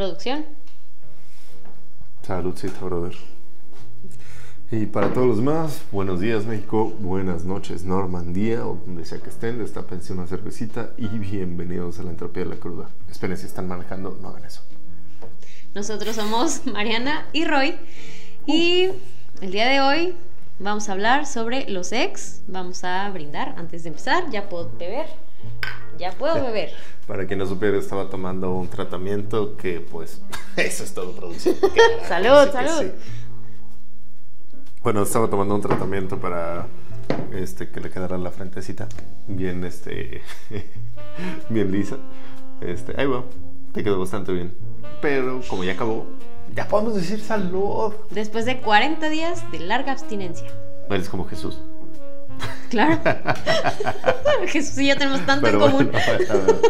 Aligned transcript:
producción. 0.00 0.46
Saludcita, 2.26 2.80
brother. 2.80 3.14
Y 4.70 4.86
para 4.86 5.12
todos 5.12 5.26
los 5.26 5.36
demás, 5.36 5.82
buenos 5.92 6.20
días 6.20 6.46
México, 6.46 6.90
buenas 7.00 7.44
noches 7.44 7.84
Normandía, 7.84 8.66
o 8.66 8.76
donde 8.86 9.04
sea 9.04 9.18
que 9.18 9.28
estén, 9.28 9.58
destapense 9.58 10.14
una 10.14 10.26
cervecita 10.26 10.92
y 10.96 11.06
bienvenidos 11.06 11.98
a 11.98 12.04
la 12.04 12.12
entropía 12.12 12.44
de 12.44 12.48
la 12.48 12.56
cruda. 12.56 12.88
Esperen 13.10 13.36
si 13.36 13.44
están 13.44 13.68
manejando, 13.68 14.18
no 14.22 14.30
hagan 14.30 14.46
eso. 14.46 14.62
Nosotros 15.74 16.16
somos 16.16 16.64
Mariana 16.64 17.26
y 17.34 17.44
Roy 17.44 17.74
y 18.46 18.88
el 19.42 19.52
día 19.52 19.68
de 19.68 19.82
hoy 19.82 20.14
vamos 20.58 20.88
a 20.88 20.92
hablar 20.92 21.26
sobre 21.26 21.68
los 21.68 21.92
ex. 21.92 22.40
Vamos 22.46 22.84
a 22.84 23.10
brindar 23.10 23.54
antes 23.58 23.82
de 23.82 23.90
empezar, 23.90 24.30
ya 24.30 24.48
puedo 24.48 24.70
beber, 24.78 25.08
ya 26.00 26.12
puedo 26.12 26.34
beber. 26.42 26.70
Para 27.06 27.26
quien 27.26 27.38
no 27.38 27.46
supiera, 27.46 27.78
estaba 27.78 28.08
tomando 28.08 28.52
un 28.52 28.68
tratamiento 28.68 29.56
que 29.56 29.80
pues 29.80 30.20
eso 30.56 30.82
es 30.84 30.94
todo 30.94 31.12
producción. 31.12 31.54
Salud, 32.08 32.50
salud. 32.50 32.80
sí. 32.80 32.92
Bueno, 34.82 35.02
estaba 35.02 35.28
tomando 35.28 35.54
un 35.54 35.60
tratamiento 35.60 36.18
para 36.18 36.66
este 37.32 37.68
que 37.68 37.80
le 37.80 37.90
quedara 37.90 38.16
la 38.16 38.30
frentecita 38.30 38.88
bien 39.28 39.62
este 39.64 40.22
bien 41.50 41.70
lisa. 41.70 41.98
Este, 42.62 42.98
ahí 43.00 43.06
va. 43.06 43.24
Te 43.72 43.84
quedó 43.84 44.00
bastante 44.00 44.32
bien. 44.32 44.54
Pero 45.00 45.40
como 45.48 45.64
ya 45.64 45.72
acabó, 45.72 46.06
ya 46.54 46.66
podemos 46.66 46.94
decir 46.94 47.20
salud. 47.20 47.92
Después 48.10 48.46
de 48.46 48.60
40 48.60 49.08
días 49.10 49.50
de 49.52 49.60
larga 49.60 49.92
abstinencia. 49.92 50.48
Eres 50.88 51.08
como 51.08 51.24
Jesús. 51.26 51.60
Claro. 52.70 53.00
Jesús 54.46 54.78
y 54.78 54.88
yo 54.88 54.96
tenemos 54.96 55.24
tanto 55.26 55.46
Pero 55.46 55.64
en 55.66 55.70
común. 55.72 55.90
bueno, 55.92 56.60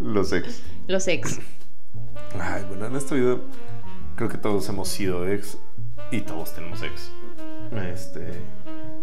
los 0.00 0.32
ex. 0.32 0.62
Los 0.86 1.08
ex. 1.08 1.38
Ay, 2.38 2.64
bueno, 2.68 2.86
en 2.86 2.96
esta 2.96 3.14
vida 3.14 3.38
creo 4.16 4.28
que 4.28 4.38
todos 4.38 4.68
hemos 4.68 4.88
sido 4.88 5.26
ex 5.28 5.58
y 6.10 6.20
todos 6.20 6.54
tenemos 6.54 6.82
ex. 6.82 7.10
Este, 7.92 8.32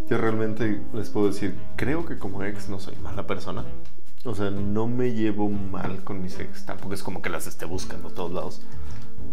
yo 0.09 0.17
realmente 0.17 0.81
les 0.93 1.09
puedo 1.09 1.27
decir, 1.27 1.55
creo 1.75 2.05
que 2.05 2.17
como 2.17 2.43
ex 2.43 2.69
no 2.69 2.79
soy 2.79 2.95
mala 2.97 3.25
persona. 3.27 3.65
O 4.23 4.33
sea, 4.33 4.49
no 4.49 4.87
me 4.87 5.13
llevo 5.13 5.49
mal 5.49 6.03
con 6.03 6.21
mis 6.21 6.39
ex. 6.39 6.65
Tampoco 6.65 6.93
es 6.95 7.03
como 7.03 7.21
que 7.21 7.29
las 7.29 7.45
esté 7.47 7.65
buscando 7.65 8.07
a 8.09 8.11
todos 8.11 8.31
lados. 8.31 8.61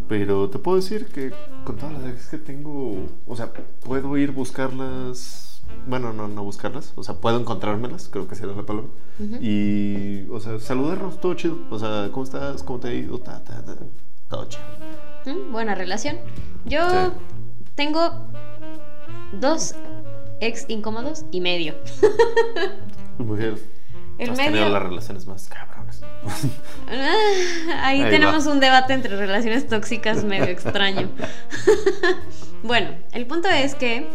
Pero 0.08 0.50
te 0.50 0.58
puedo 0.58 0.76
decir 0.76 1.06
que 1.06 1.32
con 1.64 1.76
todas 1.76 1.94
las 1.94 2.12
ex 2.12 2.26
que 2.28 2.38
tengo, 2.38 3.06
o 3.26 3.36
sea, 3.36 3.52
puedo 3.84 4.16
ir 4.18 4.32
buscarlas. 4.32 5.51
Bueno, 5.86 6.12
no, 6.12 6.28
no 6.28 6.42
buscarlas. 6.44 6.92
O 6.96 7.02
sea, 7.02 7.16
puedo 7.16 7.38
encontrármelas, 7.40 8.08
creo 8.08 8.28
que 8.28 8.34
sería 8.34 8.54
la 8.54 8.62
palabra. 8.62 8.88
Y, 9.40 10.28
o 10.30 10.40
sea, 10.40 10.58
saludarnos, 10.58 11.20
todo 11.20 11.34
chido. 11.34 11.58
O 11.70 11.78
sea, 11.78 12.08
¿cómo 12.12 12.24
estás? 12.24 12.62
¿Cómo 12.62 12.78
te 12.80 12.88
ha 12.88 12.94
ido? 12.94 13.18
Ta, 13.18 13.42
ta, 13.42 13.64
ta. 13.64 13.76
Todo 14.28 14.44
chido. 14.48 14.62
Mm, 15.26 15.52
Buena 15.52 15.74
relación. 15.74 16.16
Yo 16.64 16.88
Sí. 16.88 16.96
tengo 17.74 18.26
dos 19.40 19.74
ex 20.40 20.64
incómodos 20.68 21.24
y 21.30 21.40
medio. 21.40 21.74
Mujer, 23.18 23.58
El 24.18 24.30
has 24.30 24.36
medio. 24.36 24.68
las 24.68 24.82
relaciones 24.82 25.26
más 25.26 25.48
cabrones. 25.48 26.00
Ah, 26.88 27.86
Ahí, 27.86 28.02
Ahí 28.02 28.10
tenemos 28.10 28.46
va. 28.46 28.52
un 28.52 28.60
debate 28.60 28.92
entre 28.94 29.16
relaciones 29.16 29.66
tóxicas 29.68 30.24
medio 30.24 30.44
extraño. 30.46 31.08
bueno, 32.62 32.90
el 33.12 33.26
punto 33.26 33.48
es 33.48 33.74
que, 33.74 34.08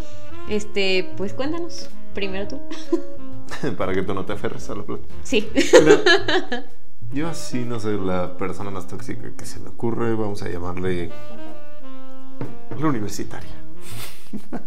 este, 0.50 1.14
pues 1.17 1.34
cuéntanos, 1.34 1.90
primero 2.14 2.48
tú. 2.48 2.62
Para 3.78 3.94
que 3.94 4.03
tú 4.03 4.14
no 4.14 4.26
te 4.26 4.34
aferres 4.34 4.70
a 4.70 4.76
la 4.76 4.84
plata. 4.84 5.03
Sí. 5.23 5.50
Mira, 5.53 6.66
yo 7.14 7.28
así 7.28 7.64
no 7.64 7.80
soy 7.80 7.98
la 8.00 8.38
persona 8.38 8.72
más 8.72 8.88
tóxica 8.88 9.31
que 9.36 9.45
se 9.45 9.59
me 9.59 9.70
ocurre. 9.70 10.14
Vamos 10.16 10.42
a 10.44 10.50
llamarle 10.50 11.09
la 12.80 12.88
universitaria. 12.88 13.50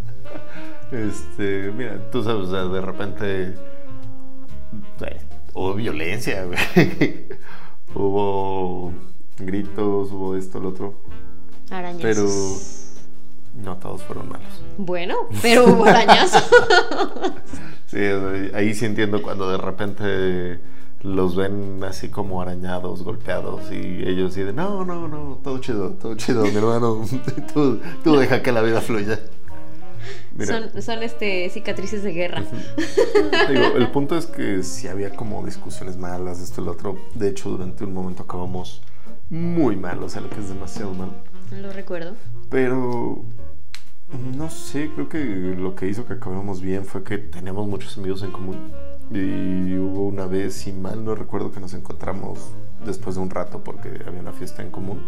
Este, 0.91 1.70
mira, 1.70 2.10
tú 2.10 2.24
sabes, 2.24 2.48
o 2.48 2.50
sea, 2.50 2.64
de 2.64 2.80
repente 2.80 3.54
eh, 5.06 5.20
hubo 5.54 5.74
violencia, 5.74 6.44
güey. 6.44 7.28
hubo 7.94 8.92
gritos, 9.38 10.10
hubo 10.10 10.34
esto, 10.34 10.58
lo 10.58 10.70
otro. 10.70 10.94
Arañazos. 11.70 12.02
Pero 12.02 12.89
no 13.54 13.76
todos 13.76 14.02
fueron 14.02 14.28
malos. 14.28 14.62
Bueno, 14.78 15.16
pero 15.42 15.66
hubo 15.66 15.84
arañazos. 15.84 16.48
Sí, 17.86 17.98
ahí 18.54 18.72
sí 18.72 18.86
entiendo 18.86 19.20
cuando 19.20 19.50
de 19.50 19.58
repente 19.58 20.60
los 21.02 21.34
ven 21.34 21.82
así 21.82 22.08
como 22.08 22.40
arañados, 22.40 23.02
golpeados 23.02 23.72
y 23.72 24.02
ellos 24.06 24.36
dicen, 24.36 24.54
no, 24.54 24.84
no, 24.84 25.08
no, 25.08 25.40
todo 25.42 25.58
chido, 25.58 25.94
todo 25.94 26.14
chido, 26.14 26.44
mi 26.44 26.54
hermano, 26.54 27.04
tú, 27.52 27.80
tú 28.04 28.16
deja 28.16 28.42
que 28.42 28.52
la 28.52 28.62
vida 28.62 28.80
fluya. 28.80 29.18
Son, 30.46 30.82
son 30.82 31.02
este, 31.02 31.50
cicatrices 31.50 32.02
de 32.04 32.12
guerra. 32.12 32.44
digo, 33.50 33.76
el 33.76 33.90
punto 33.90 34.16
es 34.16 34.26
que 34.26 34.62
si 34.62 34.86
había 34.86 35.10
como 35.10 35.44
discusiones 35.44 35.96
malas, 35.96 36.40
esto 36.40 36.62
y 36.62 36.66
lo 36.66 36.72
otro, 36.72 36.96
de 37.14 37.28
hecho 37.28 37.50
durante 37.50 37.84
un 37.84 37.92
momento 37.92 38.22
acabamos 38.22 38.82
muy 39.28 39.76
mal, 39.76 40.02
o 40.02 40.08
sea, 40.08 40.20
lo 40.20 40.30
que 40.30 40.38
es 40.38 40.48
demasiado 40.48 40.94
mal. 40.94 41.10
Lo 41.50 41.72
recuerdo. 41.72 42.14
Pero 42.48 43.24
no 44.37 44.50
sé, 44.50 44.91
creo 44.94 45.09
que 45.09 45.25
lo 45.59 45.75
que 45.75 45.88
hizo 45.88 46.04
que 46.04 46.15
acabáramos 46.15 46.60
bien 46.60 46.84
fue 46.84 47.03
que 47.03 47.19
teníamos 47.19 47.66
muchos 47.69 47.97
amigos 47.98 48.22
en 48.22 48.32
común. 48.32 48.56
Y 49.10 49.76
hubo 49.78 50.06
una 50.06 50.26
vez, 50.26 50.54
si 50.54 50.72
mal 50.72 51.04
no 51.04 51.15
recuerdo, 51.15 51.50
que 51.50 51.60
nos 51.60 51.75
encontramos 51.75 52.50
después 52.84 53.16
de 53.16 53.22
un 53.22 53.31
rato 53.31 53.62
porque 53.62 53.88
había 54.06 54.21
una 54.21 54.32
fiesta 54.32 54.62
en 54.62 54.71
común. 54.71 55.03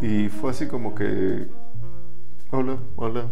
Y 0.00 0.28
fue 0.28 0.50
así 0.50 0.66
como 0.66 0.94
que, 0.94 1.48
hola, 2.50 2.78
hola. 2.96 3.26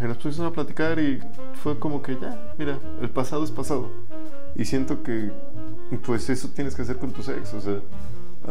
Y 0.00 0.04
nos 0.04 0.16
pusimos 0.16 0.50
a 0.50 0.52
platicar 0.52 0.98
y 0.98 1.20
fue 1.54 1.78
como 1.78 2.02
que 2.02 2.18
ya, 2.20 2.54
mira, 2.58 2.78
el 3.00 3.10
pasado 3.10 3.44
es 3.44 3.50
pasado. 3.50 3.90
Y 4.54 4.64
siento 4.64 5.02
que, 5.02 5.30
pues 6.04 6.28
eso 6.30 6.48
tienes 6.48 6.74
que 6.74 6.82
hacer 6.82 6.98
con 6.98 7.12
tus 7.12 7.28
ex. 7.28 7.54
O 7.54 7.60
sea, 7.60 7.80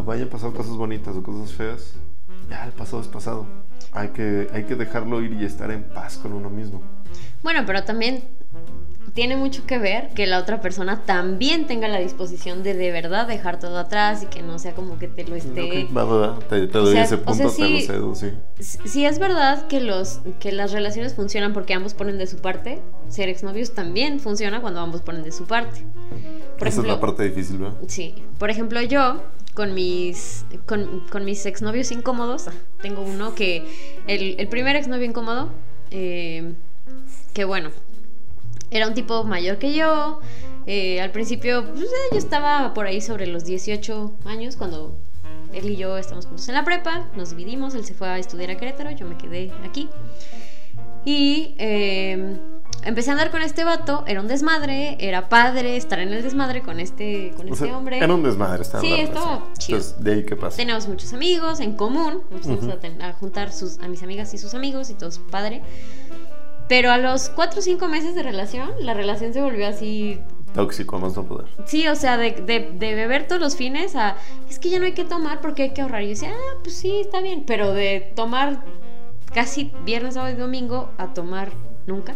vayan 0.06 0.30
pasado 0.30 0.54
cosas 0.54 0.76
bonitas 0.76 1.16
o 1.16 1.24
cosas 1.24 1.52
feas, 1.52 1.96
ya 2.50 2.66
el 2.66 2.72
pasado 2.72 3.02
es 3.02 3.08
pasado. 3.08 3.46
Hay 3.92 4.10
que, 4.10 4.48
hay 4.54 4.64
que 4.66 4.76
dejarlo 4.76 5.22
ir 5.22 5.34
y 5.34 5.46
estar 5.46 5.72
en 5.72 5.84
paz 5.84 6.18
con 6.18 6.34
uno 6.34 6.50
mismo. 6.50 6.82
Bueno, 7.44 7.64
pero 7.66 7.84
también 7.84 8.24
tiene 9.14 9.36
mucho 9.36 9.66
que 9.66 9.80
ver 9.80 10.10
que 10.14 10.28
la 10.28 10.38
otra 10.38 10.62
persona 10.62 11.02
también 11.06 11.66
tenga 11.66 11.88
la 11.88 12.00
disposición 12.00 12.62
de 12.64 12.76
de 12.76 12.92
verdad 12.92 13.28
dejar 13.28 13.60
todo 13.60 13.78
atrás 13.80 14.22
y 14.24 14.28
que 14.28 14.44
no 14.44 14.60
sea 14.60 14.74
como 14.74 15.00
que 15.00 15.08
te 15.08 15.26
lo 15.26 15.36
esté... 15.36 15.88
Ok, 15.88 15.98
va, 15.98 16.04
va, 16.04 16.18
va, 16.34 16.40
Te, 16.40 16.68
te 16.68 16.78
doy 16.78 16.94
sea, 16.94 17.04
ese 17.04 17.16
o 17.16 17.24
punto, 17.24 17.50
sea, 17.50 17.66
te 17.66 17.72
lo 17.74 17.80
sí- 17.80 17.86
cedo, 17.88 18.16
sí. 18.16 18.32
Si 18.60 19.06
es 19.06 19.18
verdad 19.20 19.68
que, 19.68 19.82
los, 19.82 20.20
que 20.40 20.52
las 20.52 20.72
relaciones 20.72 21.16
funcionan 21.16 21.54
porque 21.54 21.74
ambos 21.74 21.94
ponen 21.96 22.18
de 22.18 22.28
su 22.28 22.38
parte, 22.38 22.82
ser 23.10 23.30
exnovios 23.30 23.72
también 23.74 24.20
funciona 24.20 24.62
cuando 24.62 24.80
ambos 24.80 25.02
ponen 25.02 25.24
de 25.24 25.32
su 25.32 25.46
parte. 25.46 25.84
Por 26.60 26.68
Esa 26.68 26.82
ejemplo, 26.82 26.94
es 26.94 26.98
la 26.98 27.02
parte 27.02 27.24
difícil, 27.24 27.58
¿verdad? 27.58 27.78
Sí, 27.88 28.14
por 28.38 28.50
ejemplo 28.52 28.82
yo 28.82 29.24
con 29.60 29.74
mis, 29.74 30.46
con, 30.66 31.02
con 31.10 31.26
mis 31.26 31.46
exnovios 31.46 31.92
incómodos, 31.92 32.46
tengo 32.82 33.02
uno 33.02 33.36
que, 33.36 33.68
el, 34.08 34.40
el 34.40 34.48
primer 34.48 34.78
exnovio 34.78 35.06
incómodo, 35.06 35.50
eh, 35.92 36.54
que 37.34 37.44
bueno, 37.44 37.72
era 38.72 38.88
un 38.88 38.94
tipo 38.94 39.26
mayor 39.26 39.58
que 39.58 39.74
yo, 39.74 40.22
eh, 40.66 41.02
al 41.02 41.12
principio 41.12 41.66
pues, 41.74 41.84
eh, 41.88 42.08
yo 42.14 42.18
estaba 42.18 42.74
por 42.74 42.88
ahí 42.88 43.02
sobre 43.02 43.28
los 43.28 43.44
18 43.44 44.14
años 44.24 44.56
cuando 44.56 44.96
él 45.52 45.72
y 45.72 45.76
yo 45.76 45.98
estamos 45.98 46.26
juntos 46.26 46.48
en 46.48 46.56
la 46.56 46.64
prepa, 46.64 47.10
nos 47.18 47.32
dividimos, 47.32 47.76
él 47.76 47.84
se 47.84 47.94
fue 47.94 48.08
a 48.08 48.18
estudiar 48.18 48.52
a 48.52 48.56
Querétaro, 48.56 48.92
yo 48.92 49.06
me 49.08 49.18
quedé 49.18 49.52
aquí. 49.66 49.90
Y 51.04 51.54
eh, 51.58 52.38
empecé 52.84 53.10
a 53.10 53.14
andar 53.14 53.32
con 53.32 53.42
este 53.42 53.64
vato, 53.64 54.04
era 54.08 54.22
un 54.22 54.28
desmadre, 54.28 54.98
era 55.00 55.30
padre 55.30 55.76
estar 55.78 56.00
en 56.00 56.14
el 56.14 56.24
desmadre 56.24 56.62
con 56.62 56.80
este, 56.80 57.34
con 57.36 57.50
O 57.50 57.54
este 57.54 57.66
sea, 57.66 57.78
hombre. 57.78 57.98
Era 57.98 58.14
un 58.14 58.24
desmadre, 58.24 58.62
estaba 58.62 58.82
Sí, 58.82 58.94
estaba 58.94 59.44
chido. 59.58 59.78
Entonces, 59.80 60.04
de 60.04 60.14
ahí 60.14 60.26
qué 60.26 60.36
pasa. 60.36 60.58
Teníamos 60.58 60.88
muchos 60.88 61.14
amigos 61.14 61.60
en 61.60 61.76
común, 61.76 62.22
empezamos 62.32 62.68
a, 62.68 62.80
ten- 62.80 63.02
a 63.02 63.14
juntar 63.14 63.52
sus, 63.52 63.80
a 63.80 63.88
mis 63.88 64.04
amigas 64.04 64.34
y 64.34 64.38
sus 64.38 64.54
amigos 64.54 64.90
y 64.90 64.94
todo 64.96 65.12
su 65.12 65.22
padre. 65.28 65.62
Pero 66.68 66.92
a 66.92 66.98
los 66.98 67.30
4 67.30 67.60
o 67.60 67.62
5 67.64 67.88
meses 67.88 68.14
de 68.16 68.22
relación, 68.24 68.70
la 68.82 68.94
relación 68.94 69.34
se 69.34 69.42
volvió 69.42 69.68
así 69.68 70.20
Tóxico, 70.54 70.96
a 70.96 71.00
más 71.00 71.16
no 71.16 71.26
poder. 71.26 71.48
Sí, 71.66 71.88
o 71.88 71.96
sea, 71.96 72.18
de, 72.18 72.32
de- 72.32 72.72
de 72.74 72.96
beber 72.96 73.28
todos 73.28 73.40
los 73.42 73.56
fines 73.56 73.96
a. 73.96 74.16
Es 74.50 74.58
que 74.60 74.70
ya 74.70 74.80
no 74.80 74.86
hay 74.86 74.94
que 74.94 75.06
tomar 75.06 75.42
porque 75.42 75.64
hay 75.64 75.70
que 75.74 75.82
ahorrar. 75.82 76.02
Y 76.04 76.06
yo 76.06 76.10
decía, 76.12 76.32
ah, 76.34 76.58
pues 76.64 76.76
sí, 76.76 77.02
está 77.02 77.22
bien. 77.22 77.44
Pero 77.46 77.74
de 77.74 78.12
tomar 78.16 78.64
casi 79.34 79.72
viernes, 79.86 80.16
sábado 80.16 80.34
y 80.34 80.38
domingo 80.40 80.90
a 80.98 81.14
tomar 81.14 81.52
nunca. 81.90 82.16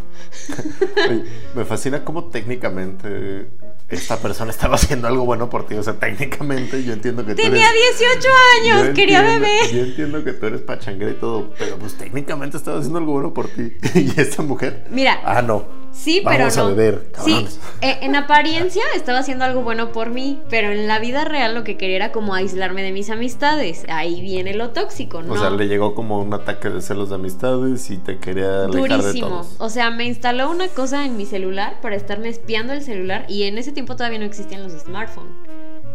Me 1.54 1.64
fascina 1.64 2.04
cómo 2.04 2.24
técnicamente 2.24 3.48
esta 3.88 4.16
persona 4.18 4.50
estaba 4.50 4.76
haciendo 4.76 5.06
algo 5.08 5.26
bueno 5.26 5.50
por 5.50 5.66
ti. 5.66 5.74
O 5.74 5.82
sea, 5.82 5.94
técnicamente 5.98 6.82
yo 6.82 6.94
entiendo 6.94 7.24
que 7.26 7.34
tú 7.34 7.42
Tenía 7.42 7.68
eres... 7.70 7.98
18 7.98 8.28
años, 8.60 8.94
quería 8.94 9.22
beber. 9.22 9.70
Yo 9.72 9.82
entiendo 9.84 10.24
que 10.24 10.32
tú 10.32 10.46
eres 10.46 10.62
pachanguera 10.62 11.10
y 11.10 11.14
todo, 11.14 11.52
pero 11.58 11.76
pues 11.76 11.94
técnicamente 11.94 12.56
estaba 12.56 12.78
haciendo 12.78 12.98
algo 12.98 13.12
bueno 13.12 13.34
por 13.34 13.48
ti. 13.48 13.72
y 13.94 14.18
esta 14.18 14.42
mujer... 14.42 14.86
Mira, 14.90 15.20
Ah, 15.24 15.42
no. 15.42 15.83
Sí, 15.96 16.20
pero 16.24 16.46
a 16.46 16.50
no. 16.50 16.66
beber, 16.74 17.06
sí, 17.24 17.46
eh, 17.80 17.98
en 18.02 18.16
apariencia 18.16 18.82
estaba 18.96 19.20
haciendo 19.20 19.44
algo 19.44 19.62
bueno 19.62 19.92
por 19.92 20.10
mí, 20.10 20.40
pero 20.50 20.72
en 20.72 20.88
la 20.88 20.98
vida 20.98 21.24
real 21.24 21.54
lo 21.54 21.62
que 21.62 21.76
quería 21.76 21.96
era 21.96 22.12
como 22.12 22.34
aislarme 22.34 22.82
de 22.82 22.90
mis 22.90 23.10
amistades. 23.10 23.84
Ahí 23.88 24.20
viene 24.20 24.54
lo 24.54 24.70
tóxico, 24.70 25.22
¿no? 25.22 25.32
O 25.32 25.38
sea, 25.38 25.50
le 25.50 25.68
llegó 25.68 25.94
como 25.94 26.20
un 26.20 26.34
ataque 26.34 26.68
de 26.68 26.82
celos 26.82 27.10
de 27.10 27.14
amistades 27.14 27.90
y 27.90 27.98
te 27.98 28.18
quería 28.18 28.64
alejar 28.64 28.88
de 28.90 28.96
Durísimo. 29.06 29.28
todos. 29.28 29.54
O 29.58 29.70
sea, 29.70 29.90
me 29.92 30.04
instaló 30.04 30.50
una 30.50 30.66
cosa 30.68 31.06
en 31.06 31.16
mi 31.16 31.26
celular 31.26 31.80
para 31.80 31.94
estarme 31.94 32.28
espiando 32.28 32.72
el 32.72 32.82
celular 32.82 33.24
y 33.28 33.44
en 33.44 33.56
ese 33.56 33.70
tiempo 33.70 33.94
todavía 33.94 34.18
no 34.18 34.24
existían 34.26 34.64
los 34.64 34.72
smartphones. 34.72 35.32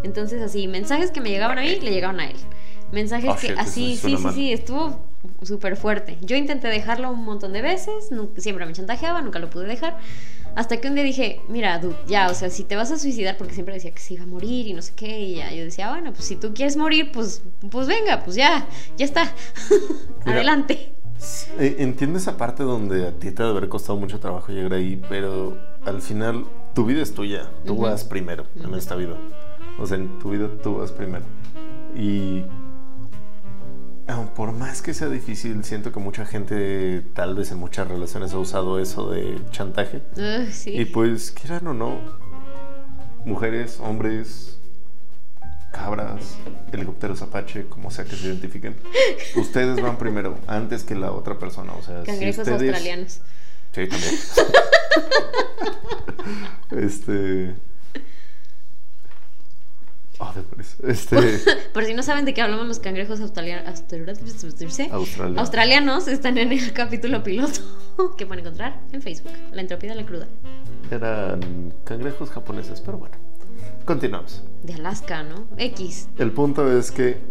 Entonces, 0.03 0.41
así, 0.41 0.67
mensajes 0.69 1.11
que 1.11 1.19
me 1.19 1.29
llegaban 1.29 1.57
a 1.59 1.61
mí, 1.61 1.77
le 1.81 1.91
llegaban 1.91 2.21
a 2.21 2.29
él. 2.29 2.37
Mensajes 2.93 3.29
Oh, 3.31 3.35
que 3.35 3.47
shit, 3.49 3.57
así, 3.59 3.97
sí, 3.97 4.15
sí, 4.15 4.23
mal. 4.23 4.33
sí, 4.33 4.53
estuvo 4.53 4.99
súper 5.43 5.75
fuerte. 5.75 6.17
Yo 6.21 6.35
intenté 6.37 6.67
dejarlo 6.67 7.11
un 7.11 7.23
montón 7.23 7.53
de 7.53 7.61
veces, 7.61 8.11
nu- 8.11 8.29
siempre 8.37 8.65
me 8.65 8.73
chantajeaba, 8.73 9.21
nunca 9.21 9.39
lo 9.39 9.49
pude 9.49 9.65
dejar. 9.67 9.97
Hasta 10.55 10.77
que 10.77 10.87
un 10.87 10.95
día 10.95 11.03
dije, 11.03 11.41
mira, 11.47 11.77
dude, 11.79 11.95
ya, 12.07 12.27
o 12.29 12.33
sea, 12.33 12.49
si 12.49 12.63
te 12.63 12.75
vas 12.75 12.91
a 12.91 12.97
suicidar, 12.97 13.37
porque 13.37 13.53
siempre 13.53 13.73
decía 13.75 13.91
que 13.91 13.99
se 13.99 14.15
iba 14.15 14.23
a 14.23 14.27
morir 14.27 14.67
y 14.67 14.73
no 14.73 14.81
sé 14.81 14.93
qué, 14.95 15.19
y 15.21 15.35
ya, 15.35 15.51
yo 15.53 15.63
decía, 15.63 15.89
bueno, 15.89 16.11
pues 16.11 16.25
si 16.25 16.35
tú 16.35 16.53
quieres 16.53 16.75
morir, 16.77 17.11
pues, 17.11 17.41
pues 17.69 17.87
venga, 17.87 18.23
pues 18.23 18.35
ya, 18.35 18.67
ya 18.97 19.05
está. 19.05 19.31
Mira. 20.25 20.37
Adelante. 20.37 20.93
Eh, 21.59 21.75
Entiendo 21.79 22.17
esa 22.17 22.37
parte 22.37 22.63
donde 22.63 23.07
a 23.07 23.11
ti 23.11 23.31
te 23.31 23.43
debe 23.43 23.49
haber 23.57 23.69
costado 23.69 23.99
mucho 23.99 24.19
trabajo 24.19 24.51
llegar 24.51 24.73
ahí, 24.73 25.01
pero 25.09 25.57
al 25.85 26.01
final 26.01 26.45
tu 26.73 26.85
vida 26.85 27.01
es 27.03 27.13
tuya. 27.13 27.49
Tú 27.65 27.73
Ujú. 27.73 27.83
vas 27.83 28.03
primero 28.05 28.45
en 28.55 28.67
Ujú. 28.67 28.75
esta 28.77 28.95
vida. 28.95 29.15
O 29.77 29.85
sea, 29.85 29.97
en 29.97 30.17
tu 30.19 30.29
vida 30.31 30.49
tú 30.63 30.77
vas 30.77 30.91
primero. 30.93 31.25
Y 31.95 32.43
por 34.35 34.51
más 34.51 34.81
que 34.81 34.93
sea 34.93 35.07
difícil, 35.07 35.63
siento 35.63 35.91
que 35.91 35.99
mucha 35.99 36.25
gente, 36.25 37.01
tal 37.13 37.35
vez 37.35 37.51
en 37.51 37.57
muchas 37.57 37.87
relaciones, 37.87 38.33
ha 38.33 38.37
usado 38.39 38.79
eso 38.79 39.09
de 39.11 39.39
chantaje. 39.51 40.01
Sí. 40.51 40.71
Y 40.71 40.85
pues, 40.85 41.31
quieran 41.31 41.67
o 41.67 41.73
no, 41.73 41.99
mujeres, 43.25 43.79
hombres, 43.79 44.57
cabras, 45.71 46.37
helicópteros 46.71 47.21
Apache, 47.21 47.67
como 47.67 47.91
sea 47.91 48.05
que 48.05 48.15
se 48.15 48.27
identifiquen, 48.27 48.75
ustedes 49.35 49.81
van 49.81 49.97
primero, 49.97 50.37
antes 50.47 50.83
que 50.83 50.95
la 50.95 51.11
otra 51.11 51.37
persona. 51.37 51.73
O 51.73 51.81
sea, 51.83 52.03
si 52.05 52.29
ustedes- 52.29 52.47
australianos. 52.49 53.21
Sí, 53.73 53.87
también. 53.87 54.15
este. 56.83 57.55
Oh. 60.21 60.33
Este. 60.83 61.15
Por 61.73 61.85
si 61.85 61.93
no 61.93 62.03
saben 62.03 62.25
de 62.25 62.33
qué 62.33 62.41
hablamos 62.41 62.67
los 62.67 62.79
cangrejos 62.79 63.21
australianos, 63.21 63.67
Australia. 64.91 65.41
australianos, 65.41 66.07
están 66.09 66.37
en 66.37 66.51
el 66.51 66.73
capítulo 66.73 67.23
piloto 67.23 67.61
que 68.17 68.25
pueden 68.25 68.45
encontrar 68.45 68.81
en 68.91 69.01
Facebook, 69.01 69.31
La 69.53 69.61
entropía 69.61 69.91
de 69.91 69.95
la 69.95 70.05
cruda. 70.05 70.27
Eran 70.91 71.73
cangrejos 71.85 72.29
japoneses, 72.31 72.81
pero 72.81 72.97
bueno. 72.97 73.15
Continuamos. 73.85 74.43
De 74.63 74.73
Alaska, 74.73 75.23
¿no? 75.23 75.47
X. 75.57 76.09
El 76.17 76.31
punto 76.31 76.69
es 76.77 76.91
que, 76.91 77.21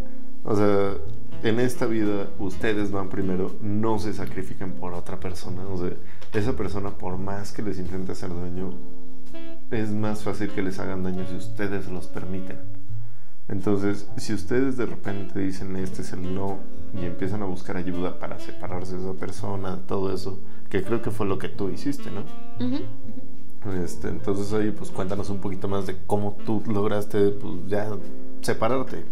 o 0.45 0.57
sea, 0.57 0.95
en 1.43 1.61
esta 1.61 1.85
vida 1.85 2.29
ustedes 2.39 2.91
van 2.91 3.11
primero, 3.11 3.55
no 3.61 3.99
se 3.99 4.15
sacrifican 4.15 4.73
por 4.73 4.95
otra 4.95 5.21
persona. 5.21 5.67
O 5.69 5.77
sea, 5.77 5.93
esa 6.33 6.55
persona, 6.55 6.91
por 6.97 7.19
más 7.19 7.53
que 7.53 7.61
les 7.61 7.79
intente 7.79 8.13
hacer 8.13 8.31
daño, 8.31 8.73
es 9.71 9.91
más 9.91 10.23
fácil 10.23 10.51
que 10.51 10.63
les 10.63 10.79
hagan 10.79 11.03
daño 11.03 11.27
si 11.29 11.37
ustedes 11.37 11.87
los 11.89 12.07
permiten. 12.07 12.78
Entonces, 13.49 14.07
si 14.19 14.35
ustedes 14.35 14.77
de 14.77 14.87
repente 14.87 15.39
dicen 15.41 15.75
este 15.77 16.03
es 16.03 16.13
el 16.13 16.35
no 16.35 16.59
y 16.95 17.07
empiezan 17.07 17.43
a 17.43 17.47
buscar 17.47 17.77
ayuda 17.77 18.19
para 18.19 18.39
separarse 18.39 18.97
de 18.97 19.03
esa 19.03 19.19
persona, 19.19 19.81
todo 19.87 20.13
eso, 20.15 20.39
que 20.69 20.83
creo 20.83 21.01
que 21.01 21.11
fue 21.11 21.27
lo 21.27 21.39
que 21.39 21.49
tú 21.49 21.71
hiciste, 21.71 22.11
¿no? 22.11 22.25
Este, 23.83 24.09
entonces 24.09 24.53
ahí 24.53 24.71
pues 24.71 24.91
cuéntanos 24.91 25.31
un 25.31 25.41
poquito 25.41 25.67
más 25.69 25.87
de 25.87 25.97
cómo 26.07 26.37
tú 26.45 26.63
lograste 26.67 27.31
pues 27.31 27.55
ya 27.69 27.89
separarte. 28.43 29.05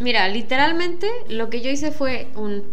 Mira, 0.00 0.28
literalmente 0.28 1.06
lo 1.28 1.50
que 1.50 1.60
yo 1.60 1.70
hice 1.70 1.92
fue 1.92 2.28
un. 2.36 2.64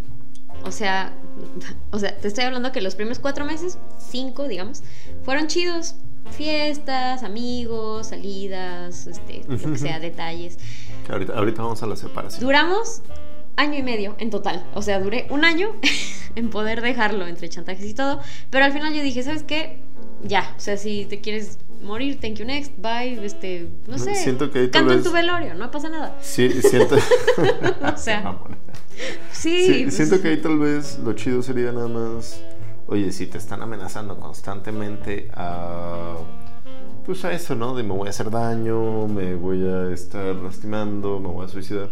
O 0.64 0.72
sea, 0.72 1.14
o 1.92 2.00
sea, 2.00 2.18
te 2.18 2.28
estoy 2.28 2.46
hablando 2.46 2.72
que 2.72 2.82
los 2.82 2.96
primeros 2.96 3.20
cuatro 3.20 3.46
meses, 3.46 3.78
cinco, 4.00 4.48
digamos, 4.48 4.82
fueron 5.24 5.48
chidos. 5.48 5.96
Fiestas, 6.32 7.24
amigos, 7.24 8.08
salidas, 8.08 9.08
este, 9.08 9.44
lo 9.48 9.58
que 9.58 9.78
sea, 9.78 10.00
detalles. 10.00 10.58
Que 11.12 11.16
ahorita, 11.16 11.34
ahorita 11.34 11.62
vamos 11.62 11.84
a 11.84 11.88
la 11.88 11.98
separación. 11.98 12.42
Duramos 12.42 13.02
año 13.58 13.78
y 13.78 13.84
medio 13.84 14.16
en 14.18 14.30
total. 14.30 14.66
O 14.74 14.82
sea, 14.82 14.98
duré 15.02 15.28
un 15.30 15.44
año 15.44 15.76
en 16.36 16.50
poder 16.50 16.82
dejarlo 16.82 17.28
entre 17.28 17.50
chantajes 17.50 17.86
y 17.86 17.94
todo. 17.94 18.22
Pero 18.50 18.64
al 18.64 18.72
final 18.72 18.94
yo 18.94 19.04
dije, 19.04 19.22
¿sabes 19.22 19.44
qué? 19.44 19.82
Ya, 20.24 20.54
o 20.56 20.60
sea, 20.62 20.78
si 20.78 21.06
te 21.06 21.20
quieres 21.20 21.60
morir, 21.84 22.18
thank 22.22 22.36
you 22.36 22.46
next, 22.46 22.72
bye, 22.78 23.26
este, 23.26 23.68
no 23.88 23.98
sé. 23.98 24.16
Siento 24.16 24.52
que 24.52 24.60
ahí 24.60 24.68
tal 24.70 24.84
canto 24.84 24.94
en 24.94 25.04
tu 25.04 25.12
velorio, 25.12 25.54
no 25.54 25.70
pasa 25.70 25.90
nada. 25.90 26.18
Sí, 26.22 26.50
siento... 26.62 26.96
O 27.94 27.98
sea. 27.98 28.38
Sí, 29.32 29.66
Sí, 29.66 29.84
pues, 29.84 29.96
siento 29.96 30.22
que 30.22 30.28
ahí 30.28 30.38
tal 30.38 30.60
vez 30.60 31.00
lo 31.00 31.14
chido 31.14 31.42
sería 31.42 31.72
nada 31.72 31.88
más, 31.88 32.40
oye, 32.88 33.12
si 33.12 33.26
te 33.26 33.38
están 33.40 33.62
amenazando 33.64 34.20
constantemente 34.20 35.30
a, 35.34 36.18
pues 37.12 37.26
a 37.26 37.34
eso, 37.34 37.56
¿no? 37.56 37.76
De 37.76 37.84
me 37.84 37.92
voy 37.94 38.08
a 38.08 38.12
hacer 38.12 38.32
daño, 38.32 39.06
me 39.06 39.36
voy 39.36 39.68
a 39.68 39.92
estar 39.92 40.34
lastimando, 40.34 41.20
me 41.20 41.28
voy 41.28 41.44
a 41.44 41.50
suicidar, 41.50 41.90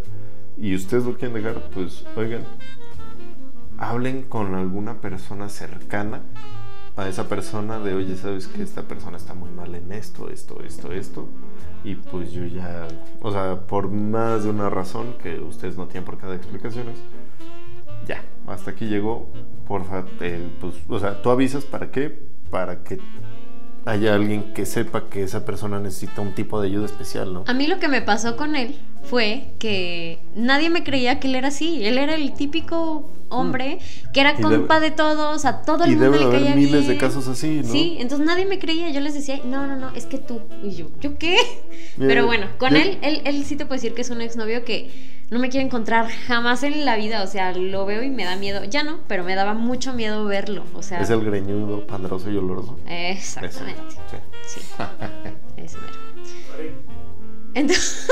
y 0.57 0.73
ustedes 0.73 1.03
lo 1.03 1.17
quieren 1.17 1.33
dejar, 1.33 1.61
pues, 1.73 2.05
oigan, 2.15 2.43
hablen 3.77 4.23
con 4.23 4.55
alguna 4.55 5.01
persona 5.01 5.49
cercana 5.49 6.21
a 6.95 7.09
esa 7.09 7.27
persona 7.27 7.79
de, 7.79 7.95
oye, 7.95 8.15
¿sabes 8.15 8.47
que 8.47 8.63
esta 8.63 8.83
persona 8.83 9.17
está 9.17 9.33
muy 9.33 9.49
mal 9.49 9.75
en 9.75 9.91
esto, 9.91 10.29
esto, 10.29 10.63
esto, 10.63 10.93
esto? 10.93 11.27
Y 11.83 11.95
pues 11.95 12.31
yo 12.31 12.45
ya, 12.45 12.87
o 13.21 13.29
sea, 13.33 13.59
por 13.67 13.89
más 13.89 14.45
de 14.45 14.51
una 14.51 14.69
razón 14.69 15.15
que 15.21 15.41
ustedes 15.41 15.75
no 15.75 15.87
tienen 15.87 16.05
por 16.05 16.17
dar 16.21 16.33
explicaciones, 16.33 16.97
ya, 18.07 18.23
hasta 18.47 18.71
aquí 18.71 18.85
llegó, 18.85 19.27
porfa, 19.67 20.05
te- 20.17 20.47
pues, 20.61 20.75
o 20.87 20.97
sea, 20.97 21.21
tú 21.21 21.29
avisas 21.29 21.65
para 21.65 21.91
qué, 21.91 22.25
para 22.49 22.83
que 22.85 22.99
haya 23.89 24.15
alguien 24.15 24.53
que 24.53 24.65
sepa 24.65 25.09
que 25.09 25.23
esa 25.23 25.45
persona 25.45 25.79
necesita 25.79 26.21
un 26.21 26.33
tipo 26.33 26.61
de 26.61 26.67
ayuda 26.67 26.85
especial, 26.85 27.33
¿no? 27.33 27.43
A 27.47 27.53
mí 27.53 27.67
lo 27.67 27.79
que 27.79 27.87
me 27.87 28.01
pasó 28.01 28.35
con 28.37 28.55
él 28.55 28.75
fue 29.03 29.51
que 29.59 30.19
nadie 30.35 30.69
me 30.69 30.83
creía 30.83 31.19
que 31.19 31.27
él 31.27 31.35
era 31.35 31.47
así. 31.49 31.85
Él 31.85 31.97
era 31.97 32.15
el 32.15 32.33
típico 32.33 33.11
hombre 33.29 33.79
que 34.13 34.21
era 34.21 34.33
Mm. 34.33 34.39
Y 34.39 34.41
compa 34.41 34.79
debe- 34.79 34.89
de 34.89 34.95
todos, 34.95 35.45
a 35.45 35.61
todo 35.61 35.83
el 35.85 35.91
Y 35.91 35.95
mundo 35.95 36.17
le 36.17 36.23
haber 36.25 36.39
caía 36.41 36.55
miles 36.55 36.87
de 36.87 36.97
casos 36.97 37.27
así, 37.27 37.61
¿no? 37.63 37.71
Sí, 37.71 37.97
entonces 37.99 38.25
nadie 38.25 38.45
me 38.45 38.59
creía. 38.59 38.89
Yo 38.89 38.99
les 39.01 39.13
decía, 39.13 39.39
no, 39.45 39.67
no, 39.67 39.75
no, 39.75 39.89
es 39.95 40.05
que 40.05 40.17
tú. 40.17 40.41
Y 40.63 40.71
yo, 40.71 40.87
¿yo 40.99 41.17
qué? 41.17 41.37
Mira, 41.97 42.07
Pero 42.09 42.25
bueno, 42.25 42.47
con 42.57 42.71
yo- 42.71 42.77
él, 42.77 42.97
él, 43.01 43.21
él 43.25 43.43
sí 43.45 43.55
te 43.55 43.65
puedo 43.65 43.75
decir 43.81 43.93
que 43.93 44.01
es 44.01 44.09
un 44.09 44.21
exnovio 44.21 44.63
que 44.65 45.18
no 45.31 45.39
me 45.39 45.49
quiere 45.49 45.65
encontrar 45.65 46.07
jamás 46.09 46.63
en 46.63 46.85
la 46.85 46.95
vida. 46.95 47.23
O 47.23 47.27
sea, 47.27 47.53
lo 47.53 47.85
veo 47.85 48.03
y 48.03 48.09
me 48.09 48.23
da 48.25 48.35
miedo. 48.35 48.63
Ya 48.63 48.83
no, 48.83 48.99
pero 49.07 49.23
me 49.23 49.35
daba 49.35 49.53
mucho 49.53 49.93
miedo 49.93 50.25
verlo. 50.25 50.63
O 50.73 50.81
sea, 50.81 50.99
Es 51.01 51.09
el 51.09 51.23
greñudo, 51.23 51.85
pandroso 51.85 52.29
y 52.29 52.37
oloroso. 52.37 52.79
exactamente. 52.87 53.81
Sí. 54.45 54.59
Sí, 54.61 54.61
mero. 55.57 56.79
Entonces, 57.53 58.07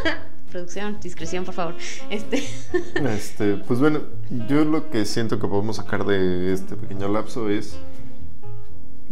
producción, 0.50 0.98
discreción, 1.00 1.44
por 1.44 1.54
favor. 1.54 1.76
Este, 2.10 2.42
Este, 3.14 3.56
pues 3.56 3.80
bueno, 3.80 4.00
yo 4.48 4.64
lo 4.64 4.90
que 4.90 5.04
siento 5.04 5.38
que 5.38 5.46
podemos 5.48 5.76
sacar 5.76 6.04
de 6.04 6.52
este 6.52 6.76
pequeño 6.76 7.08
lapso 7.08 7.48
es 7.48 7.78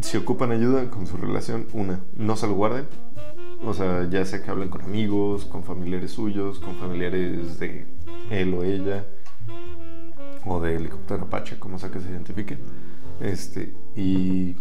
si 0.00 0.16
ocupan 0.16 0.52
ayuda 0.52 0.90
con 0.90 1.06
su 1.06 1.16
relación, 1.16 1.66
una, 1.72 2.00
no 2.16 2.36
se 2.36 2.46
lo 2.46 2.54
guarden. 2.54 2.86
O 3.64 3.74
sea, 3.74 4.08
ya 4.08 4.24
sea 4.24 4.42
que 4.42 4.50
hablen 4.50 4.68
con 4.68 4.82
amigos, 4.82 5.44
con 5.44 5.64
familiares 5.64 6.12
suyos, 6.12 6.58
con 6.58 6.76
familiares 6.76 7.58
de 7.58 7.86
él 8.30 8.54
o 8.54 8.62
ella, 8.62 9.04
o 10.46 10.60
de 10.60 10.76
helicóptero 10.76 11.24
Apache, 11.24 11.58
como 11.58 11.78
sea 11.78 11.90
que 11.90 12.00
se 12.00 12.08
identifique. 12.10 12.58
Este, 13.20 13.74
y 13.96 14.54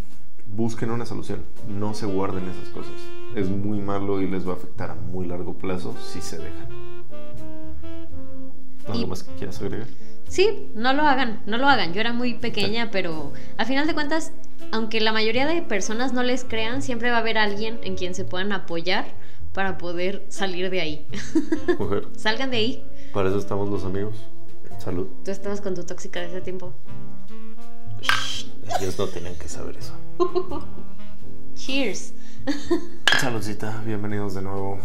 busquen 0.48 0.90
una 0.92 1.06
solución. 1.06 1.42
No 1.70 1.94
se 1.94 2.06
guarden 2.08 2.44
esas 2.50 2.70
cosas. 2.70 2.94
Es 3.36 3.50
muy 3.50 3.80
malo 3.80 4.20
y 4.22 4.28
les 4.28 4.48
va 4.48 4.54
a 4.54 4.56
afectar 4.56 4.90
a 4.90 4.96
muy 4.96 5.28
largo 5.28 5.54
plazo 5.54 5.96
si 6.04 6.20
se 6.22 6.38
dejan. 6.40 6.68
¿Algo 8.88 9.00
Y- 9.00 9.06
más 9.06 9.24
que 9.24 9.34
quieras 9.36 9.62
agregar? 9.62 9.88
sí, 10.28 10.70
no 10.76 10.94
lo 10.94 11.04
hagan, 11.04 11.42
no 11.46 11.58
lo 11.58 11.68
hagan. 11.68 11.94
Yo 11.94 12.02
era 12.02 12.14
muy 12.14 12.34
pequeña, 12.34 12.90
pero 12.92 13.32
a 13.58 13.66
final 13.66 13.86
de 13.88 13.94
cuentas, 13.94 14.32
aunque 14.72 15.00
la 15.02 15.12
mayoría 15.12 15.46
de 15.48 15.62
personas 15.62 16.14
no 16.14 16.24
les 16.24 16.44
crean, 16.44 16.82
siempre 16.82 17.10
va 17.10 17.18
a 17.18 17.20
haber 17.20 17.38
alguien 17.38 17.80
en 17.84 17.96
quien 17.96 18.14
se 18.16 18.26
puedan 18.26 18.52
apoyar 18.52 19.06
para 19.54 19.78
poder 19.78 20.26
salir 20.30 20.70
de 20.70 20.82
ahí. 20.82 21.08
Mujer, 21.80 22.08
Salgan 22.18 22.52
de 22.52 22.58
ahí. 22.58 22.84
para 23.14 23.30
eso 23.30 23.38
estamos 23.40 23.70
los 23.70 23.84
amigos. 23.84 24.16
Salud. 24.80 25.08
Tú 25.26 25.32
estabas 25.32 25.62
con 25.62 25.74
tu 25.76 25.84
tóxica 25.84 26.20
de 26.22 26.28
ese 26.28 26.42
tiempo. 26.42 26.74
Ellos 28.80 28.98
no 29.00 29.08
tenían 29.08 29.36
que 29.36 29.48
saber 29.48 29.78
eso. 29.78 29.94
Cheers. 31.56 32.14
Saludcita, 33.20 33.82
bienvenidos 33.86 34.36
de 34.36 34.42
nuevo. 34.44 34.80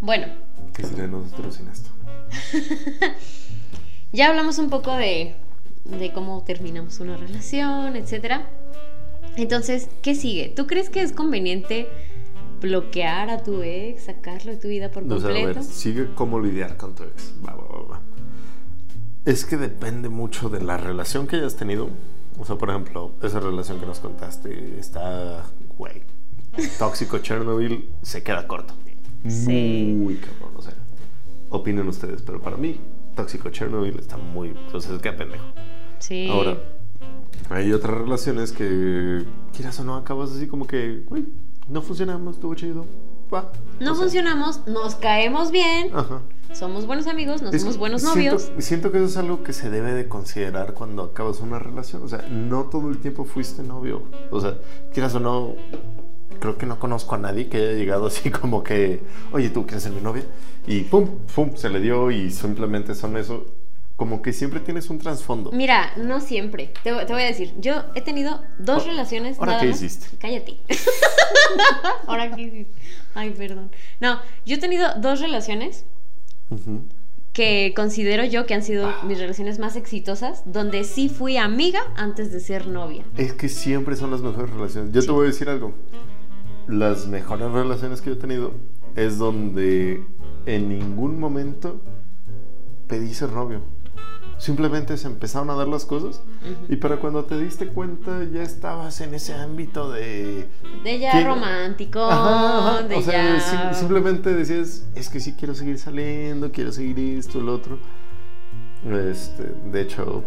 Bueno, 0.00 0.26
¿Qué 0.74 0.84
sería 0.84 1.06
nosotros 1.06 1.54
sin 1.54 1.68
esto? 1.68 1.88
ya 4.12 4.28
hablamos 4.28 4.58
un 4.58 4.68
poco 4.68 4.92
de 4.96 5.34
de 5.84 6.12
cómo 6.12 6.42
terminamos 6.44 7.00
una 7.00 7.16
relación, 7.16 7.96
etcétera. 7.96 8.48
Entonces, 9.36 9.88
¿qué 10.02 10.14
sigue? 10.14 10.52
¿Tú 10.54 10.66
crees 10.66 10.90
que 10.90 11.02
es 11.02 11.12
conveniente 11.12 11.88
bloquear 12.60 13.30
a 13.30 13.42
tu 13.42 13.62
ex, 13.62 14.04
sacarlo 14.04 14.52
de 14.52 14.58
tu 14.58 14.68
vida 14.68 14.90
por 14.90 15.02
O 15.04 15.06
sea, 15.20 15.30
a 15.30 15.32
completo? 15.32 15.60
ver, 15.60 15.62
sigue 15.64 16.08
cómo 16.14 16.40
lidiar 16.40 16.76
con 16.76 16.94
tu 16.94 17.02
ex. 17.02 17.34
Va, 17.46 17.54
va, 17.54 17.64
va, 17.66 17.88
va. 17.88 18.00
Es 19.24 19.44
que 19.44 19.56
depende 19.56 20.08
mucho 20.08 20.48
de 20.48 20.62
la 20.62 20.76
relación 20.76 21.26
que 21.26 21.36
hayas 21.36 21.56
tenido. 21.56 21.88
O 22.38 22.44
sea, 22.44 22.56
por 22.56 22.70
ejemplo, 22.70 23.12
esa 23.22 23.40
relación 23.40 23.80
que 23.80 23.86
nos 23.86 24.00
contaste 24.00 24.78
está, 24.78 25.44
güey, 25.78 26.02
tóxico 26.78 27.18
Chernobyl 27.18 27.90
se 28.02 28.22
queda 28.22 28.46
corto. 28.46 28.74
Sí. 29.28 29.94
Muy 29.96 30.16
cabrón, 30.16 30.52
o 30.56 30.62
sea, 30.62 30.74
opinen 31.54 31.88
ustedes, 31.88 32.22
pero 32.22 32.40
para 32.40 32.56
mí, 32.56 32.80
tóxico 33.14 33.48
Chernobyl 33.50 33.98
está 33.98 34.16
muy, 34.16 34.48
entonces 34.50 35.00
queda 35.00 35.16
pendejo. 35.16 35.44
Sí. 35.98 36.28
Ahora, 36.30 36.58
hay 37.50 37.72
otras 37.72 37.96
relaciones 37.96 38.52
que, 38.52 39.24
quieras 39.54 39.78
o 39.80 39.84
no, 39.84 39.96
acabas 39.96 40.32
así 40.32 40.46
como 40.46 40.66
que, 40.66 41.04
güey, 41.08 41.24
no 41.68 41.80
funcionamos, 41.82 42.36
estuvo 42.36 42.54
chido, 42.54 42.86
va. 43.32 43.52
no 43.80 43.92
O 43.92 43.94
sea, 43.94 44.02
funcionamos, 44.04 44.66
nos 44.66 44.96
caemos 44.96 45.50
bien, 45.50 45.90
Ajá. 45.94 46.20
somos 46.52 46.86
buenos 46.86 47.06
amigos, 47.06 47.40
no 47.42 47.52
somos 47.52 47.78
buenos 47.78 48.02
siento- 48.02 48.16
novios. 48.16 48.52
Siento, 48.58 48.90
que 48.92 48.98
eso 48.98 49.06
es 49.06 49.16
algo 49.16 49.42
que 49.42 49.52
se 49.52 49.70
debe 49.70 49.92
de 49.92 50.08
considerar 50.08 50.74
cuando 50.74 51.02
acabas 51.04 51.40
una 51.40 51.58
relación. 51.58 52.02
O 52.02 52.08
sea, 52.08 52.26
no 52.30 52.64
todo 52.64 52.90
el 52.90 52.98
tiempo 52.98 53.24
fuiste 53.24 53.62
novio. 53.62 54.02
O 54.30 54.40
sea, 54.40 54.58
quieras 54.92 55.14
o 55.14 55.20
no, 55.20 55.54
creo 56.44 56.58
que 56.58 56.66
no 56.66 56.78
conozco 56.78 57.14
a 57.14 57.18
nadie 57.18 57.48
que 57.48 57.56
haya 57.56 57.72
llegado 57.72 58.06
así 58.06 58.30
como 58.40 58.62
que, 58.62 59.00
oye, 59.32 59.48
tú 59.48 59.64
quieres 59.66 59.82
ser 59.82 59.92
mi 59.92 60.02
novia. 60.02 60.24
Y 60.66 60.82
pum, 60.82 61.08
pum, 61.34 61.56
se 61.56 61.70
le 61.70 61.80
dio 61.80 62.10
y 62.10 62.30
simplemente 62.30 62.94
son 62.94 63.16
eso. 63.16 63.46
Como 63.96 64.20
que 64.20 64.32
siempre 64.34 64.60
tienes 64.60 64.90
un 64.90 64.98
trasfondo. 64.98 65.52
Mira, 65.52 65.92
no 65.96 66.20
siempre. 66.20 66.74
Te, 66.82 66.92
te 66.92 67.12
voy 67.12 67.22
a 67.22 67.26
decir, 67.26 67.54
yo 67.60 67.84
he 67.94 68.02
tenido 68.02 68.42
dos 68.58 68.82
Oh, 68.82 68.86
relaciones. 68.88 69.38
¿ahora 69.38 69.58
qué 69.60 69.68
más. 69.68 69.76
hiciste? 69.80 70.16
Cállate. 70.18 70.58
Ahora 72.06 72.34
qué 72.34 72.42
hiciste. 72.42 72.72
Ay, 73.14 73.30
perdón. 73.30 73.70
No, 74.00 74.18
yo 74.44 74.56
he 74.56 74.58
tenido 74.58 74.88
dos 75.00 75.20
relaciones 75.20 75.84
Ujú. 76.50 76.82
que 77.32 77.72
considero 77.76 78.24
yo 78.24 78.46
que 78.46 78.54
han 78.54 78.62
sido 78.64 78.88
Ah. 78.88 79.02
mis 79.04 79.18
relaciones 79.18 79.58
más 79.60 79.76
exitosas, 79.76 80.42
donde 80.44 80.84
sí 80.84 81.08
fui 81.08 81.36
amiga 81.36 81.80
antes 81.96 82.32
de 82.32 82.40
ser 82.40 82.66
novia. 82.66 83.04
Es 83.16 83.32
que 83.32 83.48
siempre 83.48 83.96
son 83.96 84.10
las 84.10 84.20
mejores 84.22 84.50
relaciones. 84.50 84.92
Yo 84.92 85.00
Sí. 85.02 85.06
te 85.06 85.12
voy 85.12 85.24
a 85.26 85.30
decir 85.30 85.48
algo. 85.48 85.72
Las 86.68 87.06
mejores 87.06 87.50
relaciones 87.50 88.00
que 88.00 88.10
yo 88.10 88.16
he 88.16 88.18
tenido 88.18 88.52
es 88.96 89.18
donde 89.18 90.04
en 90.46 90.68
ningún 90.68 91.18
momento 91.18 91.80
pedí 92.86 93.12
ser 93.14 93.32
novio. 93.32 93.60
Simplemente 94.38 94.96
se 94.96 95.06
empezaron 95.06 95.48
a 95.50 95.54
dar 95.54 95.68
las 95.68 95.86
cosas 95.86 96.20
y 96.68 96.76
para 96.76 96.96
cuando 96.96 97.24
te 97.24 97.38
diste 97.38 97.68
cuenta 97.68 98.24
ya 98.24 98.42
estabas 98.42 99.00
en 99.00 99.14
ese 99.14 99.32
ámbito 99.32 99.90
de... 99.90 100.48
De 100.82 100.98
ya 100.98 101.12
¿Qué? 101.12 101.24
romántico, 101.24 102.00
Ajá, 102.02 102.58
ajá. 102.58 102.82
de 102.82 102.96
O 102.96 103.02
sea, 103.02 103.38
ya... 103.38 103.74
simplemente 103.74 104.34
decías, 104.34 104.86
es 104.94 105.08
que 105.08 105.20
sí 105.20 105.34
quiero 105.38 105.54
seguir 105.54 105.78
saliendo, 105.78 106.50
quiero 106.50 106.72
seguir 106.72 106.98
esto, 107.18 107.40
lo 107.40 107.54
otro. 107.54 107.78
Este, 108.84 109.44
de 109.70 109.80
hecho, 109.80 110.24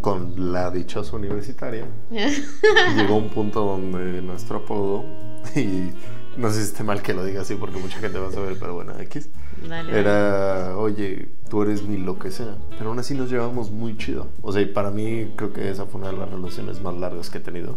con 0.00 0.52
la 0.52 0.70
dichosa 0.70 1.14
universitaria, 1.16 1.86
llegó 2.96 3.16
un 3.16 3.28
punto 3.28 3.64
donde 3.64 4.22
nuestro 4.22 4.58
apodo, 4.58 5.04
y 5.56 5.92
no 6.36 6.48
sé 6.50 6.56
si 6.56 6.62
esté 6.62 6.82
mal 6.82 7.02
que 7.02 7.14
lo 7.14 7.24
diga 7.24 7.42
así 7.42 7.54
porque 7.54 7.78
mucha 7.78 7.98
gente 7.98 8.18
va 8.18 8.28
a 8.28 8.32
saber, 8.32 8.56
pero 8.58 8.74
bueno, 8.74 8.98
X, 9.00 9.28
Dale, 9.68 9.98
era, 9.98 10.76
oye, 10.76 11.28
tú 11.48 11.62
eres 11.62 11.82
mi 11.82 11.98
lo 11.98 12.18
que 12.18 12.30
sea, 12.30 12.56
pero 12.78 12.90
aún 12.90 12.98
así 12.98 13.14
nos 13.14 13.30
llevamos 13.30 13.70
muy 13.70 13.96
chido. 13.96 14.28
O 14.40 14.52
sea, 14.52 14.62
y 14.62 14.66
para 14.66 14.90
mí 14.90 15.32
creo 15.36 15.52
que 15.52 15.70
esa 15.70 15.86
fue 15.86 16.00
una 16.00 16.10
de 16.10 16.16
las 16.16 16.30
relaciones 16.30 16.80
más 16.80 16.96
largas 16.96 17.30
que 17.30 17.38
he 17.38 17.40
tenido. 17.40 17.76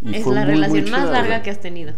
Y 0.00 0.16
es 0.16 0.24
fue 0.24 0.34
la 0.34 0.42
muy, 0.42 0.54
relación 0.54 0.90
más 0.90 1.00
chida, 1.00 1.12
larga 1.12 1.42
que 1.42 1.50
has 1.50 1.60
tenido. 1.60 1.92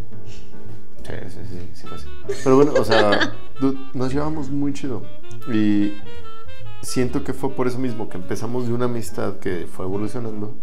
Sí, 1.06 1.12
sí, 1.28 1.38
sí, 1.48 1.70
sí, 1.74 1.86
fue 1.86 1.96
así. 1.96 2.06
Pero 2.44 2.56
bueno, 2.56 2.72
o 2.78 2.84
sea, 2.84 3.34
nos 3.94 4.12
llevamos 4.12 4.50
muy 4.50 4.72
chido. 4.72 5.02
Y 5.52 5.92
siento 6.82 7.24
que 7.24 7.34
fue 7.34 7.50
por 7.50 7.66
eso 7.66 7.78
mismo 7.78 8.08
que 8.08 8.16
empezamos 8.16 8.66
de 8.66 8.72
una 8.72 8.86
amistad 8.86 9.38
que 9.38 9.66
fue 9.66 9.84
evolucionando. 9.84 10.54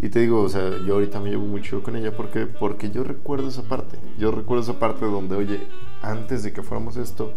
Y 0.00 0.10
te 0.10 0.20
digo, 0.20 0.42
o 0.42 0.48
sea, 0.48 0.76
yo 0.84 0.94
ahorita 0.94 1.20
me 1.20 1.30
llevo 1.30 1.46
muy 1.46 1.62
chido 1.62 1.82
con 1.82 1.96
ella 1.96 2.14
porque, 2.14 2.46
porque 2.46 2.90
yo 2.90 3.02
recuerdo 3.02 3.48
esa 3.48 3.62
parte. 3.62 3.98
Yo 4.18 4.30
recuerdo 4.30 4.62
esa 4.62 4.78
parte 4.78 5.06
donde, 5.06 5.36
oye, 5.36 5.66
antes 6.02 6.42
de 6.42 6.52
que 6.52 6.62
fuéramos 6.62 6.96
esto, 6.98 7.32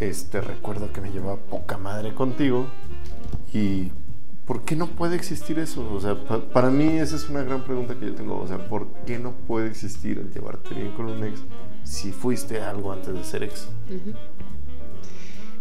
este, 0.00 0.40
recuerdo 0.42 0.92
que 0.92 1.00
me 1.00 1.10
llevaba 1.10 1.36
poca 1.36 1.78
madre 1.78 2.12
contigo. 2.14 2.66
Y 3.54 3.90
¿por 4.44 4.62
qué 4.62 4.76
no 4.76 4.86
puede 4.88 5.16
existir 5.16 5.58
eso? 5.58 5.90
O 5.94 5.98
sea, 5.98 6.14
pa- 6.26 6.40
para 6.40 6.68
mí 6.70 6.88
esa 6.98 7.16
es 7.16 7.28
una 7.30 7.42
gran 7.42 7.62
pregunta 7.64 7.94
que 7.98 8.04
yo 8.06 8.14
tengo. 8.14 8.38
O 8.38 8.46
sea, 8.46 8.58
¿por 8.68 8.88
qué 9.06 9.18
no 9.18 9.32
puede 9.32 9.66
existir 9.68 10.18
el 10.18 10.30
llevarte 10.30 10.74
bien 10.74 10.92
con 10.92 11.06
un 11.06 11.24
ex 11.24 11.40
si 11.84 12.12
fuiste 12.12 12.60
algo 12.60 12.92
antes 12.92 13.14
de 13.14 13.24
ser 13.24 13.42
ex? 13.44 13.68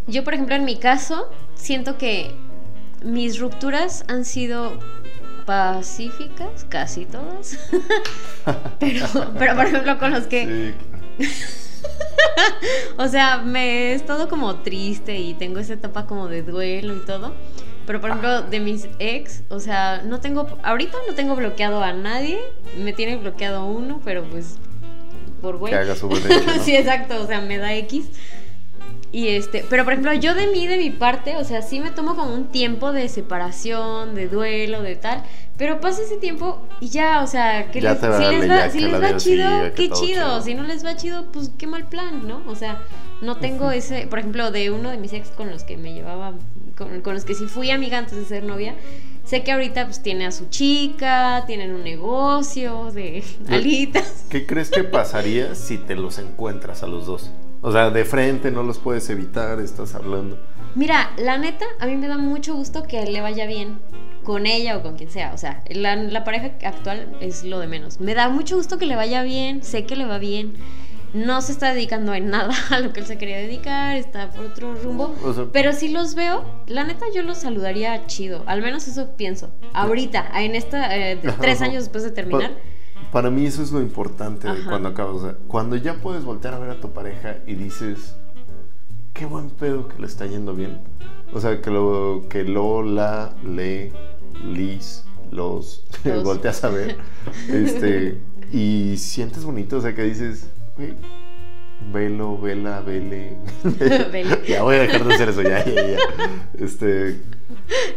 Yo, 0.08 0.24
por 0.26 0.34
ejemplo, 0.34 0.56
en 0.56 0.66
mi 0.66 0.78
caso, 0.78 1.30
siento 1.56 1.98
que 1.98 2.36
mis 3.04 3.40
rupturas 3.40 4.04
han 4.08 4.26
sido 4.26 4.78
pacíficas, 5.46 6.66
casi 6.70 7.06
todas. 7.06 7.60
pero, 8.80 9.06
pero, 9.38 9.56
por 9.56 9.66
ejemplo, 9.66 9.98
con 10.00 10.12
los 10.12 10.28
que, 10.28 10.74
Sí, 11.18 11.28
o 12.98 13.08
sea, 13.08 13.38
me 13.38 13.92
he 13.92 13.94
estado 13.94 14.28
como 14.28 14.56
triste 14.58 15.18
y 15.18 15.34
tengo 15.34 15.60
esa 15.60 15.74
etapa 15.74 16.06
como 16.06 16.28
de 16.28 16.44
duelo 16.44 16.96
y 16.96 17.00
todo. 17.00 17.34
Pero, 17.86 18.02
por 18.02 18.10
ejemplo, 18.10 18.42
de 18.42 18.60
mis 18.60 18.88
ex, 18.98 19.44
o 19.50 19.60
sea, 19.60 20.02
no 20.04 20.20
tengo, 20.20 20.48
ahorita 20.64 20.98
no 21.08 21.14
tengo 21.14 21.36
bloqueado 21.36 21.84
a 21.84 21.94
nadie. 21.94 22.40
Me 22.78 22.94
tiene 22.94 23.18
bloqueado 23.18 23.66
uno, 23.66 24.02
pero 24.04 24.24
pues, 24.24 24.58
por 25.42 25.58
güey. 25.58 25.72
Que 25.72 25.80
haga 25.80 25.96
su 25.96 26.10
¿no? 26.10 26.16
sí, 26.64 26.76
exacto, 26.76 27.22
o 27.22 27.28
sea, 27.28 27.42
me 27.42 27.58
da 27.58 27.76
X. 27.76 28.08
Y 29.16 29.30
este, 29.30 29.64
pero 29.70 29.86
por 29.86 29.94
ejemplo, 29.94 30.14
yo 30.14 30.36
de 30.36 30.48
mí, 30.48 30.68
de 30.68 30.76
mi 30.76 30.90
parte, 30.90 31.38
o 31.38 31.46
sea, 31.46 31.62
sí 31.62 31.80
me 31.80 31.90
tomo 31.90 32.18
como 32.18 32.34
un 32.34 32.48
tiempo 32.48 32.92
de 32.92 33.08
separación, 33.08 34.14
de 34.14 34.28
duelo, 34.28 34.82
de 34.82 34.98
tal, 34.98 35.24
pero 35.58 35.80
pasa 35.80 36.02
ese 36.02 36.18
tiempo 36.18 36.62
y 36.82 36.90
ya, 36.90 37.24
o 37.24 37.28
sea, 37.28 37.72
que 37.72 37.80
les, 37.80 37.98
si 37.98 38.08
les 38.08 38.50
va, 38.50 38.70
si 38.70 38.80
les 38.82 39.02
va 39.02 39.16
chido, 39.16 39.48
qué 39.74 39.84
chido, 39.84 39.96
chido. 39.96 40.42
si 40.42 40.54
no 40.54 40.64
les 40.64 40.86
va 40.86 40.98
chido, 40.98 41.32
pues 41.32 41.50
qué 41.58 41.66
mal 41.66 41.88
plan, 41.88 42.28
¿no? 42.28 42.42
O 42.46 42.56
sea, 42.56 42.82
no 43.22 43.38
tengo 43.38 43.72
ese, 43.72 44.06
por 44.08 44.20
ejemplo, 44.20 44.52
de 44.52 44.70
uno 44.70 44.90
de 44.90 44.98
mis 44.98 45.14
ex 45.14 45.30
con 45.30 45.50
los 45.50 45.64
que 45.64 45.78
me 45.78 45.94
llevaba, 45.94 46.34
con, 46.78 47.00
con 47.00 47.14
los 47.14 47.24
que 47.24 47.36
sí 47.36 47.46
fui 47.46 47.72
amiga 47.72 47.98
antes 47.98 48.18
de 48.18 48.26
ser 48.26 48.44
novia, 48.44 48.76
sé 49.24 49.44
que 49.44 49.54
ahorita 49.54 49.86
pues 49.86 50.04
tiene 50.04 50.26
a 50.26 50.34
su 50.34 50.50
chica, 50.50 51.46
tienen 51.48 51.74
un 51.74 51.86
negocio 51.86 52.92
de 52.92 53.24
alitas. 53.48 54.26
¿Qué 54.30 54.46
crees 54.46 54.72
que 54.72 54.84
pasaría 54.84 55.56
si 55.56 55.78
te 55.78 55.96
los 55.96 56.20
encuentras 56.20 56.84
a 56.84 56.88
los 56.88 57.06
dos? 57.06 57.32
O 57.68 57.72
sea, 57.72 57.90
de 57.90 58.06
frente 58.06 58.52
no 58.52 58.62
los 58.62 58.78
puedes 58.78 59.10
evitar, 59.10 59.60
estás 59.60 59.96
hablando. 59.96 60.38
Mira, 60.76 61.10
la 61.18 61.40
neta, 61.40 61.66
a 61.80 61.88
mí 61.88 61.96
me 61.96 62.08
da 62.08 62.16
mucho 62.20 62.54
gusto 62.54 62.84
que 62.84 63.04
le 63.08 63.22
vaya 63.22 63.48
bien 63.48 63.80
con 64.24 64.46
ella 64.46 64.78
o 64.78 64.84
con 64.84 64.98
quien 64.98 65.10
sea. 65.10 65.34
O 65.34 65.38
sea, 65.40 65.64
la, 65.72 65.96
la 65.96 66.24
pareja 66.24 66.52
actual 66.64 67.18
es 67.22 67.44
lo 67.44 67.58
de 67.60 67.66
menos. 67.66 68.00
Me 68.00 68.14
da 68.14 68.30
mucho 68.30 68.56
gusto 68.56 68.78
que 68.78 68.86
le 68.86 68.96
vaya 68.96 69.24
bien, 69.24 69.64
sé 69.64 69.86
que 69.88 69.96
le 69.96 70.06
va 70.06 70.20
bien. 70.20 70.58
No 71.16 71.42
se 71.42 71.54
está 71.54 71.74
dedicando 71.74 72.14
en 72.14 72.30
nada 72.30 72.54
a 72.70 72.80
lo 72.82 72.94
que 72.94 73.00
él 73.00 73.08
se 73.08 73.18
quería 73.18 73.38
dedicar, 73.38 73.96
está 73.96 74.30
por 74.30 74.46
otro 74.46 74.76
rumbo. 74.76 75.16
O 75.24 75.34
sea- 75.34 75.46
Pero 75.52 75.74
si 75.74 75.90
los 75.90 76.14
veo, 76.14 76.46
la 76.68 76.84
neta 76.84 77.06
yo 77.16 77.24
los 77.24 77.40
saludaría 77.40 78.06
chido. 78.06 78.44
Al 78.46 78.62
menos 78.62 78.88
eso 78.88 79.16
pienso. 79.18 79.50
Ahorita, 79.74 80.30
en 80.36 80.54
esta, 80.54 80.96
eh, 80.96 81.20
tres 81.42 81.64
años 81.64 81.86
después 81.86 82.04
de 82.04 82.12
terminar. 82.12 82.52
Para 83.16 83.30
mí 83.30 83.46
eso 83.46 83.64
es 83.64 83.72
lo 83.72 83.80
importante 83.80 84.46
de 84.46 84.66
cuando 84.66 84.90
acabas. 84.90 85.16
O 85.16 85.22
sea, 85.22 85.38
cuando 85.48 85.78
ya 85.78 85.94
puedes 85.94 86.26
voltear 86.26 86.54
a 86.54 86.60
ver 86.60 86.72
a 86.72 86.82
tu 86.82 86.92
pareja 86.92 87.38
y 87.48 87.54
dices, 87.56 88.14
qué 89.14 89.26
buen 89.26 89.52
pedo 89.52 89.88
que 89.88 90.02
le 90.02 90.06
está 90.06 90.26
yendo 90.26 90.54
bien. 90.54 90.80
O 91.32 91.40
sea, 91.40 91.62
que 91.62 91.72
lo 91.72 92.26
que 92.30 92.44
lo, 92.44 92.84
la, 92.84 93.34
le, 93.42 93.94
lis, 94.44 95.06
los, 95.32 95.86
Los. 96.04 96.26
volteas 96.26 96.62
a 96.66 96.70
ver. 96.70 96.98
este, 97.48 98.20
y 98.52 98.98
sientes 98.98 99.46
bonito, 99.46 99.78
o 99.78 99.82
sea, 99.82 99.96
que 99.96 100.04
dices, 100.04 100.50
güey, 100.76 100.96
velo, 101.94 102.38
vela, 102.38 102.82
vele. 102.82 103.38
Vele. 104.12 104.42
ya 104.46 104.62
voy 104.62 104.76
a 104.76 104.80
dejar 104.80 105.06
de 105.06 105.14
hacer 105.14 105.30
eso, 105.30 105.42
ya, 105.42 105.64
ya, 105.64 105.74
ya. 105.74 105.98
Este, 106.60 107.22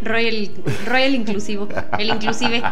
Roy 0.00 0.28
el, 0.28 0.50
Roy 0.86 1.02
el 1.02 1.14
inclusivo, 1.16 1.66
el 1.98 2.08
inclusive. 2.08 2.62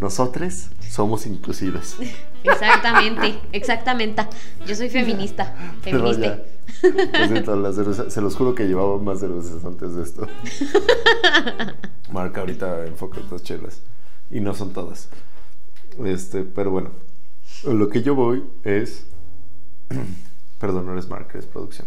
Nosotros 0.00 0.68
somos 0.88 1.26
inclusivas. 1.26 1.96
Exactamente, 2.44 3.40
exactamente. 3.52 4.26
Yo 4.66 4.74
soy 4.74 4.88
feminista, 4.90 5.54
Pero 5.84 6.00
feminista. 6.12 6.42
cerveza- 7.72 8.10
se 8.10 8.20
los 8.20 8.36
juro 8.36 8.54
que 8.54 8.66
llevaba 8.66 8.98
más 8.98 9.20
cervezas 9.20 9.64
antes 9.64 9.94
de 9.94 10.02
esto. 10.02 10.28
Marca 12.12 12.40
ahorita 12.40 12.86
enfoca 12.86 13.20
estas 13.20 13.42
chelas. 13.42 13.80
Y 14.30 14.40
no 14.40 14.54
son 14.54 14.72
todas. 14.72 15.08
Este, 16.04 16.42
pero 16.44 16.70
bueno. 16.70 16.90
Lo 17.64 17.88
que 17.88 18.02
yo 18.02 18.14
voy 18.14 18.44
es. 18.64 19.06
Perdón, 20.60 20.86
no 20.86 20.92
eres 20.92 21.08
marca, 21.08 21.38
es 21.38 21.46
producción. 21.46 21.86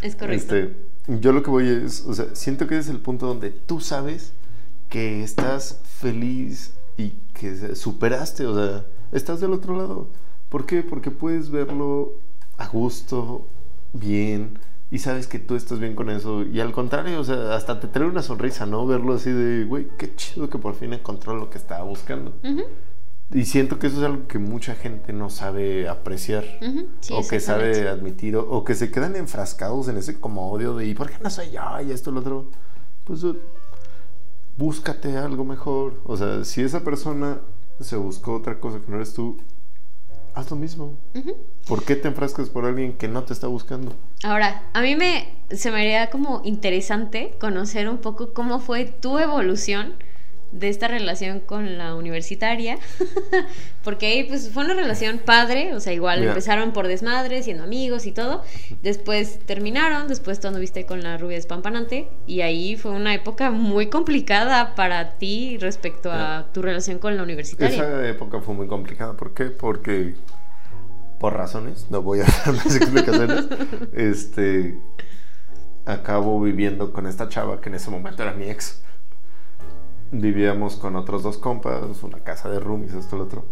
Es 0.00 0.16
correcto. 0.16 0.56
Este, 0.56 0.76
yo 1.06 1.32
lo 1.32 1.42
que 1.44 1.50
voy 1.50 1.68
es, 1.68 2.04
o 2.06 2.12
sea, 2.14 2.26
siento 2.34 2.66
que 2.66 2.76
ese 2.76 2.90
es 2.90 2.94
el 2.94 3.00
punto 3.00 3.26
donde 3.26 3.50
tú 3.50 3.80
sabes 3.80 4.32
que 4.92 5.22
estás 5.22 5.80
feliz 5.84 6.74
y 6.98 7.14
que 7.32 7.74
superaste, 7.74 8.44
o 8.44 8.54
sea, 8.54 8.84
estás 9.10 9.40
del 9.40 9.54
otro 9.54 9.74
lado. 9.74 10.08
¿Por 10.50 10.66
qué? 10.66 10.82
Porque 10.82 11.10
puedes 11.10 11.48
verlo 11.48 12.12
a 12.58 12.68
gusto, 12.68 13.46
bien, 13.94 14.58
y 14.90 14.98
sabes 14.98 15.26
que 15.26 15.38
tú 15.38 15.56
estás 15.56 15.78
bien 15.78 15.94
con 15.94 16.10
eso. 16.10 16.42
Y 16.42 16.60
al 16.60 16.72
contrario, 16.72 17.18
o 17.18 17.24
sea, 17.24 17.56
hasta 17.56 17.80
te 17.80 17.88
trae 17.88 18.06
una 18.06 18.20
sonrisa, 18.20 18.66
¿no? 18.66 18.86
Verlo 18.86 19.14
así 19.14 19.30
de, 19.30 19.64
güey, 19.64 19.88
qué 19.96 20.14
chido 20.14 20.50
que 20.50 20.58
por 20.58 20.74
fin 20.74 20.92
encontró 20.92 21.34
lo 21.36 21.48
que 21.48 21.56
estaba 21.56 21.84
buscando. 21.84 22.34
Y 23.32 23.46
siento 23.46 23.78
que 23.78 23.86
eso 23.86 23.96
es 23.96 24.04
algo 24.04 24.28
que 24.28 24.38
mucha 24.38 24.74
gente 24.74 25.14
no 25.14 25.30
sabe 25.30 25.88
apreciar. 25.88 26.44
o 27.10 27.26
que 27.26 27.40
sabe 27.40 27.88
admitir. 27.88 28.36
O, 28.36 28.62
que 28.62 28.74
se 28.74 28.90
quedan 28.90 29.16
enfrascados 29.16 29.88
en 29.88 29.96
ese 29.96 30.20
como 30.20 30.50
odio 30.50 30.76
de, 30.76 30.86
¿y 30.86 30.94
por 30.94 31.08
qué 31.08 31.16
no 31.22 31.30
soy 31.30 31.50
yo? 31.50 31.62
Y 31.80 31.92
esto, 31.92 32.10
lo 32.10 32.20
otro. 32.20 32.50
Pues 33.04 33.24
búscate 34.56 35.16
algo 35.16 35.44
mejor. 35.44 36.00
O 36.04 36.16
sea, 36.16 36.44
si 36.44 36.62
esa 36.62 36.84
persona 36.84 37.40
se 37.80 37.96
buscó 37.96 38.34
otra 38.34 38.60
cosa 38.60 38.80
que 38.80 38.90
no 38.90 38.96
eres 38.96 39.14
tú, 39.14 39.38
haz 40.34 40.50
lo 40.50 40.56
mismo. 40.56 40.94
¿Por 41.66 41.84
qué 41.84 41.96
te 41.96 42.08
enfrascas 42.08 42.48
por 42.48 42.64
alguien 42.64 42.94
que 42.94 43.08
no 43.08 43.24
te 43.24 43.32
está 43.32 43.46
buscando? 43.46 43.94
Ahora, 44.24 44.62
a 44.72 44.80
mí 44.82 44.96
me 44.96 45.28
se 45.50 45.70
me 45.70 45.80
haría 45.80 46.10
como 46.10 46.40
interesante 46.44 47.34
conocer 47.38 47.88
un 47.88 47.98
poco 47.98 48.32
cómo 48.32 48.58
fue 48.58 48.86
tu 48.86 49.18
evolución 49.18 49.94
de 50.52 50.68
esta 50.68 50.86
relación 50.86 51.40
con 51.40 51.78
la 51.78 51.94
universitaria, 51.94 52.78
porque 53.84 54.06
ahí 54.06 54.24
pues 54.24 54.50
fue 54.50 54.64
una 54.64 54.74
relación 54.74 55.18
padre, 55.18 55.74
o 55.74 55.80
sea, 55.80 55.92
igual 55.92 56.22
empezaron 56.22 56.72
por 56.72 56.86
desmadre, 56.86 57.42
siendo 57.42 57.64
amigos 57.64 58.06
y 58.06 58.12
todo, 58.12 58.42
después 58.82 59.40
terminaron, 59.46 60.08
después 60.08 60.40
tú 60.40 60.48
anduviste 60.48 60.84
con 60.84 61.02
la 61.02 61.16
rubia 61.16 61.38
espampanante 61.38 62.08
y 62.26 62.42
ahí 62.42 62.76
fue 62.76 62.92
una 62.92 63.14
época 63.14 63.50
muy 63.50 63.86
complicada 63.88 64.74
para 64.74 65.16
ti 65.18 65.56
respecto 65.58 66.12
a 66.12 66.48
tu 66.52 66.60
relación 66.60 66.98
con 66.98 67.16
la 67.16 67.22
universitaria. 67.22 67.76
Esa 67.76 68.08
época 68.08 68.40
fue 68.40 68.54
muy 68.54 68.68
complicada, 68.68 69.14
¿por 69.16 69.32
qué? 69.32 69.46
Porque 69.46 70.14
por 71.18 71.34
razones, 71.34 71.86
no 71.88 72.02
voy 72.02 72.20
a 72.20 72.24
dar 72.44 72.54
más 72.54 72.76
explicaciones, 72.76 73.46
este, 73.94 74.78
acabo 75.86 76.40
viviendo 76.40 76.92
con 76.92 77.06
esta 77.06 77.28
chava 77.28 77.60
que 77.60 77.68
en 77.68 77.76
ese 77.76 77.90
momento 77.90 78.22
era 78.22 78.32
mi 78.32 78.50
ex 78.50 78.82
vivíamos 80.12 80.76
con 80.76 80.94
otros 80.94 81.24
dos 81.24 81.38
compas, 81.38 82.02
una 82.02 82.20
casa 82.20 82.48
de 82.48 82.60
roomies, 82.60 82.94
esto, 82.94 83.16
lo 83.16 83.24
otro. 83.24 83.44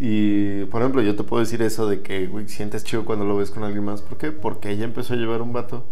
Y, 0.00 0.64
por 0.66 0.80
ejemplo, 0.80 1.02
yo 1.02 1.16
te 1.16 1.24
puedo 1.24 1.40
decir 1.42 1.60
eso 1.60 1.86
de 1.86 2.00
que, 2.02 2.26
güey, 2.26 2.48
sientes 2.48 2.84
chido 2.84 3.04
cuando 3.04 3.24
lo 3.24 3.36
ves 3.36 3.50
con 3.50 3.64
alguien 3.64 3.84
más. 3.84 4.00
¿Por 4.00 4.16
qué? 4.16 4.30
Porque 4.30 4.70
ella 4.70 4.84
empezó 4.84 5.14
a 5.14 5.16
llevar 5.16 5.42
un 5.42 5.52
vato 5.52 5.84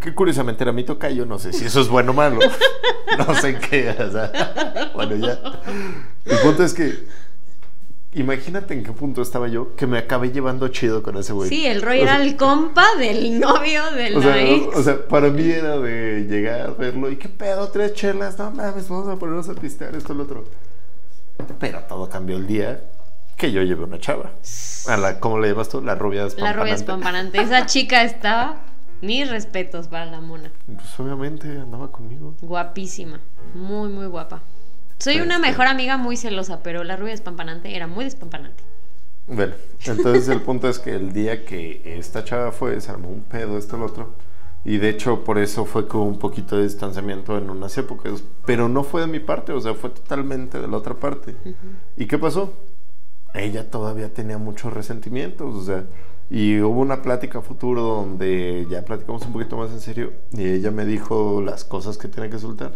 que 0.00 0.14
curiosamente 0.14 0.64
era 0.64 0.72
mi 0.72 0.82
tocayo, 0.82 1.26
no 1.26 1.38
sé 1.38 1.52
si 1.52 1.66
eso 1.66 1.80
es 1.80 1.88
bueno 1.88 2.12
o 2.12 2.14
malo, 2.14 2.40
no 3.18 3.34
sé 3.34 3.58
qué, 3.58 3.90
o 3.90 4.10
sea, 4.10 4.90
bueno, 4.94 5.14
ya. 5.16 5.38
El 6.24 6.38
punto 6.38 6.64
es 6.64 6.72
que 6.72 7.06
Imagínate 8.12 8.74
en 8.74 8.82
qué 8.82 8.90
punto 8.92 9.22
estaba 9.22 9.46
yo 9.46 9.76
que 9.76 9.86
me 9.86 9.96
acabé 9.96 10.32
llevando 10.32 10.66
chido 10.68 11.00
con 11.02 11.16
ese 11.16 11.32
güey. 11.32 11.48
Sí, 11.48 11.64
el 11.66 11.80
Roy 11.80 12.00
era 12.00 12.20
el 12.20 12.36
compa 12.36 12.96
del 12.98 13.38
novio 13.38 13.88
del 13.92 14.16
o 14.16 14.22
sea, 14.22 14.36
o 14.74 14.82
sea, 14.82 15.06
para 15.06 15.28
mí 15.28 15.48
era 15.48 15.78
de 15.78 16.26
llegar, 16.28 16.76
verlo 16.76 17.08
y 17.08 17.16
qué 17.16 17.28
pedo, 17.28 17.68
tres 17.68 17.94
chelas, 17.94 18.36
no 18.36 18.50
mames, 18.50 18.88
vamos 18.88 19.08
a 19.08 19.16
ponernos 19.16 19.48
a 19.48 19.54
pistear 19.54 19.94
esto, 19.94 20.12
lo 20.12 20.24
otro. 20.24 20.44
Pero 21.60 21.80
todo 21.84 22.08
cambió 22.08 22.36
el 22.36 22.48
día 22.48 22.82
que 23.36 23.52
yo 23.52 23.62
llevé 23.62 23.84
una 23.84 24.00
chava. 24.00 24.32
A 24.88 24.96
la, 24.96 25.20
¿Cómo 25.20 25.38
le 25.38 25.48
llamas 25.48 25.68
tú? 25.68 25.80
La 25.80 25.94
rubia 25.94 26.26
espampanante. 26.26 26.56
La 26.56 26.62
rubia 26.62 26.74
espampanante. 26.74 27.40
Esa 27.40 27.66
chica 27.66 28.02
estaba, 28.02 28.56
mis 29.02 29.30
respetos 29.30 29.86
para 29.86 30.06
la 30.06 30.20
mona. 30.20 30.50
Pues 30.66 30.98
obviamente 30.98 31.48
andaba 31.48 31.92
conmigo. 31.92 32.34
Guapísima, 32.42 33.20
muy, 33.54 33.88
muy 33.88 34.06
guapa. 34.06 34.42
Soy 35.00 35.20
una 35.20 35.36
este. 35.36 35.48
mejor 35.48 35.66
amiga 35.66 35.96
muy 35.96 36.18
celosa, 36.18 36.62
pero 36.62 36.84
la 36.84 36.96
rubia 36.96 37.12
despampanante 37.12 37.74
era 37.74 37.86
muy 37.86 38.04
despampanante. 38.04 38.62
Bueno, 39.26 39.54
entonces 39.86 40.28
el 40.28 40.42
punto 40.42 40.68
es 40.68 40.78
que 40.78 40.94
el 40.94 41.14
día 41.14 41.46
que 41.46 41.80
esta 41.98 42.22
chava 42.22 42.52
fue, 42.52 42.78
se 42.82 42.90
armó 42.90 43.08
un 43.08 43.22
pedo, 43.22 43.56
esto, 43.56 43.78
lo 43.78 43.86
otro. 43.86 44.14
Y 44.62 44.76
de 44.76 44.90
hecho, 44.90 45.24
por 45.24 45.38
eso 45.38 45.64
fue 45.64 45.88
con 45.88 46.02
un 46.02 46.18
poquito 46.18 46.58
de 46.58 46.64
distanciamiento 46.64 47.38
en 47.38 47.48
unas 47.48 47.78
épocas. 47.78 48.22
Pero 48.44 48.68
no 48.68 48.84
fue 48.84 49.00
de 49.00 49.06
mi 49.06 49.20
parte, 49.20 49.52
o 49.52 49.60
sea, 49.60 49.72
fue 49.72 49.88
totalmente 49.88 50.60
de 50.60 50.68
la 50.68 50.76
otra 50.76 50.94
parte. 50.94 51.34
¿Y 51.96 52.04
qué 52.06 52.18
pasó? 52.18 52.52
Ella 53.32 53.70
todavía 53.70 54.12
tenía 54.12 54.36
muchos 54.36 54.70
resentimientos, 54.70 55.54
o 55.54 55.64
sea, 55.64 55.84
y 56.28 56.60
hubo 56.60 56.78
una 56.78 57.00
plática 57.00 57.40
futuro 57.40 57.80
donde 57.82 58.66
ya 58.68 58.84
platicamos 58.84 59.24
un 59.24 59.32
poquito 59.32 59.56
más 59.56 59.70
en 59.70 59.80
serio. 59.80 60.12
Y 60.32 60.46
ella 60.46 60.70
me 60.70 60.84
dijo 60.84 61.40
las 61.40 61.64
cosas 61.64 61.96
que 61.96 62.08
tenía 62.08 62.28
que 62.28 62.38
soltar. 62.38 62.72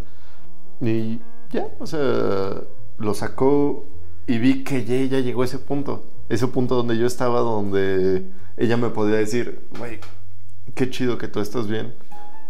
Y 0.81 1.20
ya, 1.55 1.69
o 1.79 1.87
sea, 1.87 2.64
lo 2.99 3.14
sacó 3.14 3.87
y 4.27 4.38
vi 4.38 4.64
que 4.64 4.85
ya, 4.85 5.21
llegó 5.21 5.43
a 5.43 5.45
ese 5.45 5.59
punto. 5.59 6.05
Ese 6.29 6.49
punto 6.49 6.75
donde 6.75 6.99
yo 6.99 7.07
estaba, 7.07 7.40
donde 7.40 8.27
ella 8.57 8.77
me 8.77 8.88
podía 8.90 9.17
decir, 9.17 9.67
güey, 9.79 10.01
qué 10.75 10.90
chido 10.90 11.17
que 11.17 11.29
tú 11.29 11.40
estás 11.40 11.69
bien. 11.69 11.95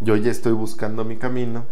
Yo 0.01 0.17
ya 0.17 0.31
estoy 0.31 0.53
buscando 0.53 1.05
mi 1.05 1.17
camino. 1.17 1.67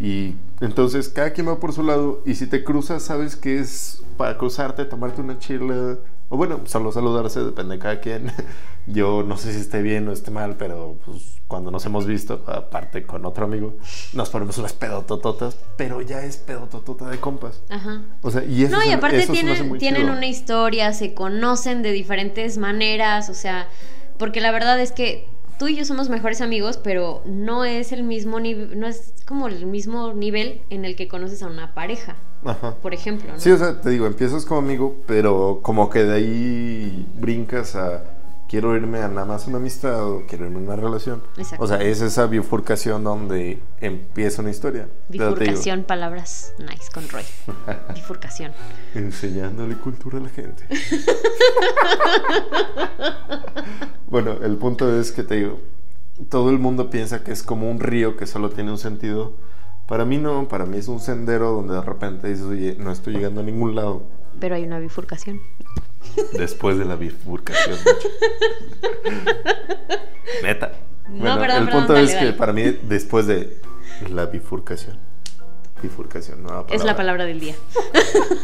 Y 0.00 0.36
entonces 0.60 1.08
cada 1.08 1.32
quien 1.32 1.48
va 1.48 1.58
por 1.58 1.72
su 1.72 1.82
lado. 1.82 2.22
Y 2.24 2.36
si 2.36 2.46
te 2.46 2.62
cruzas, 2.62 3.02
sabes 3.02 3.34
que 3.34 3.58
es 3.58 4.04
para 4.16 4.38
cruzarte, 4.38 4.84
tomarte 4.84 5.20
una 5.20 5.38
chila, 5.38 5.98
o 6.30 6.36
bueno, 6.36 6.60
solo 6.66 6.92
saludarse, 6.92 7.40
depende 7.40 7.76
de 7.76 7.80
cada 7.80 8.00
quien. 8.00 8.32
Yo 8.86 9.22
no 9.22 9.36
sé 9.36 9.52
si 9.52 9.60
esté 9.60 9.82
bien 9.82 10.08
o 10.08 10.12
esté 10.12 10.30
mal, 10.30 10.56
pero 10.56 10.96
pues 11.04 11.40
cuando 11.46 11.70
nos 11.70 11.84
hemos 11.86 12.06
visto, 12.06 12.44
aparte 12.46 13.06
con 13.06 13.24
otro 13.24 13.44
amigo, 13.44 13.76
nos 14.12 14.28
ponemos 14.30 14.58
unas 14.58 14.72
pedotototas, 14.72 15.56
pero 15.76 16.02
ya 16.02 16.22
es 16.22 16.36
pedototota 16.36 17.08
de 17.08 17.18
compas. 17.18 17.62
Ajá. 17.70 18.02
O 18.22 18.30
sea, 18.30 18.44
y 18.44 18.64
eso 18.64 18.76
No, 18.76 18.84
y 18.84 18.90
aparte 18.90 19.26
tienen, 19.26 19.78
tienen 19.78 20.10
una 20.10 20.26
historia, 20.26 20.92
se 20.92 21.14
conocen 21.14 21.82
de 21.82 21.92
diferentes 21.92 22.58
maneras, 22.58 23.30
o 23.30 23.34
sea, 23.34 23.68
porque 24.18 24.40
la 24.40 24.50
verdad 24.50 24.78
es 24.80 24.92
que 24.92 25.28
tú 25.58 25.68
y 25.68 25.76
yo 25.76 25.84
somos 25.84 26.08
mejores 26.08 26.40
amigos, 26.40 26.78
pero 26.82 27.22
no 27.26 27.64
es 27.64 27.92
el 27.92 28.04
mismo 28.04 28.40
nivel, 28.40 28.78
no 28.78 28.86
es 28.86 29.14
como 29.26 29.48
el 29.48 29.66
mismo 29.66 30.12
nivel 30.12 30.62
en 30.70 30.84
el 30.84 30.96
que 30.96 31.08
conoces 31.08 31.42
a 31.42 31.46
una 31.46 31.74
pareja. 31.74 32.16
Ajá. 32.44 32.74
Por 32.76 32.94
ejemplo. 32.94 33.32
Sí, 33.36 33.50
o 33.50 33.58
sea, 33.58 33.80
te 33.80 33.90
digo, 33.90 34.06
empiezas 34.06 34.44
como 34.44 34.60
amigo, 34.60 34.96
pero 35.06 35.60
como 35.62 35.90
que 35.90 36.04
de 36.04 36.14
ahí 36.14 37.06
brincas 37.16 37.74
a 37.74 38.04
quiero 38.48 38.74
irme 38.74 39.00
a 39.00 39.08
nada 39.08 39.26
más 39.26 39.46
una 39.46 39.58
amistad 39.58 40.02
o 40.02 40.24
quiero 40.26 40.46
irme 40.46 40.58
a 40.58 40.62
una 40.62 40.76
relación. 40.76 41.22
Exacto. 41.36 41.62
O 41.62 41.68
sea, 41.68 41.82
es 41.82 42.00
esa 42.00 42.26
bifurcación 42.26 43.04
donde 43.04 43.60
empieza 43.80 44.42
una 44.42 44.50
historia. 44.50 44.88
Bifurcación, 45.08 45.84
palabras 45.84 46.54
nice 46.58 46.90
con 46.92 47.08
Roy. 47.08 47.24
bifurcación. 47.94 48.52
Enseñándole 48.94 49.76
cultura 49.76 50.18
a 50.18 50.22
la 50.22 50.30
gente. 50.30 50.64
bueno, 54.08 54.38
el 54.42 54.56
punto 54.56 54.98
es 54.98 55.12
que 55.12 55.22
te 55.22 55.36
digo, 55.36 55.60
todo 56.30 56.50
el 56.50 56.58
mundo 56.58 56.90
piensa 56.90 57.22
que 57.22 57.32
es 57.32 57.42
como 57.42 57.70
un 57.70 57.80
río 57.80 58.16
que 58.16 58.26
solo 58.26 58.50
tiene 58.50 58.70
un 58.70 58.78
sentido. 58.78 59.34
Para 59.88 60.04
mí 60.04 60.18
no, 60.18 60.46
para 60.48 60.66
mí 60.66 60.76
es 60.76 60.86
un 60.86 61.00
sendero 61.00 61.50
donde 61.50 61.74
de 61.74 61.80
repente 61.80 62.28
dices, 62.28 62.44
oye, 62.44 62.76
no 62.78 62.92
estoy 62.92 63.14
llegando 63.14 63.40
a 63.40 63.44
ningún 63.44 63.74
lado. 63.74 64.02
Pero 64.38 64.54
hay 64.54 64.64
una 64.64 64.78
bifurcación. 64.78 65.40
Después 66.34 66.76
de 66.76 66.84
la 66.84 66.96
bifurcación. 66.96 67.74
Neta. 70.42 70.72
bueno, 71.08 71.42
el 71.42 71.70
punto 71.70 71.96
es 71.96 72.14
que 72.14 72.34
para 72.34 72.52
mí, 72.52 72.64
después 72.82 73.26
de 73.26 73.56
la 74.10 74.26
bifurcación. 74.26 74.98
Bifurcación, 75.82 76.42
no 76.42 76.66
Es 76.68 76.84
la 76.84 76.94
palabra 76.94 77.24
del 77.24 77.40
día. 77.40 77.54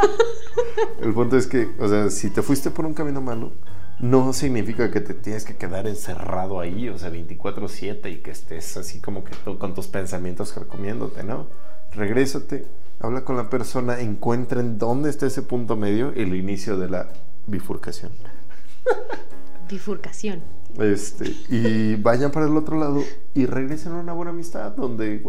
el 1.02 1.12
punto 1.12 1.37
es 1.37 1.46
que, 1.46 1.68
o 1.78 1.88
sea, 1.88 2.09
si 2.09 2.30
te 2.30 2.40
fuiste 2.40 2.70
por 2.70 2.87
un 2.87 2.94
camino 2.94 3.20
malo, 3.20 3.52
no 4.00 4.33
significa 4.33 4.90
que 4.90 5.00
te 5.00 5.14
tienes 5.14 5.44
que 5.44 5.57
quedar 5.57 5.87
encerrado 5.87 6.61
ahí, 6.61 6.88
o 6.88 6.98
sea, 6.98 7.11
24-7 7.11 8.12
y 8.12 8.16
que 8.16 8.30
estés 8.30 8.76
así 8.76 9.00
como 9.00 9.24
que 9.24 9.35
tú, 9.44 9.59
con 9.59 9.74
tus 9.74 9.87
pensamientos 9.87 10.54
recomiéndote, 10.57 11.22
¿no? 11.22 11.46
Regrésate, 11.92 12.66
habla 13.00 13.24
con 13.24 13.37
la 13.37 13.48
persona, 13.50 14.00
encuentren 14.00 14.78
dónde 14.78 15.11
está 15.11 15.26
ese 15.26 15.42
punto 15.42 15.76
medio, 15.76 16.12
el 16.12 16.35
inicio 16.35 16.76
de 16.76 16.90
la 16.90 17.09
bifurcación. 17.46 18.12
Bifurcación. 19.68 20.42
Este, 20.78 21.35
y 21.48 21.94
vayan 21.96 22.30
para 22.30 22.46
el 22.46 22.57
otro 22.57 22.78
lado 22.78 23.02
y 23.33 23.46
regresen 23.46 23.92
a 23.92 23.96
una 23.96 24.12
buena 24.12 24.33
amistad 24.33 24.72
donde, 24.72 25.22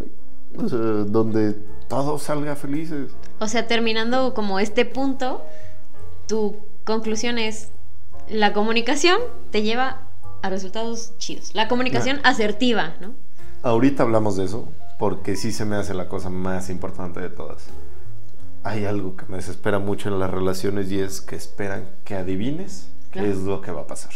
donde 0.52 1.54
todo 1.88 2.18
salga 2.18 2.56
felices. 2.56 3.12
O 3.40 3.48
sea, 3.48 3.68
terminando 3.68 4.34
como 4.34 4.60
este 4.60 4.86
punto, 4.86 5.44
tu 6.28 6.58
conclusión 6.84 7.38
es, 7.38 7.70
la 8.30 8.54
comunicación 8.54 9.20
te 9.52 9.62
lleva 9.62 10.02
a 10.42 10.50
resultados 10.50 11.18
chidos. 11.18 11.52
La 11.54 11.68
comunicación 11.68 12.20
asertiva, 12.24 12.96
¿no? 13.02 13.14
Ahorita 13.64 14.04
hablamos 14.04 14.36
de 14.38 14.46
eso, 14.46 14.70
porque 15.00 15.36
sí 15.36 15.52
se 15.52 15.66
me 15.66 15.76
hace 15.76 15.94
la 15.94 16.08
cosa 16.08 16.30
más 16.30 16.70
importante 16.70 17.20
de 17.20 17.30
todas 17.30 17.70
hay 18.66 18.86
algo 18.86 19.16
que 19.16 19.26
me 19.28 19.38
desespera 19.38 19.78
mucho 19.78 20.10
en 20.10 20.20
las 20.20 20.32
relaciones 20.32 20.92
y 20.92 21.00
es 21.00 21.22
que 21.22 21.36
esperan 21.36 21.88
que 22.04 22.16
adivines 22.16 22.90
qué 23.12 23.30
es 23.30 23.38
lo 23.38 23.62
que 23.62 23.72
va 23.72 23.82
a 23.82 23.88
pasar. 23.88 24.12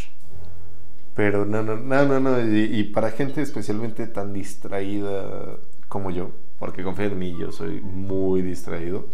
Pero 1.16 1.46
no, 1.46 1.62
no, 1.62 1.76
no, 1.78 2.06
no, 2.06 2.20
no. 2.20 2.42
Y, 2.42 2.64
y 2.64 2.84
para 2.86 3.12
gente 3.12 3.44
especialmente 3.44 4.08
tan 4.08 4.34
distraída 4.34 5.58
como 5.88 6.10
yo, 6.10 6.32
porque 6.58 6.84
confía 6.84 7.06
en 7.06 7.20
mí, 7.20 7.38
yo 7.38 7.52
soy 7.52 7.80
muy 7.82 8.42
distraído. 8.42 9.06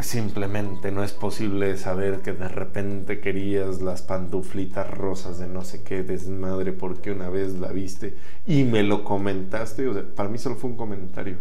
Simplemente 0.00 0.90
no 0.90 1.04
es 1.04 1.12
posible 1.12 1.76
saber 1.76 2.20
que 2.22 2.32
de 2.32 2.48
repente 2.48 3.20
querías 3.20 3.82
las 3.82 4.02
pantuflitas 4.02 4.90
rosas 4.90 5.38
de 5.38 5.46
no 5.46 5.62
sé 5.64 5.82
qué 5.82 6.02
desmadre 6.02 6.72
porque 6.72 7.12
una 7.12 7.28
vez 7.28 7.54
la 7.54 7.70
viste 7.72 8.16
y 8.46 8.64
me 8.64 8.82
lo 8.82 9.04
comentaste. 9.04 9.86
O 9.88 9.92
sea, 9.92 10.02
para 10.02 10.30
mí 10.30 10.38
solo 10.38 10.56
fue 10.56 10.70
un 10.70 10.76
comentario. 10.76 11.36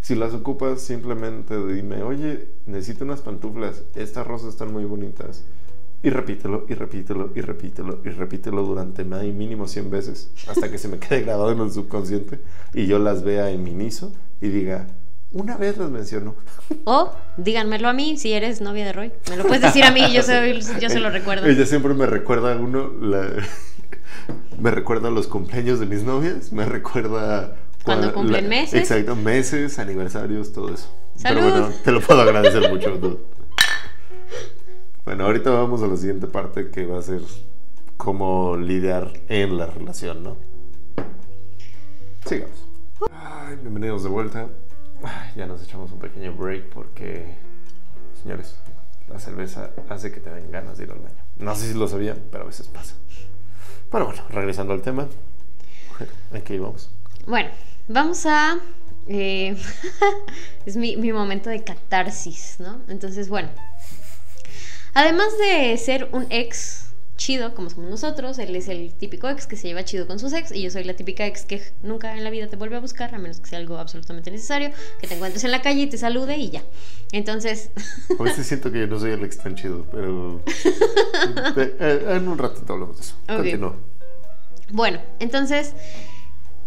Si 0.00 0.14
las 0.14 0.34
ocupas, 0.34 0.82
simplemente 0.82 1.56
dime, 1.66 2.02
oye, 2.02 2.48
necesito 2.66 3.04
unas 3.04 3.22
pantuflas, 3.22 3.84
estas 3.94 4.26
rosas 4.26 4.50
están 4.50 4.72
muy 4.72 4.84
bonitas. 4.84 5.44
Y 6.02 6.10
repítelo, 6.10 6.66
y 6.68 6.74
repítelo, 6.74 7.30
y 7.34 7.40
repítelo, 7.40 8.02
y 8.04 8.10
repítelo 8.10 8.62
durante 8.64 9.04
mínimo 9.04 9.66
100 9.66 9.90
veces, 9.90 10.30
hasta 10.46 10.70
que 10.70 10.76
se 10.76 10.88
me 10.88 10.98
quede 10.98 11.22
grabado 11.22 11.52
en 11.52 11.60
el 11.60 11.72
subconsciente 11.72 12.40
y 12.74 12.86
yo 12.86 12.98
las 12.98 13.24
vea 13.24 13.50
en 13.50 13.62
mi 13.62 13.70
miso 13.70 14.12
y 14.42 14.48
diga, 14.48 14.88
una 15.34 15.56
vez 15.58 15.76
las 15.76 15.90
menciono. 15.90 16.34
O 16.84 17.12
díganmelo 17.36 17.88
a 17.88 17.92
mí 17.92 18.16
si 18.16 18.32
eres 18.32 18.60
novia 18.62 18.86
de 18.86 18.92
Roy. 18.94 19.12
Me 19.28 19.36
lo 19.36 19.44
puedes 19.44 19.60
decir 19.62 19.84
a 19.84 19.90
mí, 19.90 20.00
yo 20.12 20.22
se, 20.22 20.58
yo 20.80 20.88
se 20.88 20.98
lo 21.00 21.10
recuerdo. 21.18 21.46
Ella 21.46 21.66
siempre 21.66 21.92
me 21.94 22.06
recuerda 22.06 22.54
a 22.54 22.56
uno, 22.56 22.90
la- 23.00 23.30
me 24.58 24.70
recuerda 24.70 25.10
los 25.10 25.26
cumpleaños 25.26 25.78
de 25.80 25.86
mis 25.86 26.02
novias, 26.04 26.52
me 26.52 26.64
recuerda... 26.64 27.56
Cuando 27.84 28.08
cua- 28.08 28.14
cumplen 28.14 28.48
meses. 28.48 28.80
Exacto, 28.80 29.14
meses, 29.14 29.78
aniversarios, 29.78 30.52
todo 30.54 30.72
eso. 30.72 30.90
¡Salud! 31.16 31.40
Pero 31.42 31.50
bueno, 31.60 31.74
te 31.84 31.92
lo 31.92 32.00
puedo 32.00 32.20
agradecer 32.22 32.70
mucho. 32.72 33.20
Bueno, 35.04 35.26
ahorita 35.26 35.50
vamos 35.50 35.82
a 35.82 35.86
la 35.86 35.96
siguiente 35.98 36.26
parte 36.26 36.70
que 36.70 36.86
va 36.86 36.98
a 36.98 37.02
ser 37.02 37.20
cómo 37.98 38.56
lidiar 38.56 39.12
en 39.28 39.58
la 39.58 39.66
relación, 39.66 40.22
¿no? 40.22 40.36
Sigamos. 42.26 42.66
Ay, 43.12 43.56
bienvenidos 43.60 44.02
de 44.02 44.08
vuelta. 44.08 44.48
Ya 45.36 45.46
nos 45.46 45.62
echamos 45.62 45.90
un 45.92 45.98
pequeño 45.98 46.32
break 46.34 46.70
porque, 46.70 47.36
señores, 48.22 48.56
la 49.08 49.18
cerveza 49.18 49.70
hace 49.88 50.12
que 50.12 50.20
te 50.20 50.30
den 50.30 50.50
ganas 50.50 50.78
de 50.78 50.84
ir 50.84 50.90
al 50.90 50.98
baño. 50.98 51.16
No 51.38 51.54
sé 51.54 51.68
si 51.72 51.78
lo 51.78 51.88
sabían, 51.88 52.22
pero 52.30 52.44
a 52.44 52.46
veces 52.46 52.68
pasa. 52.68 52.94
Pero 53.90 54.06
bueno, 54.06 54.22
regresando 54.30 54.72
al 54.72 54.82
tema. 54.82 55.08
Mujer, 55.90 56.08
aquí 56.32 56.58
vamos. 56.58 56.90
Bueno, 57.26 57.50
vamos 57.88 58.24
a... 58.26 58.58
eh, 59.06 59.56
es 60.66 60.76
mi 60.76 61.12
momento 61.12 61.50
de 61.50 61.62
catarsis, 61.62 62.56
¿no? 62.58 62.80
Entonces, 62.88 63.28
bueno. 63.28 63.50
Además 64.94 65.36
de 65.38 65.76
ser 65.76 66.08
un 66.12 66.26
ex 66.30 66.93
chido, 67.16 67.54
como 67.54 67.70
somos 67.70 67.90
nosotros, 67.90 68.38
él 68.38 68.54
es 68.56 68.68
el 68.68 68.92
típico 68.92 69.28
ex 69.28 69.46
que 69.46 69.56
se 69.56 69.68
lleva 69.68 69.84
chido 69.84 70.06
con 70.06 70.18
sus 70.18 70.32
ex 70.32 70.52
y 70.52 70.62
yo 70.62 70.70
soy 70.70 70.84
la 70.84 70.94
típica 70.94 71.26
ex 71.26 71.44
que 71.44 71.62
nunca 71.82 72.16
en 72.16 72.24
la 72.24 72.30
vida 72.30 72.48
te 72.48 72.56
vuelve 72.56 72.76
a 72.76 72.80
buscar, 72.80 73.14
a 73.14 73.18
menos 73.18 73.40
que 73.40 73.48
sea 73.48 73.58
algo 73.58 73.78
absolutamente 73.78 74.30
necesario, 74.30 74.70
que 75.00 75.06
te 75.06 75.14
encuentres 75.14 75.44
en 75.44 75.50
la 75.50 75.62
calle 75.62 75.82
y 75.82 75.86
te 75.86 75.98
salude 75.98 76.36
y 76.36 76.50
ya. 76.50 76.62
Entonces, 77.12 77.70
A 78.18 78.22
veces 78.22 78.46
siento 78.46 78.72
que 78.72 78.80
yo 78.80 78.86
no 78.86 78.98
soy 78.98 79.12
el 79.12 79.24
ex 79.24 79.38
tan 79.38 79.54
chido, 79.54 79.86
pero. 79.90 80.42
Eh, 81.56 82.04
en 82.08 82.28
un 82.28 82.38
ratito 82.38 82.72
hablamos 82.72 82.96
de 82.96 83.02
eso. 83.02 83.14
Ok. 83.28 83.36
Continúa. 83.36 83.76
Bueno, 84.70 85.00
entonces 85.20 85.74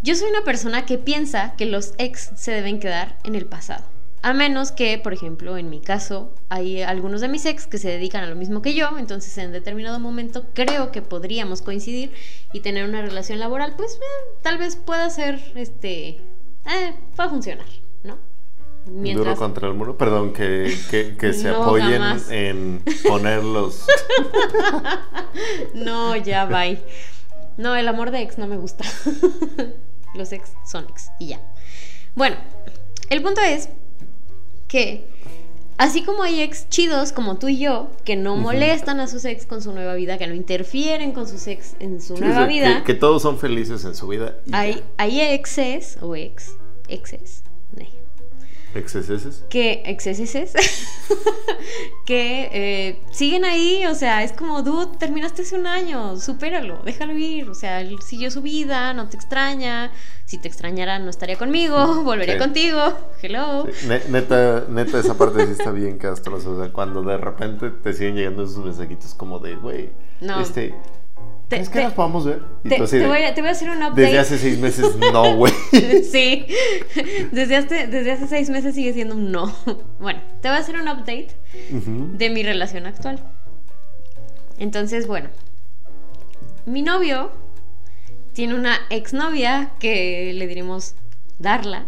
yo 0.02 0.16
soy 0.16 0.30
una 0.30 0.44
persona 0.44 0.86
que 0.86 0.98
piensa 0.98 1.54
que 1.58 1.66
los 1.66 1.94
ex 1.98 2.32
se 2.36 2.52
deben 2.52 2.80
quedar 2.80 3.18
en 3.24 3.36
el 3.36 3.46
pasado. 3.46 3.84
A 4.28 4.34
menos 4.34 4.74
que, 4.74 4.98
por 4.98 5.14
ejemplo, 5.14 5.56
en 5.56 5.70
mi 5.70 5.80
caso, 5.80 6.34
hay 6.50 6.82
algunos 6.82 7.22
de 7.22 7.30
mis 7.30 7.46
ex 7.46 7.66
que 7.66 7.78
se 7.78 7.88
dedican 7.88 8.26
a 8.26 8.28
lo 8.28 8.36
mismo 8.36 8.62
que 8.62 8.74
yo, 8.74 8.90
entonces 8.98 9.38
en 9.38 9.54
determinado 9.54 10.02
momento 10.02 10.48
creo 10.54 10.92
que 10.92 11.02
podríamos 11.02 11.62
coincidir 11.62 12.12
y 12.52 12.60
tener 12.60 12.84
una 12.84 13.02
relación 13.02 13.40
laboral, 13.40 13.76
pues 13.78 13.94
eh, 13.94 14.36
tal 14.42 14.58
vez 14.58 14.76
pueda 14.76 15.10
ser, 15.10 15.40
este, 15.56 16.10
eh, 16.10 16.94
pueda 17.16 17.30
funcionar, 17.30 17.68
¿no? 18.04 18.18
Duro 18.86 19.38
contra 19.38 19.70
el 19.70 19.76
muro. 19.76 19.98
Perdón, 19.98 20.34
que, 20.34 20.78
que, 20.92 21.16
que 21.16 21.32
se 21.32 21.48
No, 21.52 21.64
apoyen 21.64 22.02
jamás. 22.02 22.30
en 22.30 22.84
ponerlos. 23.08 23.86
No, 25.74 26.18
ya, 26.18 26.44
bye. 26.44 26.82
No, 27.56 27.78
el 27.78 27.88
amor 27.88 28.12
de 28.12 28.24
ex 28.24 28.38
no 28.38 28.48
me 28.48 28.58
gusta. 28.58 28.84
Los 30.16 30.34
ex 30.34 30.52
son 30.70 30.86
ex 30.90 31.12
y 31.18 31.28
ya. 31.28 31.40
Bueno, 32.14 32.36
el 33.10 33.22
punto 33.22 33.40
es 33.40 33.70
que 34.68 35.08
así 35.78 36.04
como 36.04 36.24
hay 36.24 36.42
ex 36.42 36.68
chidos 36.70 37.12
como 37.12 37.38
tú 37.38 37.48
y 37.48 37.60
yo, 37.60 37.92
que 38.04 38.16
no 38.16 38.36
molestan 38.36 39.00
a 39.00 39.08
sus 39.08 39.26
ex 39.26 39.46
con 39.46 39.62
su 39.62 39.72
nueva 39.74 39.94
vida, 39.96 40.18
que 40.18 40.28
no 40.28 40.34
interfieren 40.34 41.12
con 41.12 41.28
sus 41.28 41.48
ex 41.48 41.76
en 41.80 42.02
su 42.02 42.18
Sí, 42.18 42.24
o 42.24 42.26
nueva 42.26 42.40
sea, 42.42 42.48
vida, 42.48 42.78
que, 42.80 42.94
que 42.94 43.00
todos 43.00 43.22
son 43.22 43.38
felices 43.38 43.86
en 43.86 43.96
su 43.96 44.08
vida. 44.08 44.38
hay, 44.52 44.84
hay 44.98 45.22
exes 45.22 45.98
o 46.02 46.16
ex, 46.16 46.56
exes. 46.88 47.44
Exceses. 48.78 49.44
que 49.50 49.84
exceses 49.86 50.54
que 52.06 52.50
eh, 52.54 53.02
siguen 53.12 53.44
ahí, 53.46 53.86
o 53.86 53.96
sea, 53.96 54.24
es 54.24 54.32
como, 54.32 54.62
dude, 54.62 54.98
terminaste 54.98 55.42
hace 55.42 55.56
un 55.58 55.68
año, 55.68 56.18
supéralo, 56.18 56.80
déjalo 56.86 57.18
ir, 57.18 57.50
o 57.50 57.54
sea, 57.56 57.82
él 57.82 57.98
siguió 58.02 58.32
su 58.32 58.42
vida, 58.42 58.94
no 58.94 59.10
te 59.10 59.18
extraña, 59.18 59.92
si 60.26 60.38
te 60.38 60.48
extrañara 60.48 61.00
no 61.00 61.10
estaría 61.10 61.38
conmigo, 61.38 62.02
volvería 62.04 62.36
Sí. 62.36 62.40
contigo, 62.40 62.82
hello. 63.22 63.66
Sí, 63.74 63.88
ne- 63.88 64.02
neta, 64.10 64.66
neta, 64.70 65.00
esa 65.00 65.18
parte 65.18 65.46
sí 65.46 65.52
está 65.54 65.72
bien 65.72 65.98
castrosa. 65.98 66.50
O 66.50 66.62
sea, 66.62 66.72
cuando 66.72 67.02
de 67.02 67.18
repente 67.18 67.70
te 67.70 67.94
siguen 67.94 68.16
llegando 68.16 68.44
esos 68.44 68.64
mensajitos 68.64 69.14
como 69.14 69.40
de, 69.40 69.56
güey, 69.56 69.90
No. 70.22 70.40
este. 70.42 70.74
Te- 71.48 71.56
¿Crees 71.56 71.70
que 71.70 71.80
te- 71.80 71.84
nos 71.86 71.94
podamos 71.94 72.26
ver? 72.26 72.42
Y 72.66 72.70
Te, 72.70 72.76
así 72.84 72.98
de, 72.98 73.08
voy 73.08 73.24
a, 73.24 73.34
te 73.34 73.40
voy 73.42 73.48
a 73.50 73.52
hacer 73.54 73.70
un 73.70 73.78
update. 73.78 74.02
Desde 74.02 74.20
hace 74.20 74.38
seis 74.38 74.60
meses, 74.60 74.96
no, 74.98 75.36
güey. 75.38 75.54
sí, 76.04 76.46
desde 77.32 77.56
hace, 77.56 77.88
desde 77.88 78.12
hace 78.12 78.28
seis 78.28 78.50
meses 78.50 78.76
sigue 78.76 78.92
siendo 78.94 79.16
un 79.16 79.32
no. 79.32 79.56
Bueno, 80.00 80.22
te 80.42 80.50
voy 80.50 80.58
a 80.58 80.60
hacer 80.60 80.76
un 80.76 80.90
update 80.90 81.30
de 81.72 82.30
mi 82.30 82.44
relación 82.44 82.86
actual. 82.86 83.24
Entonces, 84.60 85.08
bueno, 85.08 85.30
mi 86.66 86.82
novio 86.82 87.32
tiene 88.34 88.54
una 88.56 88.78
exnovia 88.90 89.72
que 89.80 90.34
le 90.34 90.48
diremos 90.48 90.96
Darla. 91.40 91.86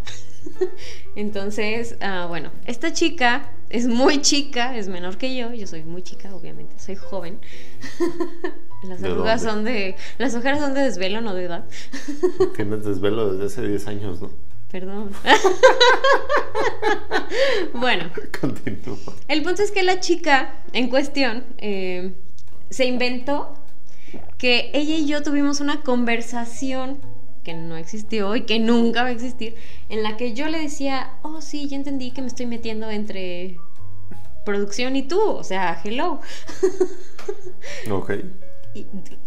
Entonces, 1.16 1.98
ah, 2.00 2.28
bueno, 2.30 2.52
esta 2.66 2.94
chica 2.94 3.52
es 3.70 3.88
muy 3.88 4.22
chica, 4.22 4.78
es 4.78 4.88
menor 4.88 5.18
que 5.18 5.36
yo, 5.36 5.52
yo 5.54 5.68
soy 5.68 5.84
muy 5.84 6.02
chica, 6.02 6.34
obviamente, 6.34 6.80
soy 6.80 6.96
joven. 6.96 7.40
Las 8.84 9.02
¿De 9.02 9.10
arrugas 9.10 9.44
dónde? 9.44 9.54
son 9.54 9.66
de. 9.66 9.96
Las 10.18 10.36
ojeras 10.36 10.60
son 10.60 10.74
de 10.74 10.82
desvelo, 10.82 11.22
no 11.22 11.34
de 11.34 11.46
edad. 11.46 11.66
Tienes 12.56 12.86
desvelo 12.86 13.34
desde 13.34 13.46
hace 13.62 13.68
10 13.68 13.88
años, 13.88 14.22
¿no? 14.22 14.30
Perdón. 14.72 15.12
bueno, 17.74 18.10
Continúa. 18.40 18.98
El 19.28 19.42
punto 19.42 19.64
es 19.64 19.72
que 19.72 19.84
la 19.84 20.00
chica 20.00 20.54
en 20.74 20.90
cuestión 20.90 21.44
eh, 21.58 22.14
se 22.70 22.86
inventó 22.86 23.56
que 24.38 24.72
ella 24.74 24.96
y 24.96 25.08
yo 25.08 25.24
tuvimos 25.24 25.60
una 25.60 25.82
conversación 25.82 27.00
que 27.44 27.54
no 27.54 27.78
existió 27.78 28.36
y 28.36 28.42
que 28.42 28.60
nunca 28.60 29.04
va 29.04 29.10
a 29.10 29.12
existir, 29.12 29.56
en 29.90 30.04
la 30.04 30.18
que 30.18 30.34
yo 30.34 30.48
le 30.50 30.60
decía, 30.60 31.14
oh 31.24 31.42
sí, 31.42 31.68
ya 31.68 31.76
entendí 31.76 32.12
que 32.12 32.22
me 32.22 32.28
estoy 32.28 32.46
metiendo 32.46 32.90
entre 32.90 33.58
producción 34.46 34.96
y 34.96 35.04
tú, 35.04 35.20
o 35.20 35.44
sea, 35.44 35.80
hello. 35.84 36.20
Ok. 37.90 38.12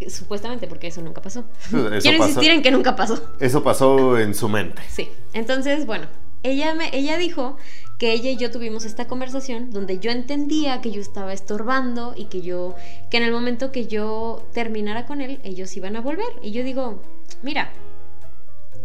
Y, 0.00 0.10
supuestamente, 0.10 0.66
porque 0.66 0.88
eso 0.88 1.02
nunca 1.02 1.20
pasó. 1.20 1.44
Eso 1.66 1.88
Quiero 2.00 2.18
pasó. 2.18 2.28
insistir 2.30 2.50
en 2.50 2.62
que 2.62 2.70
nunca 2.70 2.96
pasó. 2.96 3.20
Eso 3.40 3.62
pasó 3.62 4.18
en 4.18 4.34
su 4.34 4.48
mente. 4.48 4.82
Sí. 4.88 5.08
Entonces, 5.32 5.86
bueno, 5.86 6.06
ella 6.42 6.74
me, 6.74 6.94
ella 6.96 7.18
dijo 7.18 7.56
que 7.98 8.12
ella 8.12 8.30
y 8.30 8.36
yo 8.36 8.50
tuvimos 8.50 8.84
esta 8.84 9.06
conversación 9.06 9.70
donde 9.70 9.98
yo 9.98 10.10
entendía 10.10 10.80
que 10.80 10.90
yo 10.90 11.00
estaba 11.00 11.32
estorbando 11.32 12.14
y 12.16 12.24
que 12.24 12.42
yo, 12.42 12.74
que 13.10 13.18
en 13.18 13.22
el 13.22 13.32
momento 13.32 13.70
que 13.70 13.86
yo 13.86 14.44
terminara 14.52 15.06
con 15.06 15.20
él, 15.20 15.40
ellos 15.44 15.76
iban 15.76 15.96
a 15.96 16.00
volver. 16.00 16.26
Y 16.42 16.50
yo 16.50 16.64
digo, 16.64 17.00
mira, 17.42 17.72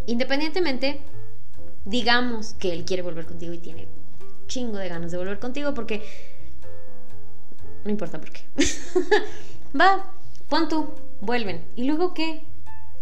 independientemente, 0.05 1.01
digamos 1.85 2.53
que 2.59 2.73
él 2.73 2.85
quiere 2.85 3.01
volver 3.01 3.25
contigo 3.25 3.53
y 3.53 3.57
tiene 3.57 3.87
chingo 4.47 4.77
de 4.77 4.87
ganas 4.89 5.11
de 5.11 5.17
volver 5.17 5.39
contigo 5.39 5.73
porque 5.73 6.03
no 7.83 7.91
importa 7.91 8.19
por 8.19 8.31
qué. 8.31 8.41
Va, 9.79 10.11
pon 10.49 10.67
tú, 10.69 10.93
vuelven. 11.21 11.65
¿Y 11.75 11.83
luego 11.85 12.13
qué? 12.13 12.43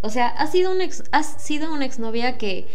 O 0.01 0.09
sea, 0.09 0.27
has 0.27 0.51
sido 0.51 0.71
una 0.71 0.83
ex, 0.83 1.03
has 1.11 1.41
sido 1.43 1.73
una 1.73 1.85
exnovia 1.85 2.37
que 2.37 2.67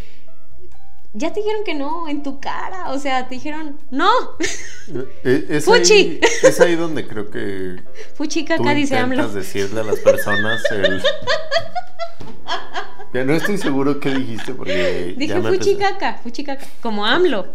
ya 1.12 1.32
te 1.32 1.40
dijeron 1.40 1.64
que 1.64 1.74
no 1.74 2.08
en 2.08 2.22
tu 2.22 2.38
cara, 2.40 2.90
o 2.92 2.98
sea, 2.98 3.26
te 3.28 3.34
dijeron, 3.34 3.78
"No." 3.90 4.10
Eh, 5.24 5.46
Es 5.48 5.64
Fuchi. 5.64 5.92
ahí, 5.92 6.20
es 6.42 6.60
ahí 6.60 6.76
donde 6.76 7.06
creo 7.06 7.30
que 7.30 7.82
Fuchi 8.14 8.44
caca 8.44 8.74
dice 8.74 8.96
AMLO. 8.96 9.28
decirle 9.28 9.80
a 9.80 9.84
las 9.84 9.98
personas 10.00 10.60
el... 10.70 11.02
Ya 13.12 13.24
no 13.24 13.34
estoy 13.34 13.58
seguro 13.58 13.98
qué 13.98 14.10
dijiste 14.14 14.54
porque 14.54 15.14
Dije 15.18 15.42
fuchi 15.42 15.74
caca, 15.76 16.20
fuchi 16.22 16.44
caca, 16.44 16.64
como 16.80 17.04
AMLO. 17.04 17.48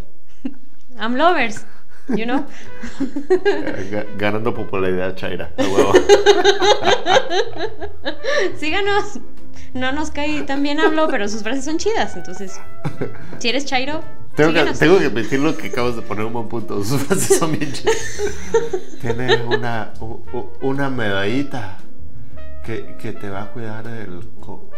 AMLovers. 1.00 1.66
You 2.10 2.26
know? 2.26 2.46
Ga- 3.92 4.06
Ganando 4.18 4.54
popularidad, 4.54 5.16
Chaira. 5.16 5.52
Síganos. 8.58 9.20
No 9.74 9.92
nos 9.92 10.12
cae 10.12 10.44
tan 10.44 10.64
bien 10.64 10.80
hablo, 10.80 11.08
pero 11.10 11.28
sus 11.28 11.44
frases 11.44 11.66
son 11.66 11.78
chidas. 11.78 12.16
Entonces, 12.16 12.60
si 13.40 13.50
eres 13.50 13.66
Chairo, 13.66 14.02
Tengo 14.36 14.54
que, 14.54 14.64
tengo 14.74 15.00
que 15.00 15.06
admitir 15.06 15.40
lo 15.40 15.56
que 15.58 15.68
acabas 15.68 15.96
de 15.98 16.02
poner 16.02 16.26
un 16.26 16.34
buen 16.34 16.48
punto. 16.48 16.82
Sus 16.84 17.02
frases 17.02 17.38
son 17.40 17.52
bien 17.58 17.72
chidas. 17.74 17.96
Tiene 19.02 19.42
una, 19.44 19.94
u- 20.00 20.24
una 20.62 20.90
medallita 20.90 21.78
que, 22.66 22.96
que 22.98 23.12
te 23.14 23.30
va 23.30 23.44
a 23.44 23.52
cuidar 23.52 23.84
del... 23.86 24.22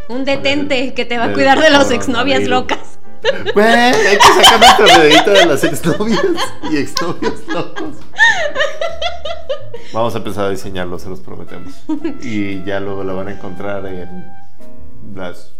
Un 0.09 0.25
detente 0.25 0.93
que 0.93 1.05
te 1.05 1.17
va 1.17 1.25
a 1.25 1.33
cuidar 1.33 1.61
de 1.61 1.69
las 1.69 1.91
exnovias 1.91 2.47
locas. 2.47 2.96
Güey, 3.53 3.65
hay 3.67 4.17
que 4.17 4.43
sacar 4.43 4.59
nuestra 4.59 4.85
medallita 4.97 5.31
de 5.31 5.45
las 5.45 5.63
exnovias 5.63 6.21
y 6.71 6.77
exnovios 6.77 7.47
locos. 7.47 7.95
Vamos 9.93 10.13
a 10.15 10.17
empezar 10.17 10.45
a 10.45 10.49
diseñarlo, 10.49 10.99
se 10.99 11.09
los 11.09 11.19
prometemos. 11.21 11.73
Y 12.21 12.63
ya 12.63 12.79
luego 12.79 13.03
la 13.03 13.13
van 13.13 13.29
a 13.29 13.31
encontrar 13.31 13.85
en 13.87 14.25
las 15.15 15.53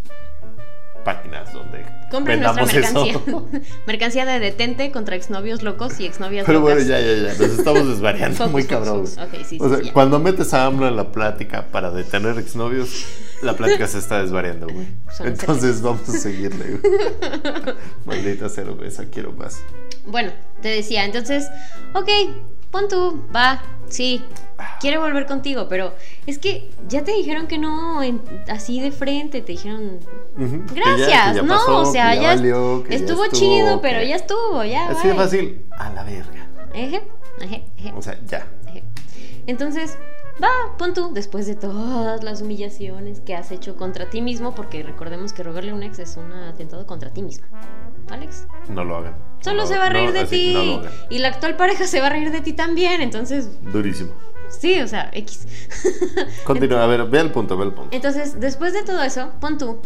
páginas 1.06 1.54
donde 1.54 1.86
Compren 2.12 2.42
nuestra 2.42 2.64
vendamos 2.66 2.74
mercancía. 2.74 3.22
eso. 3.26 3.48
mercancía 3.88 4.26
de 4.26 4.40
detente 4.40 4.92
contra 4.92 5.16
exnovios 5.16 5.64
locos 5.64 6.00
y 6.02 6.06
exnovias 6.06 6.46
Pero 6.46 6.60
bueno, 6.60 6.82
locas. 6.82 6.90
ya, 6.90 7.00
ya, 7.00 7.14
ya, 7.16 7.34
nos 7.34 7.58
estamos 7.58 7.88
desvariando 7.88 8.38
Focus, 8.38 8.52
muy 8.52 8.64
cabrón. 8.66 9.08
focus. 9.08 9.18
Ok, 9.18 9.46
sí, 9.48 9.58
o 9.62 9.70
sí, 9.70 9.76
sea, 9.76 9.84
ya. 9.86 9.94
cuando 9.94 10.20
metes 10.20 10.54
a 10.54 10.66
AMLO 10.66 10.88
en 10.88 10.98
la 10.98 11.12
plática 11.14 11.68
para 11.72 11.92
detener 11.92 12.38
exnovios, 12.38 13.06
la 13.42 13.56
plática 13.56 13.88
se 13.88 14.00
está 14.00 14.22
desvariando, 14.22 14.68
güey. 14.68 14.88
Entonces 15.24 15.82
vamos 15.82 16.08
a 16.10 16.14
seguirle, 16.14 16.78
güey. 16.78 17.76
Maldita 18.06 18.50
cerveza, 18.50 19.06
quiero 19.12 19.32
más. 19.34 19.60
Bueno, 20.06 20.32
te 20.62 20.70
decía, 20.70 21.06
entonces, 21.06 21.48
ok, 21.94 22.10
pon 22.72 22.88
tú, 22.88 23.24
va, 23.36 23.62
sí, 23.90 24.24
quiere 24.80 24.98
volver 24.98 25.26
contigo, 25.26 25.68
pero 25.68 25.94
es 26.26 26.38
que 26.40 26.70
ya 26.88 27.04
te 27.04 27.12
dijeron 27.12 27.48
que 27.48 27.58
no, 27.58 28.02
en- 28.02 28.22
así 28.48 28.80
de 28.80 28.92
frente, 28.92 29.42
te 29.42 29.52
dijeron, 29.52 30.00
Ujú, 30.38 30.66
que 30.74 30.80
ya- 30.80 30.86
gracias, 30.96 31.30
que 31.32 31.36
ya 31.36 31.42
no, 31.42 31.48
pasó, 31.56 31.78
o 31.82 31.92
sea, 31.92 32.14
que 32.14 32.22
ya, 32.22 32.28
valió, 32.30 32.84
que 32.84 32.90
ya 32.92 32.96
estuvo, 32.98 33.26
estuvo, 33.26 33.40
chido, 33.40 33.82
pero 33.82 34.02
ya 34.04 34.16
estuvo, 34.16 34.64
ya. 34.64 34.88
Así 34.90 35.08
de 35.10 35.14
fácil, 35.14 35.66
a 35.78 35.90
la 35.92 36.04
verga. 36.04 36.48
Eje, 36.74 37.02
eje, 37.42 37.64
eje, 37.78 37.94
O 37.96 38.02
sea, 38.02 38.18
ya. 38.28 38.48
eje. 38.68 38.84
Entonces, 39.46 39.98
va, 40.42 40.50
pon 40.78 40.94
tú, 40.94 41.12
después 41.14 41.48
de 41.48 41.56
todas 41.56 42.24
las 42.24 42.42
humillaciones 42.42 43.22
que 43.22 43.36
has 43.36 43.52
hecho 43.52 43.76
contra 43.76 44.10
ti 44.10 44.22
mismo, 44.22 44.54
porque 44.56 44.84
recordemos 44.84 45.34
que 45.34 45.44
rogarle 45.44 45.72
a 45.72 45.76
un 45.76 45.84
ex 45.84 46.00
es 46.00 46.18
un 46.18 46.32
atentado 46.32 46.86
contra 46.86 47.12
ti 47.12 47.22
mismo. 47.22 47.48
Alex. 48.10 48.48
No 48.70 48.84
lo 48.84 48.98
hagan. 48.98 49.16
Solo 49.42 49.64
No, 49.64 49.68
se 49.68 49.78
va 49.78 49.88
a 49.88 49.90
reír 49.90 50.08
no, 50.08 50.14
de 50.14 50.26
ti. 50.26 50.54
No 50.54 50.90
y 51.10 51.20
la 51.20 51.30
actual 51.30 51.56
pareja 51.58 51.86
se 51.88 52.00
va 52.00 52.08
a 52.08 52.10
reír 52.10 52.32
de 52.32 52.42
ti 52.42 52.54
también. 52.54 53.02
Entonces, 53.02 53.50
Durísimo. 53.62 54.14
sí, 54.50 54.80
o 54.80 54.88
sea, 54.88 55.10
X. 55.14 55.48
Continúa, 56.46 56.84
a 56.84 56.88
ver, 56.88 57.06
ve 57.06 57.20
el 57.20 57.32
punto, 57.32 57.58
ve 57.58 57.66
el 57.66 57.74
punto. 57.74 57.96
Entonces, 57.96 58.40
después 58.40 58.74
de 58.74 58.84
todo 58.84 59.04
eso, 59.04 59.32
pon 59.40 59.58
tú. 59.58 59.80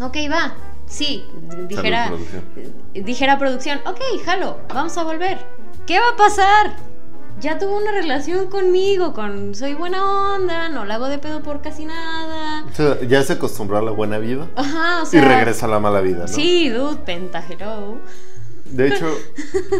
Ok, 0.00 0.16
va. 0.30 0.54
Sí, 0.86 1.26
dijera. 1.68 2.04
Salud, 2.04 2.18
producción. 2.26 3.04
dijera 3.04 3.38
producción. 3.38 3.80
Ok, 3.86 4.00
jalo, 4.24 4.58
vamos 4.72 4.96
a 4.96 5.04
volver. 5.04 5.38
¿Qué 5.86 5.98
va 5.98 6.10
a 6.10 6.16
pasar? 6.16 6.76
Ya 7.40 7.56
tuvo 7.56 7.76
una 7.76 7.92
relación 7.92 8.48
conmigo, 8.48 9.12
con 9.12 9.54
soy 9.54 9.74
buena 9.74 10.34
onda, 10.34 10.68
no 10.68 10.84
la 10.84 10.96
hago 10.96 11.08
de 11.08 11.18
pedo 11.18 11.40
por 11.40 11.60
casi 11.62 11.84
nada. 11.84 12.64
O 12.64 12.74
sea, 12.74 13.00
ya 13.02 13.22
se 13.22 13.34
acostumbró 13.34 13.78
a 13.78 13.82
la 13.82 13.92
buena 13.92 14.18
vida 14.18 14.48
Ajá, 14.56 15.04
o 15.04 15.16
y 15.16 15.20
regresa 15.20 15.66
a 15.66 15.68
la 15.68 15.78
mala 15.78 16.00
vida, 16.00 16.22
¿no? 16.22 16.28
Sí, 16.28 16.68
dude, 16.68 16.96
penta, 16.96 17.44
hello. 17.48 17.98
De 18.64 18.88
hecho, 18.88 19.06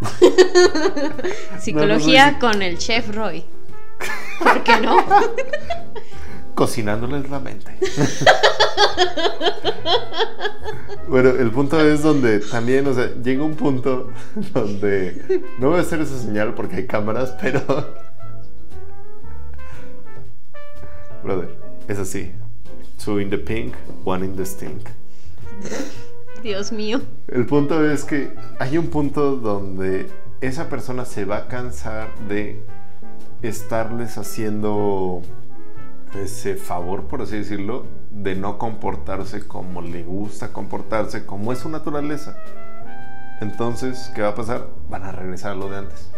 Psicología 1.59 2.25
No, 2.25 2.31
no, 2.31 2.33
no, 2.33 2.39
con 2.39 2.61
el 2.61 2.77
chef 2.77 3.15
Roy. 3.15 3.45
¿Por 4.39 4.63
qué 4.63 4.79
no? 4.81 4.97
Cocinándoles 6.55 7.29
la 7.29 7.39
mente. 7.39 7.77
bueno, 11.07 11.29
el 11.29 11.51
punto 11.51 11.79
es 11.79 12.03
donde 12.03 12.39
también, 12.41 12.85
o 12.85 12.93
sea, 12.93 13.11
llega 13.23 13.43
un 13.43 13.55
punto 13.55 14.11
donde 14.53 15.43
no 15.57 15.69
voy 15.69 15.79
a 15.79 15.81
hacer 15.81 16.01
esa 16.01 16.19
señal 16.19 16.53
porque 16.53 16.75
hay 16.75 16.85
cámaras, 16.85 17.35
pero. 17.41 17.61
Brother, 21.23 21.57
es 21.87 21.97
así. 21.97 22.33
Two 23.03 23.19
in 23.19 23.31
the 23.31 23.37
pink, 23.37 23.73
one 24.05 24.23
in 24.23 24.35
the 24.35 24.45
stink. 24.45 24.89
Dios 26.43 26.73
mío. 26.73 27.01
El 27.29 27.45
punto 27.45 27.89
es 27.89 28.03
que 28.03 28.33
hay 28.59 28.77
un 28.77 28.87
punto 28.87 29.37
donde 29.37 30.07
esa 30.41 30.69
persona 30.69 31.05
se 31.05 31.23
va 31.23 31.37
a 31.37 31.47
cansar 31.47 32.09
de 32.27 32.65
estarles 33.41 34.17
haciendo 34.17 35.21
ese 36.21 36.55
favor, 36.55 37.05
por 37.05 37.21
así 37.21 37.37
decirlo, 37.37 37.85
de 38.11 38.35
no 38.35 38.57
comportarse 38.57 39.47
como 39.47 39.81
le 39.81 40.03
gusta 40.03 40.51
comportarse, 40.51 41.25
como 41.25 41.53
es 41.53 41.59
su 41.59 41.69
naturaleza. 41.69 42.37
Entonces, 43.39 44.11
¿qué 44.13 44.21
va 44.21 44.29
a 44.29 44.35
pasar? 44.35 44.67
Van 44.89 45.03
a 45.03 45.11
regresar 45.11 45.53
a 45.53 45.55
lo 45.55 45.69
de 45.69 45.77
antes. 45.77 46.11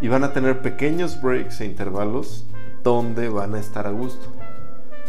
Y 0.00 0.08
van 0.08 0.24
a 0.24 0.32
tener 0.32 0.62
pequeños 0.62 1.20
breaks 1.20 1.60
e 1.60 1.66
intervalos 1.66 2.46
donde 2.82 3.28
van 3.28 3.54
a 3.54 3.60
estar 3.60 3.86
a 3.86 3.90
gusto. 3.90 4.32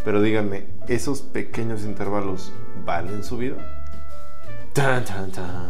Pero 0.03 0.21
díganme, 0.21 0.67
¿esos 0.87 1.21
pequeños 1.21 1.85
intervalos 1.85 2.51
valen 2.85 3.23
su 3.23 3.37
vida? 3.37 3.78
Tan, 4.73 5.03
tan, 5.03 5.31
tan. 5.31 5.69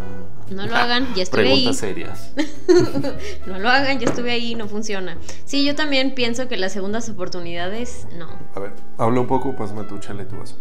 No 0.49 0.65
lo 0.65 0.75
hagan, 0.75 1.13
ya 1.15 1.23
estuve 1.23 1.41
Preguntas 1.43 1.83
ahí. 1.83 1.89
serias. 1.89 2.33
No 3.45 3.59
lo 3.59 3.69
hagan, 3.69 3.99
ya 3.99 4.07
estuve 4.07 4.31
ahí, 4.31 4.55
no 4.55 4.67
funciona. 4.67 5.17
Sí, 5.45 5.65
yo 5.65 5.75
también 5.75 6.13
pienso 6.15 6.47
que 6.47 6.57
las 6.57 6.71
segundas 6.73 7.09
oportunidades, 7.09 8.07
no. 8.17 8.27
A 8.55 8.59
ver, 8.59 8.73
habla 8.97 9.21
un 9.21 9.27
poco, 9.27 9.55
pásame 9.55 9.83
tu 9.83 9.99
chale 9.99 10.25
tu 10.25 10.37
vaso. 10.37 10.57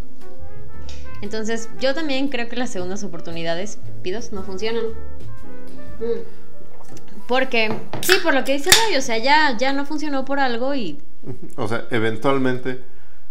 Entonces, 1.20 1.68
yo 1.80 1.94
también 1.94 2.28
creo 2.28 2.48
que 2.48 2.56
las 2.56 2.70
segundas 2.70 3.02
oportunidades, 3.02 3.78
pidos, 4.02 4.32
no 4.32 4.42
funcionan. 4.42 4.84
Mm. 5.98 7.24
Porque, 7.26 7.74
sí, 8.02 8.12
por 8.22 8.34
lo 8.34 8.44
que 8.44 8.52
dice 8.52 8.70
Roy, 8.70 8.96
o 8.96 9.02
sea, 9.02 9.18
ya, 9.18 9.56
ya 9.58 9.72
no 9.72 9.84
funcionó 9.84 10.24
por 10.24 10.38
algo 10.40 10.74
y 10.74 10.98
O 11.56 11.68
sea, 11.68 11.86
eventualmente, 11.90 12.82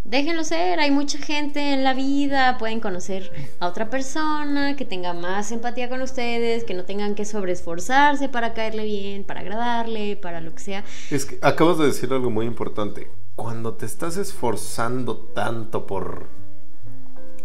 déjenlo 0.07 0.43
ser. 0.43 0.79
Hay 0.79 0.89
mucha 0.89 1.19
gente 1.19 1.73
en 1.73 1.83
la 1.83 1.93
vida, 1.93 2.57
pueden 2.57 2.79
conocer 2.79 3.31
a 3.59 3.67
otra 3.67 3.89
persona 3.89 4.75
que 4.75 4.85
tenga 4.85 5.13
más 5.13 5.51
empatía 5.51 5.89
con 5.89 6.01
ustedes, 6.01 6.63
que 6.63 6.73
no 6.73 6.85
tengan 6.85 7.13
que 7.13 7.25
sobreesforzarse 7.25 8.29
para 8.29 8.53
caerle 8.53 8.85
bien, 8.85 9.23
para 9.23 9.41
agradarle, 9.41 10.15
para 10.15 10.41
lo 10.41 10.53
que 10.53 10.59
sea. 10.63 10.83
es 11.11 11.25
que 11.25 11.37
acabas 11.41 11.77
de 11.77 11.85
decir 11.85 12.11
algo 12.11 12.31
muy 12.31 12.45
importante. 12.45 13.11
Cuando 13.35 13.75
te 13.75 13.85
estás 13.85 14.17
esforzando 14.17 15.17
tanto 15.17 15.85
por 15.85 16.25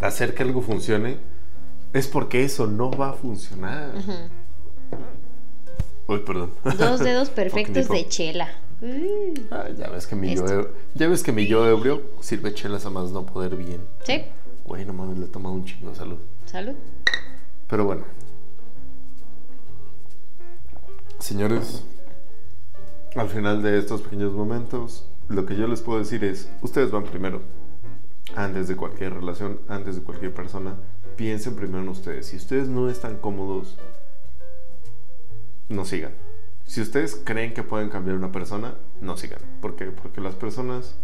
hacer 0.01 0.35
que 0.35 0.42
algo 0.42 0.62
funcione, 0.62 1.18
es 1.92 2.09
porque 2.09 2.44
eso 2.44 2.66
no 2.66 2.90
va 2.90 3.11
a 3.11 3.12
funcionar. 3.12 3.92
Uy, 6.07 6.20
perdón. 6.20 6.53
Dos 6.79 7.01
dedos 7.01 7.29
perfectos 7.40 7.88
de 7.88 8.09
chela. 8.09 8.48
Uh, 8.81 9.35
Ah, 9.51 9.68
ya 9.79 9.88
ves 9.90 10.07
que 10.07 10.16
mi 10.16 10.35
yo, 10.35 10.44
ya 10.94 11.09
ves 11.09 11.22
que 11.22 11.33
mi 11.33 11.46
yo 11.46 11.66
ebrio 11.66 12.02
sirve 12.20 12.52
chelas 12.55 12.85
a 12.87 12.90
más 12.90 13.11
no 13.12 13.24
poder 13.26 13.57
bien. 13.57 13.87
sí, 14.05 14.22
Güey, 14.64 14.85
no 14.85 14.92
mames, 14.92 15.18
le 15.18 15.24
he 15.24 15.28
tomado 15.28 15.55
un 15.55 15.64
chingo 15.64 15.94
salud. 15.94 16.18
salud. 16.46 16.74
Pero 17.68 17.85
bueno. 17.85 18.05
Señores, 21.18 21.85
al 23.16 23.28
final 23.28 23.62
de 23.62 23.78
estos 23.78 24.02
pequeños 24.02 24.33
momentos, 24.33 25.07
lo 25.28 25.46
que 25.46 25.57
yo 25.57 25.66
les 25.66 25.81
puedo 25.81 25.98
decir 25.98 26.24
es, 26.24 26.48
ustedes 26.62 26.90
van 26.90 27.05
primero. 27.05 27.42
Antes 28.35 28.68
de 28.68 28.76
cualquier 28.76 29.14
relación, 29.14 29.61
antes 29.68 29.96
de 29.96 30.02
cualquier 30.02 30.33
persona, 30.33 30.76
piensen 31.16 31.55
primero 31.55 31.83
en 31.83 31.88
ustedes. 31.88 32.26
Si 32.26 32.37
ustedes 32.37 32.68
no 32.68 32.88
están 32.88 33.16
cómodos, 33.18 33.76
no 35.68 35.85
sigan. 35.85 36.12
Si 36.66 36.81
ustedes 36.81 37.20
creen 37.24 37.52
que 37.52 37.62
pueden 37.62 37.88
cambiar 37.90 38.16
una 38.16 38.33
persona, 38.33 38.74
no 39.02 39.16
sigan. 39.16 39.40
¿Por 39.60 39.76
qué? 39.76 39.86
Porque 39.86 40.20
las 40.20 40.34
personas, 40.34 40.94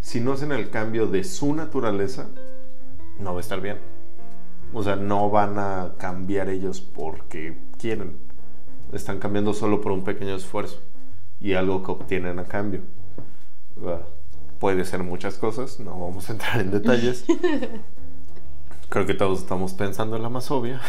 si 0.00 0.20
no 0.20 0.32
hacen 0.32 0.52
el 0.52 0.70
cambio 0.70 1.06
de 1.06 1.24
su 1.24 1.54
naturaleza, 1.54 2.28
no 3.18 3.32
va 3.32 3.38
a 3.38 3.40
estar 3.40 3.60
bien. 3.60 3.78
O 4.72 4.82
sea, 4.82 4.96
no 4.96 5.30
van 5.30 5.58
a 5.58 5.94
cambiar 5.98 6.50
ellos 6.50 6.80
porque 6.80 7.56
quieren. 7.78 8.18
Están 8.92 9.18
cambiando 9.18 9.54
solo 9.54 9.80
por 9.80 9.92
un 9.92 10.04
pequeño 10.04 10.34
esfuerzo 10.34 10.80
y 11.40 11.54
algo 11.54 11.82
que 11.82 11.92
obtienen 11.92 12.38
a 12.38 12.44
cambio. 12.44 12.80
Ah, 13.86 14.00
Puede 14.64 14.84
ser 14.86 15.02
muchas 15.02 15.36
cosas, 15.36 15.78
no 15.78 15.90
vamos 15.90 16.30
a 16.30 16.32
entrar 16.32 16.58
en 16.58 16.70
detalles. 16.70 17.26
Creo 18.88 19.04
que 19.04 19.12
todos 19.12 19.40
estamos 19.40 19.74
pensando 19.74 20.16
en 20.16 20.22
la 20.22 20.30
más 20.30 20.50
obvia. 20.50 20.80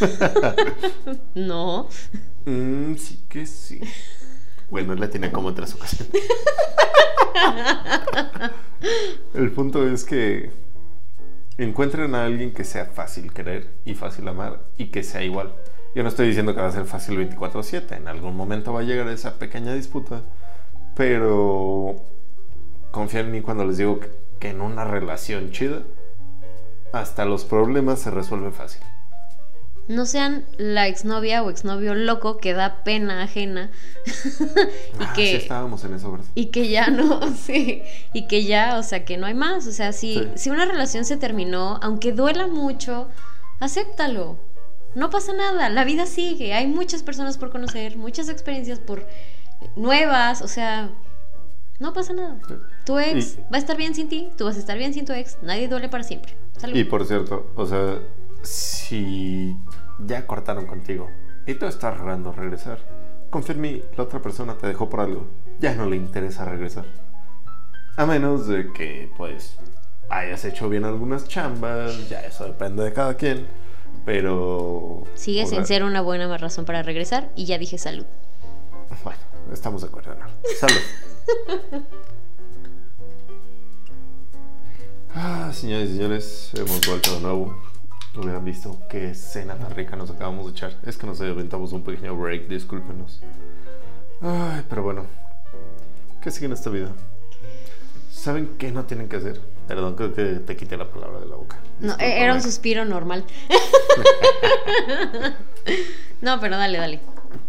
No. 1.34 1.88
Mm, 2.44 2.94
sí 2.96 3.24
que 3.28 3.46
sí. 3.46 3.80
Bueno, 4.70 4.92
él 4.92 5.00
la 5.00 5.10
tiene 5.10 5.30
como 5.32 5.48
en 5.50 5.54
tres 5.54 5.74
ocasiones. 5.74 6.14
El 9.34 9.50
punto 9.52 9.86
es 9.86 10.04
que 10.04 10.50
encuentren 11.58 12.14
a 12.14 12.24
alguien 12.24 12.52
que 12.52 12.64
sea 12.64 12.86
fácil 12.86 13.32
querer 13.32 13.70
y 13.84 13.94
fácil 13.94 14.26
amar 14.28 14.60
y 14.76 14.86
que 14.86 15.02
sea 15.02 15.22
igual. 15.22 15.54
Yo 15.94 16.02
no 16.02 16.08
estoy 16.08 16.28
diciendo 16.28 16.54
que 16.54 16.60
va 16.60 16.68
a 16.68 16.72
ser 16.72 16.84
fácil 16.84 17.18
24/7, 17.18 17.96
en 17.96 18.08
algún 18.08 18.36
momento 18.36 18.72
va 18.72 18.80
a 18.80 18.84
llegar 18.84 19.08
esa 19.08 19.38
pequeña 19.38 19.74
disputa, 19.74 20.22
pero 20.94 21.96
confíen 22.92 23.26
en 23.26 23.32
mí 23.32 23.40
cuando 23.40 23.64
les 23.64 23.76
digo 23.76 24.00
que 24.38 24.50
en 24.50 24.60
una 24.60 24.84
relación 24.84 25.50
chida, 25.50 25.82
hasta 26.92 27.24
los 27.24 27.44
problemas 27.44 28.00
se 28.00 28.10
resuelven 28.10 28.52
fácil. 28.52 28.82
No 29.88 30.06
sean 30.06 30.44
la 30.56 30.86
exnovia 30.86 31.42
o 31.42 31.50
exnovio 31.50 31.94
loco 31.96 32.36
que 32.38 32.52
da 32.54 32.84
pena 32.84 33.22
ajena 33.24 33.70
y 34.06 35.02
Ah, 35.02 35.12
que 35.16 35.26
sí 35.26 35.36
estábamos 35.36 35.82
en 35.84 35.94
eso, 35.94 36.16
y 36.36 36.46
que 36.46 36.68
ya 36.68 36.88
no, 36.90 37.20
sí, 37.36 37.82
y 38.12 38.28
que 38.28 38.44
ya, 38.44 38.78
o 38.78 38.82
sea, 38.84 39.04
que 39.04 39.16
no 39.16 39.26
hay 39.26 39.34
más, 39.34 39.66
o 39.66 39.72
sea, 39.72 39.92
si 39.92 40.14
Sí. 40.14 40.28
si 40.36 40.50
una 40.50 40.64
relación 40.64 41.04
se 41.04 41.16
terminó, 41.16 41.78
aunque 41.82 42.12
duela 42.12 42.46
mucho, 42.46 43.08
acéptalo. 43.58 44.38
No 44.94 45.10
pasa 45.10 45.32
nada, 45.32 45.68
la 45.68 45.84
vida 45.84 46.06
sigue, 46.06 46.52
hay 46.54 46.66
muchas 46.66 47.02
personas 47.02 47.36
por 47.38 47.50
conocer, 47.50 47.96
muchas 47.96 48.28
experiencias 48.28 48.78
por 48.80 49.06
nuevas, 49.76 50.40
o 50.42 50.48
sea, 50.48 50.90
no 51.80 51.92
pasa 51.92 52.12
nada. 52.12 52.38
Tu 52.84 52.98
ex 52.98 53.38
Y- 53.38 53.40
va 53.42 53.56
a 53.56 53.58
estar 53.58 53.76
bien 53.76 53.94
sin 53.94 54.08
ti, 54.08 54.30
tú 54.36 54.44
vas 54.44 54.56
a 54.56 54.58
estar 54.60 54.76
bien 54.78 54.92
sin 54.94 55.04
tu 55.04 55.12
ex, 55.12 55.38
nadie 55.42 55.66
duele 55.68 55.88
para 55.88 56.04
siempre. 56.04 56.36
Salud. 56.58 56.76
Y 56.76 56.84
por 56.84 57.04
cierto, 57.06 57.50
o 57.56 57.66
sea, 57.66 57.98
si 58.42 59.54
ya 60.06 60.26
cortaron 60.26 60.66
contigo 60.66 61.08
y 61.46 61.54
tú 61.54 61.66
estás 61.66 61.96
rogando 61.96 62.32
regresar, 62.32 62.78
mí, 63.56 63.82
la 63.96 64.04
otra 64.04 64.20
persona 64.20 64.54
te 64.54 64.66
dejó 64.66 64.88
por 64.88 65.00
algo, 65.00 65.26
ya 65.58 65.74
no 65.74 65.86
le 65.86 65.96
interesa 65.96 66.44
regresar. 66.44 66.84
A 67.96 68.06
menos 68.06 68.46
de 68.46 68.72
que, 68.72 69.10
pues, 69.16 69.56
hayas 70.08 70.44
hecho 70.44 70.68
bien 70.68 70.84
algunas 70.84 71.28
chambas, 71.28 72.08
ya 72.08 72.20
eso 72.20 72.44
depende 72.44 72.84
de 72.84 72.92
cada 72.92 73.14
quien, 73.14 73.46
pero... 74.04 75.04
Sigue 75.14 75.46
sin 75.46 75.66
ser 75.66 75.84
una 75.84 76.00
buena 76.00 76.36
razón 76.38 76.64
para 76.64 76.82
regresar 76.82 77.30
y 77.36 77.44
ya 77.44 77.58
dije 77.58 77.78
salud. 77.78 78.06
Bueno, 79.04 79.20
estamos 79.52 79.82
de 79.82 79.88
acuerdo, 79.88 80.14
¿no? 80.14 80.26
Salud. 80.58 81.84
Ah, 85.12 85.50
señores 85.52 85.90
y 85.90 85.96
señores, 85.96 86.52
hemos 86.54 86.86
vuelto 86.86 87.14
de 87.14 87.20
nuevo. 87.20 87.69
Hubieran 88.20 88.44
visto 88.44 88.76
qué 88.90 89.14
cena 89.14 89.54
tan 89.56 89.70
rica 89.74 89.96
nos 89.96 90.10
acabamos 90.10 90.44
de 90.46 90.52
echar. 90.52 90.74
Es 90.84 90.98
que 90.98 91.06
nos 91.06 91.20
aventamos 91.22 91.72
un 91.72 91.82
pequeño 91.82 92.14
break, 92.16 92.48
discúlpenos. 92.48 93.22
Ay, 94.20 94.62
pero 94.68 94.82
bueno. 94.82 95.06
¿Qué 96.20 96.30
sigue 96.30 96.46
en 96.46 96.52
esta 96.52 96.68
vida? 96.68 96.90
¿Saben 98.10 98.56
qué 98.58 98.72
no 98.72 98.84
tienen 98.84 99.08
que 99.08 99.16
hacer? 99.16 99.40
Perdón, 99.66 99.94
creo 99.94 100.12
que 100.12 100.24
te 100.40 100.56
quité 100.56 100.76
la 100.76 100.90
palabra 100.90 101.20
de 101.20 101.26
la 101.26 101.36
boca. 101.36 101.56
No, 101.78 101.86
Discúlpame. 101.86 102.22
era 102.22 102.34
un 102.34 102.42
suspiro 102.42 102.84
normal. 102.84 103.24
no, 106.20 106.38
pero 106.40 106.58
dale, 106.58 106.76
dale. 106.78 107.00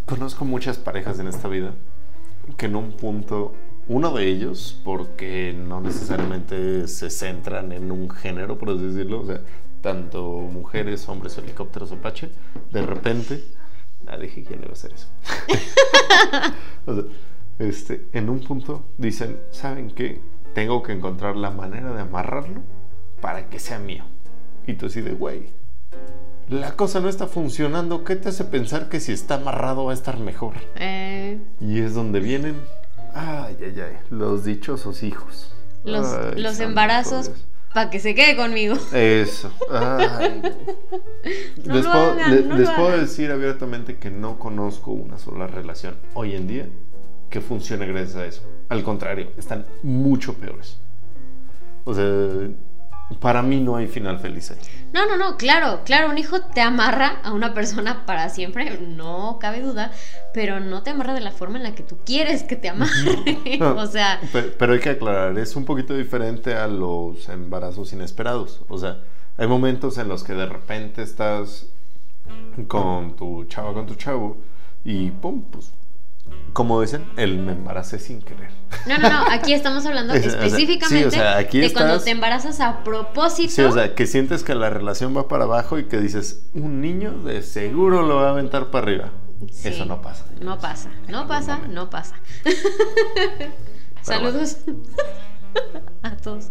Conozco 0.05 0.45
muchas 0.45 0.77
parejas 0.77 1.19
en 1.19 1.27
esta 1.27 1.49
vida 1.49 1.73
que 2.57 2.67
en 2.67 2.77
un 2.77 2.93
punto, 2.93 3.53
uno 3.87 4.13
de 4.13 4.27
ellos, 4.27 4.79
porque 4.85 5.53
no 5.53 5.81
necesariamente 5.81 6.87
se 6.87 7.09
centran 7.09 7.73
en 7.73 7.91
un 7.91 8.09
género, 8.09 8.57
por 8.57 8.69
así 8.69 8.85
decirlo, 8.85 9.21
o 9.21 9.25
sea, 9.25 9.41
tanto 9.81 10.21
mujeres, 10.23 11.07
hombres, 11.09 11.37
helicópteros, 11.37 11.91
Apache, 11.91 12.29
de 12.71 12.81
repente, 12.85 13.43
ah, 14.07 14.17
dije 14.17 14.43
quién 14.43 14.61
le 14.61 14.67
va 14.67 14.71
a 14.71 14.73
hacer 14.73 14.93
eso. 14.93 15.07
O 16.85 16.93
sea, 16.95 17.03
este, 17.59 18.07
en 18.13 18.29
un 18.29 18.39
punto 18.39 18.83
dicen, 18.97 19.39
¿saben 19.51 19.91
qué? 19.91 20.19
Tengo 20.55 20.81
que 20.81 20.93
encontrar 20.93 21.35
la 21.35 21.51
manera 21.51 21.93
de 21.93 22.01
amarrarlo 22.01 22.61
para 23.21 23.49
que 23.49 23.59
sea 23.59 23.79
mío. 23.79 24.03
Y 24.65 24.73
tú 24.73 24.87
así 24.87 25.01
de, 25.01 25.11
güey, 25.13 25.49
la 26.49 26.75
cosa 26.75 26.99
no 26.99 27.07
está 27.09 27.27
funcionando. 27.27 28.03
¿Qué 28.03 28.15
te 28.15 28.29
hace 28.29 28.43
pensar 28.45 28.89
que 28.89 28.99
si 28.99 29.11
está 29.11 29.35
amarrado 29.35 29.85
va 29.85 29.91
a 29.91 29.93
estar 29.93 30.19
mejor? 30.19 30.55
Eh, 30.75 31.39
Y 31.59 31.79
es 31.79 31.93
donde 31.93 32.19
vienen, 32.19 32.55
ay, 33.13 33.55
ay, 33.61 33.79
ay, 33.79 33.97
los 34.09 34.43
dichosos 34.43 35.03
hijos. 35.03 35.53
los 35.83 36.07
Ay, 36.13 36.41
los 36.41 36.57
santo 36.57 36.63
embarazos. 36.63 37.31
Para 37.73 37.89
que 37.89 37.99
se 37.99 38.13
quede 38.15 38.35
conmigo. 38.35 38.75
Eso. 38.93 39.51
Ay. 39.71 40.41
No 41.65 41.73
les 41.75 41.85
puedo, 41.85 42.11
hagan, 42.11 42.35
le- 42.35 42.41
no 42.43 42.57
les 42.57 42.67
lo 42.69 42.75
puedo 42.75 42.87
hagan. 42.89 43.01
decir 43.01 43.31
abiertamente 43.31 43.97
que 43.97 44.09
no 44.11 44.37
conozco 44.39 44.91
una 44.91 45.17
sola 45.17 45.47
relación 45.47 45.95
hoy 46.13 46.35
en 46.35 46.47
día 46.47 46.67
que 47.29 47.39
funcione 47.41 47.85
gracias 47.87 48.15
a 48.17 48.25
eso. 48.25 48.41
Al 48.69 48.83
contrario, 48.83 49.31
están 49.37 49.65
mucho 49.83 50.33
peores. 50.33 50.77
O 51.85 51.93
sea, 51.93 52.49
para 53.19 53.41
mí 53.41 53.59
no 53.59 53.75
hay 53.75 53.87
final 53.87 54.19
feliz 54.19 54.51
ahí. 54.51 54.57
No, 54.93 55.05
no, 55.05 55.17
no, 55.17 55.37
claro, 55.37 55.81
claro, 55.85 56.09
un 56.09 56.17
hijo 56.17 56.41
te 56.41 56.61
amarra 56.61 57.19
a 57.23 57.31
una 57.33 57.53
persona 57.53 58.05
para 58.05 58.29
siempre, 58.29 58.77
no 58.79 59.37
cabe 59.39 59.61
duda, 59.61 59.91
pero 60.33 60.59
no 60.59 60.83
te 60.83 60.89
amarra 60.91 61.13
de 61.13 61.21
la 61.21 61.31
forma 61.31 61.57
en 61.57 61.63
la 61.63 61.75
que 61.75 61.83
tú 61.83 61.97
quieres 62.05 62.43
que 62.43 62.55
te 62.55 62.69
amarre. 62.69 62.91
No, 63.59 63.75
o 63.75 63.85
sea, 63.87 64.19
pe- 64.33 64.43
pero 64.57 64.73
hay 64.73 64.79
que 64.79 64.89
aclarar, 64.91 65.37
es 65.37 65.55
un 65.55 65.65
poquito 65.65 65.93
diferente 65.93 66.55
a 66.55 66.67
los 66.67 67.27
embarazos 67.29 67.93
inesperados. 67.93 68.61
O 68.69 68.77
sea, 68.77 68.99
hay 69.37 69.47
momentos 69.47 69.97
en 69.97 70.07
los 70.07 70.23
que 70.23 70.33
de 70.33 70.45
repente 70.45 71.01
estás 71.01 71.67
con 72.67 73.15
tu 73.15 73.45
chava, 73.45 73.73
con 73.73 73.85
tu 73.87 73.95
chavo, 73.95 74.37
y 74.83 75.11
pum, 75.11 75.43
pues, 75.51 75.71
como 76.53 76.81
dicen, 76.81 77.05
el 77.17 77.37
me 77.39 77.51
embaracé 77.53 77.99
sin 77.99 78.21
querer. 78.21 78.49
no, 78.87 78.97
no, 78.97 79.09
no, 79.09 79.25
aquí 79.29 79.53
estamos 79.53 79.85
hablando 79.85 80.13
O 80.15 80.17
sea, 80.17 80.25
específicamente 80.27 81.01
sí, 81.01 81.05
o 81.07 81.11
sea, 81.11 81.37
aquí 81.37 81.59
de 81.59 81.71
cuando 81.71 81.93
estás- 81.93 82.05
te 82.05 82.11
embarazas 82.11 82.59
a 82.59 82.83
propósito. 82.83 83.51
Sí, 83.53 83.61
o 83.61 83.71
sea, 83.71 83.95
que 83.95 84.05
sientes 84.07 84.43
que 84.43 84.55
la 84.55 84.69
relación 84.69 85.15
va 85.15 85.27
para 85.27 85.43
abajo 85.45 85.79
y 85.79 85.85
que 85.85 85.97
dices, 85.99 86.43
un 86.53 86.81
niño 86.81 87.11
de 87.23 87.41
seguro 87.43 88.01
lo 88.01 88.17
va 88.17 88.27
a 88.27 88.31
aventar 88.31 88.71
para 88.71 88.83
arriba. 88.85 89.11
Sí. 89.51 89.69
Eso 89.69 89.85
no 89.85 90.01
pasa. 90.01 90.25
No 90.39 90.59
pasa, 90.59 90.89
no 91.07 91.27
pasa, 91.27 91.55
momento. 91.55 91.75
no 91.75 91.89
pasa. 91.89 92.15
Saludos 94.01 94.57
a 96.03 96.17
todos. 96.17 96.47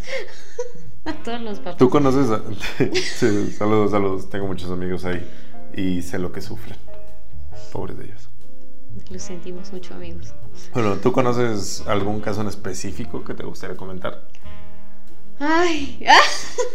A 1.05 1.13
todos 1.15 1.41
los 1.41 1.59
papás. 1.59 1.77
Tú 1.79 1.89
conoces 1.89 2.31
a... 2.31 2.41
sí, 2.79 3.51
saludos, 3.53 3.91
saludos. 3.91 4.29
Tengo 4.31 4.47
muchos 4.47 4.71
amigos 4.71 5.05
ahí 5.05 5.27
y 5.75 6.03
sé 6.03 6.19
lo 6.19 6.31
que 6.33 6.41
sufren. 6.41 6.77
Pobres 7.73 7.99
de 7.99 8.05
Los 9.11 9.23
sentimos 9.23 9.73
mucho, 9.73 9.95
amigos. 9.95 10.33
Bueno, 10.73 10.97
¿tú 10.97 11.13
conoces 11.13 11.83
algún 11.87 12.21
caso 12.21 12.43
en 12.43 12.47
específico 12.47 13.25
que 13.25 13.35
te 13.35 13.45
gustaría 13.45 13.77
comentar? 13.77 14.23
Ay, 15.41 15.99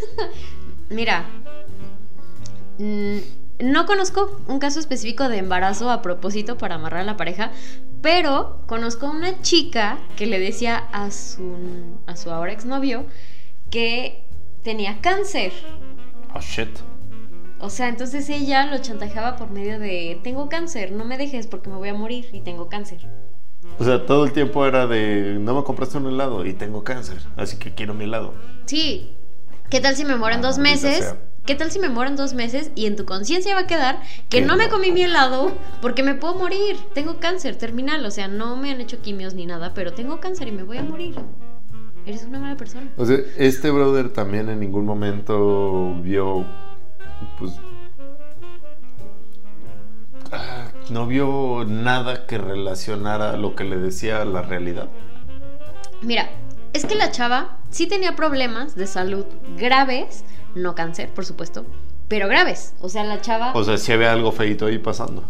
mira, 0.89 1.25
mm, 2.77 3.17
no 3.59 3.85
conozco 3.85 4.41
un 4.47 4.59
caso 4.59 4.79
específico 4.79 5.29
de 5.29 5.37
embarazo 5.37 5.89
a 5.89 6.01
propósito 6.01 6.57
para 6.57 6.75
amarrar 6.75 7.01
a 7.01 7.05
la 7.05 7.15
pareja, 7.15 7.51
pero 8.01 8.61
conozco 8.67 9.09
una 9.09 9.41
chica 9.41 9.99
que 10.17 10.25
le 10.25 10.39
decía 10.39 10.89
a 10.91 11.11
su, 11.11 11.55
a 12.05 12.17
su 12.17 12.31
ahora 12.31 12.51
exnovio 12.51 13.05
que 13.69 14.25
tenía 14.63 14.99
cáncer. 14.99 15.53
Oh, 16.33 16.41
shit. 16.41 16.69
O 17.65 17.69
sea, 17.71 17.89
entonces 17.89 18.29
ella 18.29 18.67
lo 18.67 18.77
chantajeaba 18.77 19.35
por 19.37 19.49
medio 19.49 19.79
de, 19.79 20.19
tengo 20.23 20.49
cáncer, 20.49 20.91
no 20.91 21.03
me 21.03 21.17
dejes 21.17 21.47
porque 21.47 21.69
me 21.69 21.77
voy 21.77 21.89
a 21.89 21.95
morir 21.95 22.27
y 22.31 22.41
tengo 22.41 22.69
cáncer. 22.69 22.99
O 23.79 23.83
sea, 23.83 24.05
todo 24.05 24.25
el 24.25 24.33
tiempo 24.33 24.65
era 24.67 24.85
de, 24.85 25.37
no 25.39 25.55
me 25.55 25.63
compraste 25.63 25.97
un 25.97 26.07
helado 26.07 26.45
y 26.45 26.53
tengo 26.53 26.83
cáncer, 26.83 27.17
así 27.35 27.57
que 27.57 27.73
quiero 27.73 27.95
mi 27.95 28.03
helado. 28.03 28.35
Sí. 28.65 29.15
¿Qué 29.71 29.79
tal 29.79 29.95
si 29.95 30.05
me 30.05 30.15
muero 30.15 30.35
en 30.35 30.45
Ah, 30.45 30.47
dos 30.47 30.59
meses? 30.59 31.15
¿Qué 31.45 31.55
tal 31.55 31.71
si 31.71 31.79
me 31.79 31.89
muero 31.89 32.11
en 32.11 32.15
dos 32.15 32.33
meses 32.33 32.71
y 32.75 32.85
en 32.85 32.95
tu 32.95 33.05
conciencia 33.05 33.55
va 33.55 33.61
a 33.61 33.67
quedar 33.67 33.99
que 34.29 34.41
no 34.41 34.57
me 34.57 34.69
comí 34.69 34.91
mi 34.91 35.01
helado 35.01 35.51
porque 35.81 36.03
me 36.03 36.13
puedo 36.13 36.35
morir? 36.35 36.77
Tengo 36.93 37.19
cáncer 37.19 37.55
terminal, 37.55 38.05
o 38.05 38.11
sea, 38.11 38.27
no 38.27 38.55
me 38.57 38.71
han 38.71 38.79
hecho 38.79 39.01
quimios 39.01 39.33
ni 39.33 39.45
nada, 39.47 39.73
pero 39.73 39.93
tengo 39.93 40.19
cáncer 40.19 40.47
y 40.47 40.51
me 40.51 40.63
voy 40.63 40.77
a 40.77 40.83
morir. 40.83 41.15
Eres 42.05 42.23
una 42.23 42.39
mala 42.39 42.55
persona. 42.55 42.91
O 42.97 43.05
sea, 43.05 43.17
este 43.37 43.71
brother 43.71 44.13
también 44.13 44.49
en 44.49 44.59
ningún 44.59 44.85
momento 44.85 45.95
vio, 46.03 46.45
pues, 47.39 47.53
ah, 50.31 50.67
no 50.89 51.07
vio 51.07 51.65
nada 51.67 52.25
que 52.25 52.37
relacionara 52.37 53.37
lo 53.37 53.55
que 53.55 53.63
le 53.63 53.77
decía 53.77 54.21
a 54.21 54.25
la 54.25 54.41
realidad. 54.41 54.89
Mira, 56.01 56.29
es 56.73 56.85
que 56.85 56.95
la 56.95 57.11
chava 57.11 57.57
sí 57.69 57.87
tenía 57.87 58.15
problemas 58.15 58.75
de 58.75 58.87
salud 58.87 59.25
graves, 59.57 60.23
no 60.55 60.75
cáncer, 60.75 61.09
por 61.09 61.25
supuesto, 61.25 61.65
pero 62.07 62.27
graves. 62.27 62.75
O 62.81 62.89
sea, 62.89 63.03
la 63.03 63.21
chava... 63.21 63.53
O 63.53 63.63
sea, 63.63 63.77
si 63.77 63.91
había 63.91 64.11
algo 64.11 64.31
feito 64.31 64.65
ahí 64.65 64.77
pasando. 64.77 65.23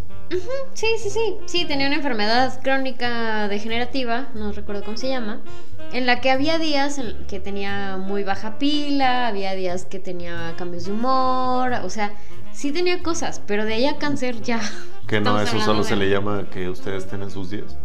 Sí, 0.74 0.88
sí, 0.98 1.10
sí. 1.10 1.38
Sí, 1.46 1.66
tenía 1.66 1.88
una 1.88 1.98
enfermedad 1.98 2.60
crónica 2.62 3.48
degenerativa, 3.48 4.28
no 4.34 4.52
recuerdo 4.52 4.84
cómo 4.84 4.98
se 4.98 5.10
llama, 5.10 5.42
en 5.96 6.06
la 6.06 6.20
que 6.20 6.30
había 6.30 6.60
días 6.60 7.00
que 7.30 7.40
tenía 7.40 7.96
muy 7.96 8.26
baja 8.26 8.60
pila, 8.60 9.28
había 9.28 9.54
días 9.56 9.86
que 9.86 9.98
tenía 9.98 10.54
cambios 10.58 10.86
de 10.86 10.92
humor, 10.92 11.72
o 11.84 11.90
sea, 11.90 12.12
sí 12.52 12.74
tenía 12.74 13.02
cosas, 13.02 13.42
pero 13.48 13.64
de 13.64 13.78
ella 13.78 13.98
cáncer 13.98 14.42
ya. 14.42 14.60
Que 15.08 15.22
no, 15.22 15.40
eso 15.40 15.60
solo 15.62 15.84
se 15.84 15.96
le 15.96 16.10
llama 16.10 16.50
que 16.50 16.68
ustedes 16.68 17.08
tienen 17.08 17.30
sus 17.30 17.52
días. 17.52 17.78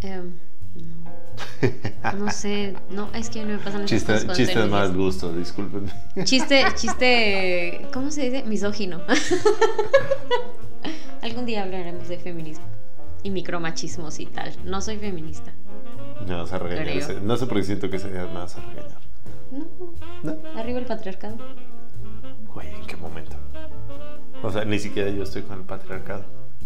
Em, 0.00 0.32
no. 0.76 2.16
No 2.16 2.30
sé, 2.30 2.74
no, 2.88 3.10
es 3.14 3.28
que 3.28 3.42
no 3.42 3.48
me 3.48 3.58
pasan 3.58 3.84
Chiste, 3.84 4.12
cosas 4.12 4.36
chiste 4.36 4.58
de 4.58 4.66
mal 4.66 4.94
gusto, 4.94 5.32
discúlpenme. 5.34 5.90
Chiste, 6.22 6.64
chiste, 6.76 7.88
¿cómo 7.92 8.12
se 8.12 8.30
dice? 8.30 8.44
Misógino. 8.44 9.00
Algún 11.22 11.46
día 11.46 11.64
hablaremos 11.64 12.08
de 12.08 12.16
feminismo 12.18 12.64
y 13.24 13.30
micromachismos 13.30 14.20
y 14.20 14.26
tal. 14.26 14.52
No 14.64 14.80
soy 14.80 14.98
feminista. 14.98 15.52
Me 16.26 16.34
vas 16.34 16.52
a 16.52 16.58
regañar. 16.58 16.88
Ese- 16.88 17.20
No 17.20 17.36
sé 17.36 17.46
por 17.46 17.58
qué 17.58 17.64
siento 17.64 17.90
que 17.90 17.96
ese 17.96 18.10
día 18.10 18.24
me 18.26 18.34
vas 18.40 18.56
a 18.56 18.60
regañar. 18.60 18.98
No, 19.50 19.66
¿No? 20.22 20.58
arriba 20.58 20.78
el 20.78 20.86
patriarcado. 20.86 21.36
Güey, 22.54 22.68
¿en 22.74 22.86
qué 22.86 22.96
momento? 22.96 23.36
O 24.42 24.50
sea, 24.50 24.64
ni 24.64 24.78
siquiera 24.78 25.10
yo 25.10 25.22
estoy 25.22 25.42
con 25.42 25.58
el 25.58 25.64
patriarcado. 25.64 26.24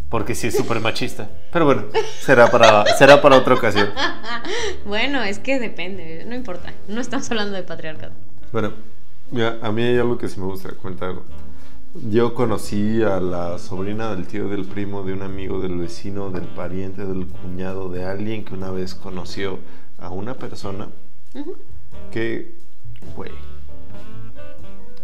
Porque 0.09 0.35
sí 0.37 0.47
es 0.47 0.57
súper 0.57 0.81
machista. 0.81 1.29
Pero 1.53 1.65
bueno, 1.65 1.85
será 2.21 2.49
para, 2.51 2.85
será 2.97 3.21
para 3.21 3.37
otra 3.37 3.55
ocasión. 3.55 3.91
Bueno, 4.85 5.23
es 5.25 5.41
que 5.41 5.59
depende, 5.59 6.25
no 6.27 6.37
importa. 6.37 6.73
No 6.87 7.01
estamos 7.01 7.29
hablando 7.33 7.57
de 7.57 7.65
patriarcado. 7.65 8.13
Bueno, 8.53 8.73
mira, 9.33 9.59
a 9.61 9.73
mí 9.73 9.83
hay 9.83 9.99
algo 9.99 10.17
que 10.17 10.29
sí 10.29 10.39
me 10.39 10.47
gustaría 10.47 10.79
comentar. 10.79 11.15
Yo 12.05 12.35
conocí 12.35 13.03
a 13.03 13.21
la 13.21 13.59
sobrina 13.59 14.15
del 14.15 14.27
tío 14.27 14.49
del 14.49 14.65
primo 14.65 15.03
de 15.03 15.13
un 15.13 15.23
amigo 15.23 15.61
del 15.61 15.79
vecino, 15.79 16.31
del 16.31 16.47
pariente, 16.47 17.05
del 17.07 17.27
cuñado, 17.27 17.89
de 17.89 18.05
alguien 18.05 18.45
que 18.45 18.55
una 18.55 18.71
vez 18.71 18.95
conoció 18.95 19.59
a 19.99 20.11
una 20.11 20.35
persona 20.35 20.89
que, 22.11 22.55
güey, 23.17 23.33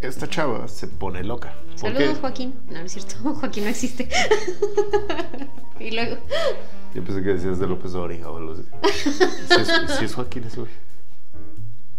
esta 0.03 0.29
chava 0.29 0.69
se 0.69 0.89
pone 0.89 1.25
loca. 1.25 1.55
¿Por 1.81 1.93
qué? 1.93 1.99
Saludos, 1.99 2.19
Joaquín. 2.21 2.55
No, 2.69 2.79
no 2.79 2.85
es 2.85 2.93
cierto, 2.93 3.17
Joaquín 3.35 3.65
no 3.65 3.71
existe. 3.71 4.09
y 5.81 5.91
luego. 5.93 6.17
Yo 6.95 7.03
pensé 7.03 7.23
que 7.23 7.35
decías 7.35 7.59
de 7.59 7.67
López 7.67 7.93
Dóriga 7.93 8.31
o 8.31 8.37
algo 8.37 8.53
así. 8.53 8.65
Si 9.49 9.61
es, 9.61 9.99
si 9.99 10.05
es 10.05 10.15
Joaquín, 10.15 10.45
es 10.45 10.57
güey. 10.57 10.69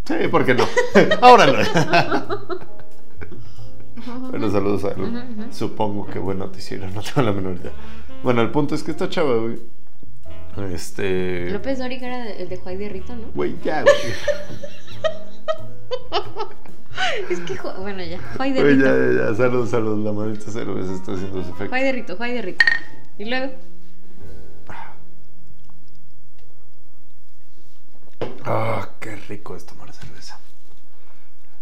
Sí, 0.05 0.27
¿por 0.29 0.45
qué 0.45 0.53
no? 0.53 0.67
Ahora 1.21 1.47
no. 1.47 2.73
Bueno, 4.29 4.49
saludos 4.51 4.83
a 4.85 4.91
él. 4.91 5.01
Ujú, 5.01 5.17
ujú. 5.17 5.53
Supongo 5.53 6.05
que 6.07 6.19
buen 6.19 6.39
noticiero, 6.39 6.87
no 6.93 7.01
tengo 7.01 7.21
la 7.21 7.31
menor 7.33 7.55
idea. 7.55 7.71
Bueno, 8.23 8.41
el 8.41 8.51
punto 8.51 8.75
es 8.75 8.83
que 8.83 8.91
esta 8.91 9.09
chava, 9.09 9.35
güey. 9.37 9.59
Este. 10.73 11.49
López 11.51 11.79
Dóriga 11.79 12.07
era 12.07 12.29
el 12.31 12.47
de 12.47 12.57
Juay 12.57 12.77
de 12.77 12.89
Rita, 12.89 13.15
¿no? 13.15 13.23
Güey, 13.33 13.55
ya, 13.63 13.81
güey. 13.83 13.95
Es 17.29 17.39
que, 17.41 17.57
bueno, 17.79 18.03
ya. 18.03 18.19
Juay 18.37 18.53
de 18.53 18.61
Güey, 18.61 18.75
Rito. 18.75 18.85
ya, 18.85 18.95
ya, 18.95 19.29
ya. 19.29 19.35
Saludos, 19.35 19.69
saludos. 19.69 19.99
La 19.99 20.11
manita 20.11 20.45
cero 20.49 20.75
vez 20.75 20.87
está 20.89 21.13
haciendo 21.13 21.43
su 21.43 21.49
efecto. 21.49 21.69
Juay 21.69 21.83
de 21.83 21.91
Rito, 21.91 22.15
Juay 22.17 22.33
de 22.33 22.41
Rito. 22.41 22.65
Y 23.17 23.25
luego. 23.25 23.51
Ah, 28.45 28.89
qué 28.99 29.15
rico 29.15 29.55
es 29.55 29.65
tomar 29.65 29.91
cerveza. 29.93 30.12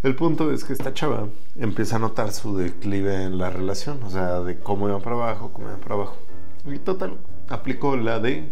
El 0.04 0.16
punto 0.16 0.52
es 0.52 0.64
que 0.64 0.74
esta 0.74 0.94
chava 0.94 1.28
empieza 1.56 1.98
a 1.98 2.00
notar 2.00 2.32
su 2.32 2.58
declive 2.58 3.24
en 3.24 3.38
la 3.38 3.52
relación, 3.52 4.02
o 4.04 4.10
sea, 4.10 4.40
de 4.42 4.60
cómo 4.60 4.90
iba 4.90 5.00
para 5.00 5.16
abajo, 5.16 5.52
cómo 5.54 5.68
iba 5.68 5.78
para 5.78 5.94
abajo. 5.94 6.18
Y 6.66 6.80
total, 6.80 7.18
aplicó 7.50 7.96
la 7.96 8.20
de 8.20 8.52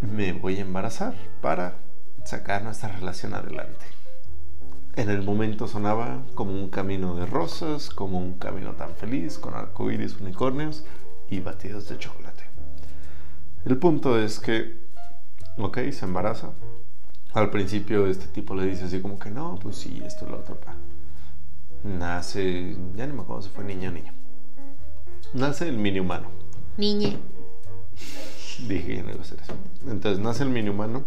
me 0.00 0.32
voy 0.32 0.56
a 0.56 0.62
embarazar 0.62 1.14
para 1.40 1.78
sacar 2.24 2.64
nuestra 2.64 2.88
relación 2.90 3.34
adelante. 3.34 3.86
En 4.96 5.08
el 5.08 5.22
momento 5.22 5.68
sonaba 5.68 6.22
como 6.34 6.52
un 6.52 6.68
camino 6.68 7.14
de 7.14 7.26
rosas, 7.26 7.90
como 7.90 8.18
un 8.18 8.38
camino 8.38 8.72
tan 8.72 8.90
feliz, 8.90 9.38
con 9.38 9.54
arcoíris, 9.54 10.20
unicornios 10.20 10.84
y 11.30 11.40
batidos 11.40 11.88
de 11.88 11.98
chocolate. 11.98 12.44
El 13.64 13.78
punto 13.78 14.18
es 14.18 14.40
que 14.40 14.86
Ok, 15.58 15.78
se 15.90 16.04
embaraza. 16.04 16.50
Al 17.36 17.50
principio 17.50 18.06
este 18.06 18.28
tipo 18.28 18.54
le 18.54 18.64
dice 18.64 18.84
así 18.84 19.00
como 19.00 19.18
que 19.18 19.30
no, 19.30 19.58
pues 19.62 19.76
sí, 19.76 20.00
esto 20.02 20.26
lo 20.26 20.38
otro. 20.38 20.58
Pa. 20.58 20.74
Nace, 21.84 22.74
ya 22.96 23.06
no 23.06 23.12
me 23.12 23.20
acuerdo 23.20 23.42
si 23.42 23.50
fue 23.50 23.62
niña 23.62 23.90
o 23.90 23.92
niño. 23.92 24.10
Nace 25.34 25.68
el 25.68 25.76
mini 25.76 26.00
humano. 26.00 26.28
Niñe. 26.78 27.18
Dije 28.66 28.86
que 28.86 29.02
no 29.02 29.10
iba 29.10 29.18
a 29.18 29.20
hacer 29.20 29.38
eso. 29.42 29.52
Entonces 29.86 30.18
nace 30.18 30.44
el 30.44 30.48
mini 30.48 30.70
humano 30.70 31.04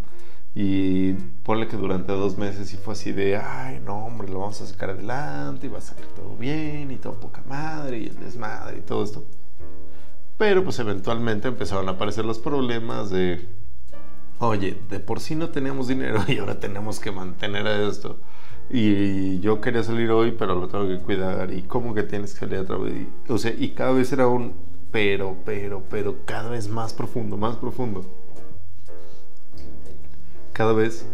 y 0.53 1.13
ponle 1.41 1.67
que 1.67 1.77
durante 1.77 2.11
dos 2.11 2.38
meses 2.38 2.71
y 2.75 2.77
fue 2.77 2.93
así 2.93 3.11
de, 3.11 3.36
ay, 3.36 3.82
no, 3.84 4.05
hombre, 4.05 4.30
lo 4.30 4.38
vamos 4.38 4.61
a 4.61 4.67
sacar 4.67 4.91
adelante 4.91 5.65
y 5.65 5.69
va 5.69 5.80
a 5.80 5.82
salir 5.82 6.05
todo 6.15 6.36
bien 6.38 6.91
y 6.91 6.97
todo 6.97 7.19
poca 7.19 7.41
madre 7.49 7.97
y 7.97 8.05
el 8.05 8.19
desmadre 8.19 8.77
y 8.77 8.82
todo 8.82 9.03
esto. 9.03 9.25
Pero 10.38 10.63
pues 10.63 10.77
eventualmente 10.77 11.47
empezaron 11.47 11.89
a 11.89 11.93
aparecer 11.93 12.23
los 12.23 12.38
problemas 12.38 13.09
de, 13.09 13.49
oye, 14.40 14.80
de 14.90 15.00
por 15.00 15.20
sí 15.20 15.36
no 15.36 15.50
teníamos 15.50 15.88
dinero 15.88 16.24
y 16.28 16.38
ahora 16.38 16.60
tenemos 16.60 17.00
que 17.00 17.12
mantener 17.12 17.68
a 17.68 17.88
esto. 17.88 18.18
Y 18.72 19.40
yo 19.40 19.62
quería 19.62 19.84
salir 19.84 20.12
hoy, 20.12 20.32
pero 20.38 20.56
lo 20.56 20.68
tengo 20.68 20.88
que 20.88 21.00
cuidar. 21.00 21.52
¿Y 21.54 21.64
cómo 21.64 21.94
que 21.96 22.04
tienes 22.04 22.34
que 22.34 22.42
salir 22.42 22.60
otra 22.60 22.78
vez? 22.78 22.94
Y- 23.28 23.32
o 23.32 23.38
sea, 23.38 23.52
y 23.58 23.70
cada 23.70 23.92
vez 23.94 24.12
era 24.14 24.28
un 24.28 24.54
pero, 24.92 25.36
pero, 25.46 25.84
pero 25.90 26.18
cada 26.26 26.50
vez 26.50 26.68
más 26.70 26.94
profundo, 26.94 27.38
más 27.38 27.56
profundo. 27.58 28.06
Cada 30.54 30.74
vez 30.74 31.06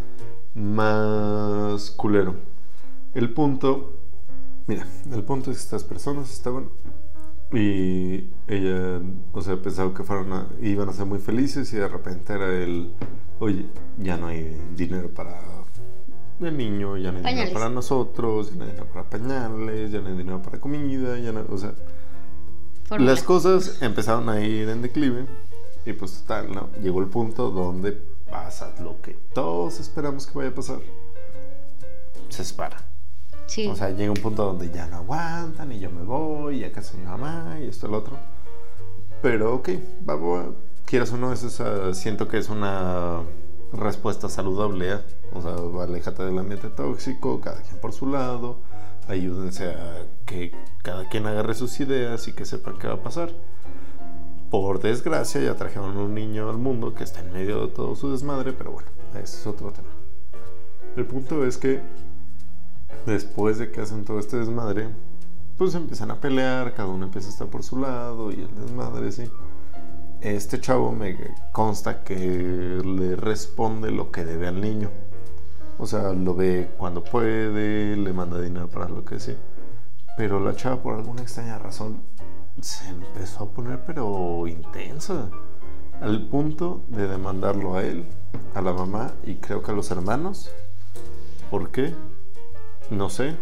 más 0.54 1.92
culero. 1.92 2.36
El 3.14 3.32
punto, 3.34 3.94
mira, 4.68 4.86
el 5.12 5.24
punto 5.24 5.52
es 5.52 5.58
que 5.58 5.64
estas 5.64 5.84
personas 5.84 6.32
estaban 6.32 6.70
y 7.52 8.30
ella, 8.48 9.02
o 9.32 9.42
sea, 9.42 9.56
pensaba 9.62 9.94
que 9.94 10.04
fueron 10.04 10.34
a- 10.34 10.48
iban 10.62 10.90
a 10.90 10.94
ser 10.94 11.06
muy 11.06 11.20
felices 11.20 11.72
y 11.74 11.78
de 11.78 11.88
repente 11.88 12.34
era 12.34 12.48
el, 12.52 12.94
oye, 13.40 13.66
ya 14.00 14.18
no 14.18 14.28
hay 14.28 14.58
dinero 14.76 15.10
para 15.10 15.40
el 16.42 16.58
niño, 16.58 16.98
ya 16.98 17.12
no 17.12 17.18
hay 17.20 17.24
Pañales. 17.24 17.46
dinero 17.50 17.60
para 17.60 17.70
nosotros, 17.74 18.50
ya 18.52 18.56
no 18.58 18.64
hay 18.64 18.70
dinero 18.72 18.88
para 18.92 19.10
pañales, 19.10 19.92
ya 19.92 20.02
no 20.02 20.08
hay 20.10 20.16
dinero 20.18 20.42
para 20.42 20.60
comida, 20.60 21.18
ya 21.20 21.32
no, 21.32 21.46
o 21.50 21.58
sea, 21.58 21.74
las 22.98 23.24
cosas 23.24 23.82
empezaron 23.82 24.28
a 24.30 24.42
ir 24.46 24.68
en 24.70 24.82
declive 24.82 25.26
y 25.86 25.94
pues 25.94 26.22
total, 26.22 26.52
¿no? 26.54 26.70
Llegó 26.82 27.00
el 27.00 27.08
punto 27.08 27.52
donde 27.52 27.94
pasa 28.30 28.74
lo 28.82 29.02
que 29.02 29.14
todos 29.34 29.80
esperamos 29.80 30.28
que 30.28 30.38
vaya 30.38 30.50
a 30.50 30.56
pasar. 30.56 30.80
Se 32.30 32.44
separa. 32.44 32.78
Sí. 33.48 33.68
O 33.68 33.76
sea, 33.76 33.92
llega 33.92 34.12
un 34.12 34.22
punto 34.22 34.46
donde 34.46 34.72
ya 34.72 34.88
no 34.88 34.98
aguantan 34.98 35.72
y 35.72 35.80
yo 35.80 35.92
me 35.92 36.04
voy, 36.04 36.58
y 36.60 36.64
acá 36.64 36.82
está 36.82 36.98
mi 36.98 37.06
mamá 37.06 37.58
y 37.62 37.68
esto 37.68 37.88
lo 37.88 38.00
otro. 38.00 38.18
Pero 39.22 39.56
ok, 39.56 39.70
va. 40.08 40.46
quieras 40.86 41.12
o 41.14 41.18
no, 41.18 41.34
es 41.34 41.62
siento 41.94 42.28
que 42.28 42.38
es 42.38 42.50
una 42.50 43.22
respuesta 43.74 44.30
saludable. 44.30 44.94
¿eh? 44.94 45.00
O 45.34 45.42
sea, 45.42 45.84
aléjate 45.84 46.24
del 46.24 46.38
ambiente 46.38 46.70
tóxico, 46.70 47.42
cada 47.42 47.62
quien 47.62 47.78
por 47.78 47.94
su 47.94 48.08
lado, 48.08 48.60
ayúdense 49.08 49.70
a 49.70 50.06
que 50.26 50.52
cada 50.84 51.08
quien 51.10 51.26
agarre 51.26 51.54
sus 51.54 51.80
ideas 51.80 52.28
y 52.28 52.34
que 52.34 52.46
sepan 52.46 52.78
qué 52.78 52.88
va 52.88 52.96
a 52.96 53.04
pasar. 53.04 53.32
Por 54.50 54.80
desgracia, 54.80 55.42
ya 55.42 55.56
trajeron 55.56 55.98
un 55.98 56.14
niño 56.14 56.50
al 56.50 56.58
mundo 56.58 56.94
que 56.94 57.04
está 57.04 57.20
en 57.22 57.34
medio 57.34 57.68
de 57.68 57.74
todo 57.74 57.96
su 57.96 58.12
desmadre, 58.12 58.54
pero 58.54 58.72
bueno, 58.72 58.90
ese 59.14 59.38
es 59.38 59.48
otro 59.48 59.72
tema. 59.72 59.90
El 60.96 61.06
punto 61.06 61.46
es 61.46 61.58
que 61.58 61.82
después 63.06 63.58
de 63.58 63.72
que 63.72 63.82
hacen 63.82 64.06
todo 64.06 64.20
este 64.20 64.38
desmadre, 64.38 64.90
pues 65.58 65.76
empiezan 65.76 66.12
a 66.12 66.20
pelear, 66.20 66.74
cada 66.74 66.90
uno 66.90 67.06
empieza 67.06 67.30
a 67.30 67.32
estar 67.32 67.48
por 67.48 67.64
su 67.64 67.80
lado 67.80 68.32
y 68.32 68.42
el 68.42 68.56
desmadre, 68.56 69.12
sí. 69.12 69.30
este 70.22 70.60
chavo 70.60 70.92
me 70.92 71.18
consta 71.52 72.04
que 72.04 72.16
le 72.16 73.16
responde 73.16 73.92
lo 73.92 74.12
que 74.12 74.26
debe 74.26 74.48
al 74.48 74.60
niño. 74.60 74.90
O 75.78 75.88
sea, 75.88 76.14
lo 76.14 76.36
ve 76.36 76.72
cuando 76.78 77.04
puede, 77.04 77.96
le 77.98 78.14
manda 78.14 78.40
dinero 78.42 78.70
para 78.70 78.88
lo 78.88 79.04
que 79.04 79.20
sea. 79.20 79.36
Pero 80.18 80.40
la 80.40 80.56
chava, 80.56 80.82
por 80.82 80.96
alguna 80.96 81.22
extraña 81.22 81.58
razón, 81.60 82.02
se 82.62 82.88
empezó 82.90 83.44
a 83.44 83.50
poner, 83.50 83.84
pero 83.86 84.48
intensa. 84.48 85.30
Al 86.02 86.28
punto 86.28 86.84
de 86.88 87.08
demandarlo 87.08 87.76
a 87.76 87.84
él, 87.84 88.06
a 88.54 88.62
la 88.62 88.74
mamá 88.74 89.14
y 89.24 89.36
creo 89.36 89.62
que 89.62 89.72
a 89.72 89.74
los 89.74 89.92
hermanos. 89.92 90.50
¿Por 91.50 91.72
qué? 91.72 91.94
No 92.90 93.10
sé. 93.10 93.36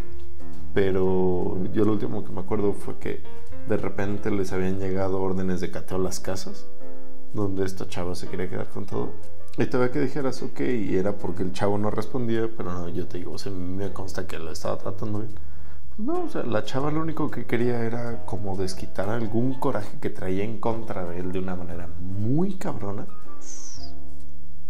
Pero 0.74 1.64
yo 1.72 1.86
lo 1.86 1.91
último 1.91 2.24
que 2.24 2.32
me 2.32 2.41
acuerdo 2.41 2.74
fue 2.74 2.98
que 2.98 3.22
de 3.68 3.78
repente 3.78 4.32
les 4.32 4.52
habían 4.52 4.80
llegado 4.80 5.22
órdenes 5.22 5.62
de 5.62 5.72
cateo 5.72 5.98
a 5.98 6.02
las 6.02 6.20
casas, 6.20 6.68
donde 7.34 7.66
esta 7.66 7.88
chava 7.88 8.16
se 8.16 8.28
quería 8.28 8.50
quedar 8.50 8.68
con 8.68 8.86
todo. 8.86 9.12
Y 9.58 9.68
te 9.68 9.91
que 9.91 10.00
dijeras, 10.00 10.41
ok, 10.41 10.62
y 10.62 10.96
era 10.96 11.14
porque 11.14 11.44
el 11.44 11.52
chavo 11.52 11.78
no 11.78 11.91
respondía, 11.91 12.50
pero 12.58 12.74
no, 12.74 12.89
yo 12.89 13.08
te 13.08 13.20
digo, 13.20 13.38
se 13.38 13.52
me 13.52 13.94
consta 13.94 14.26
que 14.26 14.39
lo 14.39 14.52
estaba 14.52 14.80
tratando 14.80 15.20
bien. 15.20 15.32
Pues 15.96 16.00
no, 16.08 16.24
o 16.24 16.30
sea, 16.30 16.41
la 16.41 16.64
chava 16.64 16.89
lo 16.89 17.02
único 17.02 17.30
que 17.30 17.46
quería 17.46 17.86
era 17.86 18.26
como 18.26 18.58
desquitar 18.58 19.10
algún 19.10 19.54
coraje 19.60 20.00
que 20.02 20.10
traía 20.10 20.44
en 20.44 20.60
contra 20.60 21.06
de 21.06 21.20
él 21.20 21.32
de 21.32 21.38
una 21.38 21.56
manera 21.56 21.88
muy 22.00 22.56
cabrona. 22.56 23.06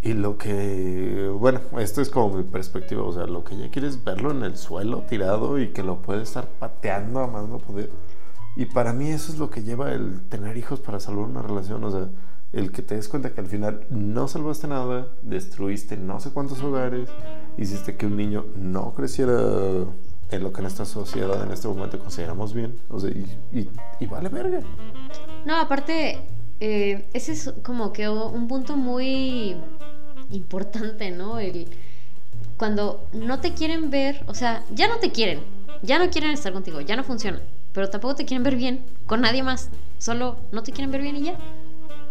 Y 0.04 0.14
lo 0.14 0.38
que, 0.38 1.30
bueno, 1.34 1.62
esto 1.80 2.02
es 2.02 2.10
como 2.10 2.36
mi 2.36 2.44
perspectiva, 2.44 3.04
o 3.04 3.14
sea, 3.14 3.26
lo 3.26 3.46
que 3.46 3.56
ella 3.56 3.70
quiere 3.72 3.88
es 3.88 4.04
verlo 4.04 4.32
en 4.32 4.44
el 4.44 4.58
suelo 4.58 5.04
tirado 5.04 5.58
y 5.60 5.70
que 5.70 5.82
lo 5.82 6.02
puede 6.02 6.24
estar 6.24 6.46
pateando 6.46 7.22
a 7.22 7.28
más 7.28 7.48
no 7.48 7.58
poder. 7.60 7.90
Y 8.58 8.66
para 8.66 8.92
mí 8.92 9.10
eso 9.10 9.32
es 9.32 9.40
lo 9.40 9.50
que 9.50 9.64
lleva 9.64 9.94
el 9.94 10.20
tener 10.28 10.58
hijos 10.58 10.82
para 10.82 11.00
salvar 11.00 11.26
una 11.26 11.42
relación, 11.42 11.86
o 11.86 11.90
sea, 11.92 12.10
el 12.52 12.74
que 12.74 12.82
te 12.82 12.96
des 12.96 13.08
cuenta 13.08 13.34
que 13.34 13.40
al 13.40 13.48
final 13.48 13.88
no 13.90 14.28
salvaste 14.28 14.68
nada, 14.68 15.08
destruiste 15.22 15.96
no 15.96 16.20
sé 16.20 16.32
cuántos 16.32 16.62
hogares, 16.62 17.08
hiciste 17.58 17.96
que 17.96 18.06
un 18.06 18.18
niño 18.18 18.46
no 18.58 18.94
creciera 18.94 19.34
en 20.32 20.44
lo 20.44 20.52
que 20.52 20.60
en 20.60 20.68
esta 20.68 20.84
sociedad 20.84 21.42
en 21.44 21.52
este 21.52 21.70
momento 21.70 21.98
consideramos 21.98 22.54
bien, 22.54 22.76
o 22.90 23.00
sea, 23.00 23.10
y, 23.10 24.06
vale 24.06 24.28
verga. 24.28 24.60
No, 25.46 25.62
aparte, 25.62 26.20
eh, 26.60 27.08
ese 27.14 27.32
es 27.32 27.54
como 27.64 27.94
que 27.94 28.10
un 28.10 28.50
punto 28.50 28.76
muy 28.76 29.56
importante, 30.34 31.12
¿no? 31.12 31.40
El, 31.40 31.68
cuando 32.58 33.08
no 33.14 33.40
te 33.40 33.54
quieren 33.54 33.90
ver, 33.90 34.24
o 34.28 34.34
sea, 34.34 34.64
ya 34.74 34.88
no 34.88 34.98
te 34.98 35.12
quieren, 35.12 35.40
ya 35.82 36.00
no 36.00 36.10
quieren 36.10 36.32
estar 36.32 36.54
contigo, 36.54 36.82
ya 36.82 36.96
no 36.96 37.04
funciona, 37.04 37.42
pero 37.72 37.90
tampoco 37.90 38.16
te 38.16 38.26
quieren 38.26 38.44
ver 38.44 38.56
bien 38.56 38.84
con 39.06 39.22
nadie 39.22 39.44
más, 39.44 39.70
solo 39.98 40.38
no 40.52 40.64
te 40.64 40.72
quieren 40.72 40.92
ver 40.92 41.02
bien 41.02 41.16
y 41.16 41.24
ya. 41.24 41.38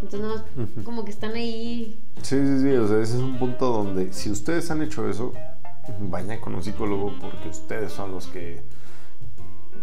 Entonces, 0.03 0.43
como 0.85 1.05
que 1.05 1.13
están 1.13 1.33
ahí. 1.35 1.97
Sí, 2.23 2.37
sí, 2.37 2.61
sí. 2.61 2.73
O 2.73 2.89
sea, 2.89 3.01
ese 3.01 3.17
es 3.17 3.23
un 3.23 3.39
punto 3.39 3.67
donde 3.67 4.13
si 4.13 4.31
ustedes 4.31 4.69
han 4.73 4.83
hecho 4.83 5.09
eso, 5.09 5.33
vayan 6.01 6.41
con 6.41 6.55
un 6.57 6.63
psicólogo 6.63 7.15
porque 7.21 7.49
ustedes 7.49 7.93
son 7.93 8.11
los 8.11 8.27
que 8.27 8.63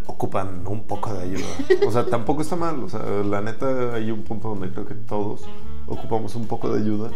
ocupan 0.08 0.68
un 0.68 0.84
poco 0.84 1.14
de 1.14 1.24
ayuda. 1.24 1.48
O 1.88 1.92
sea, 1.92 2.06
tampoco 2.06 2.42
está 2.42 2.58
mal. 2.58 2.84
O 2.84 2.90
sea, 2.90 3.02
la 3.24 3.42
neta, 3.42 3.94
hay 3.94 4.12
un 4.12 4.24
punto 4.24 4.50
donde 4.50 4.70
creo 4.72 4.86
que 4.86 4.96
todos 4.96 5.46
ocupamos 5.88 6.36
un 6.36 6.48
poco 6.48 6.70
de 6.74 6.82
ayuda. 6.82 7.12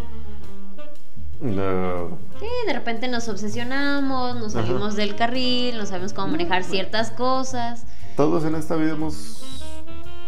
No. 1.42 2.18
Sí, 2.40 2.48
de 2.68 2.74
repente 2.74 3.08
nos 3.08 3.28
obsesionamos, 3.28 4.36
nos 4.36 4.54
salimos 4.54 4.96
del 4.96 5.16
carril, 5.16 5.78
no 5.78 5.86
sabemos 5.86 6.14
cómo 6.14 6.28
manejar 6.28 6.64
ciertas 6.64 7.12
cosas. 7.12 7.86
Todos 8.16 8.46
en 8.46 8.56
esta 8.56 8.76
vida 8.76 8.92
hemos 8.92 9.44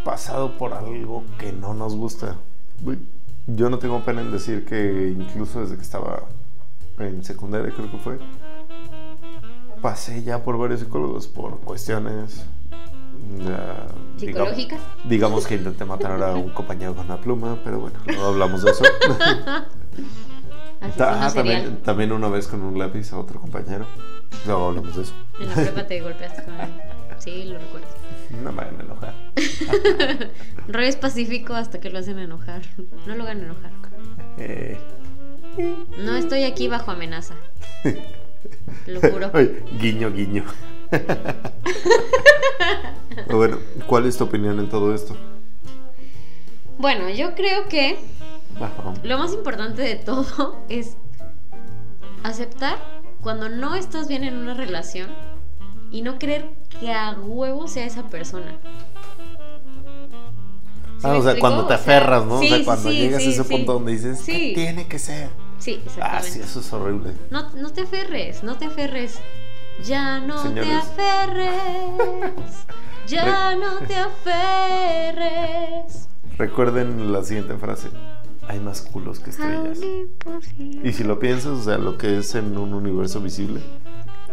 pasado 0.03 0.57
por 0.57 0.73
algo 0.73 1.23
que 1.37 1.51
no 1.53 1.73
nos 1.73 1.95
gusta. 1.95 2.35
Yo 3.47 3.69
no 3.69 3.79
tengo 3.79 4.03
pena 4.03 4.21
en 4.21 4.31
decir 4.31 4.65
que 4.65 5.15
incluso 5.17 5.61
desde 5.61 5.77
que 5.77 5.83
estaba 5.83 6.23
en 6.99 7.23
secundaria, 7.23 7.73
creo 7.73 7.91
que 7.91 7.97
fue, 7.97 8.19
pasé 9.81 10.23
ya 10.23 10.43
por 10.43 10.57
varios 10.57 10.79
psicólogos 10.79 11.27
por 11.27 11.59
cuestiones 11.59 12.45
psicológicas. 14.17 14.79
Digamos, 15.03 15.47
que 15.47 15.55
intenté 15.55 15.85
matar 15.85 16.21
a 16.21 16.33
un 16.33 16.49
compañero 16.49 16.95
con 16.95 17.05
una 17.05 17.17
pluma, 17.17 17.59
pero 17.63 17.79
bueno, 17.79 17.99
no 18.05 18.25
hablamos 18.25 18.63
de 18.63 18.71
eso. 18.71 18.83
también, 21.83 22.11
una 22.11 22.29
vez 22.29 22.47
con 22.47 22.61
un 22.61 22.77
lápiz 22.77 23.11
a 23.13 23.19
otro 23.19 23.39
compañero. 23.39 23.85
No 24.45 24.67
hablamos 24.67 24.95
de 24.95 25.03
eso. 25.03 25.13
En 25.39 25.49
la 25.49 25.53
prueba 25.53 25.87
te 25.87 26.01
golpeaste 26.01 26.43
con 26.43 26.55
Sí, 27.19 27.45
lo 27.45 27.57
recuerdo. 27.57 27.87
No 28.43 28.51
me 28.51 28.61
hagan 28.61 28.81
enojar. 28.81 29.13
Roy 30.67 30.85
es 30.85 30.95
pacífico 30.95 31.53
hasta 31.53 31.79
que 31.79 31.89
lo 31.89 31.99
hacen 31.99 32.19
enojar. 32.19 32.61
No 33.07 33.15
lo 33.15 33.23
hagan 33.23 33.41
enojar. 33.41 33.71
Eh. 34.37 34.77
No 35.97 36.15
estoy 36.15 36.43
aquí 36.43 36.67
bajo 36.67 36.91
amenaza. 36.91 37.35
Lo 38.87 39.01
juro. 39.01 39.31
guiño, 39.79 40.11
guiño. 40.11 40.43
bueno, 43.29 43.57
¿cuál 43.87 44.05
es 44.05 44.17
tu 44.17 44.25
opinión 44.25 44.59
en 44.59 44.69
todo 44.69 44.93
esto? 44.93 45.15
Bueno, 46.77 47.09
yo 47.09 47.35
creo 47.35 47.67
que 47.67 47.97
lo 49.03 49.17
más 49.17 49.33
importante 49.33 49.81
de 49.81 49.95
todo 49.95 50.63
es 50.69 50.97
aceptar 52.23 52.77
cuando 53.21 53.49
no 53.49 53.75
estás 53.75 54.07
bien 54.07 54.23
en 54.23 54.35
una 54.35 54.53
relación 54.53 55.09
y 55.91 56.01
no 56.01 56.19
creer 56.19 56.49
que 56.79 56.91
a 56.91 57.13
huevo 57.13 57.67
sea 57.67 57.85
esa 57.85 58.03
persona. 58.03 58.57
ah, 61.03 61.17
o 61.17 61.23
sea, 61.23 61.39
cuando 61.39 61.65
te 61.65 61.73
aferras, 61.73 62.25
¿no? 62.25 62.39
o 62.39 62.43
sea, 62.43 62.63
cuando 62.63 62.91
llegas 62.91 63.23
a 63.23 63.29
ese 63.29 63.43
punto 63.43 63.73
donde 63.73 63.93
dices, 63.93 64.21
que 64.21 64.53
tiene 64.53 64.87
que 64.87 64.99
ser. 64.99 65.29
Sí, 65.59 65.81
exactamente. 65.85 66.17
Ah, 66.17 66.21
sí, 66.21 66.39
eso 66.41 66.59
es 66.59 66.73
horrible. 66.73 67.13
No, 67.31 67.49
no 67.51 67.71
te 67.71 67.81
aferres, 67.81 68.43
no 68.43 68.57
te 68.57 68.65
aferres. 68.65 69.19
Ya 69.83 70.19
no 70.19 70.53
te 70.53 70.71
aferres. 70.71 71.53
ya 73.07 73.55
no 73.55 73.79
te 73.87 73.95
aferres. 73.95 76.07
Recuerden 76.37 77.11
la 77.11 77.23
siguiente 77.23 77.57
frase. 77.57 77.89
Hay 78.47 78.59
más 78.59 78.81
culos 78.81 79.19
que 79.19 79.31
estrellas. 79.31 79.79
Y 80.83 80.93
si 80.93 81.03
lo 81.03 81.19
piensas, 81.19 81.59
o 81.59 81.63
sea, 81.63 81.77
lo 81.77 81.97
que 81.97 82.19
es 82.19 82.35
en 82.35 82.57
un 82.57 82.73
universo 82.73 83.21
visible, 83.21 83.61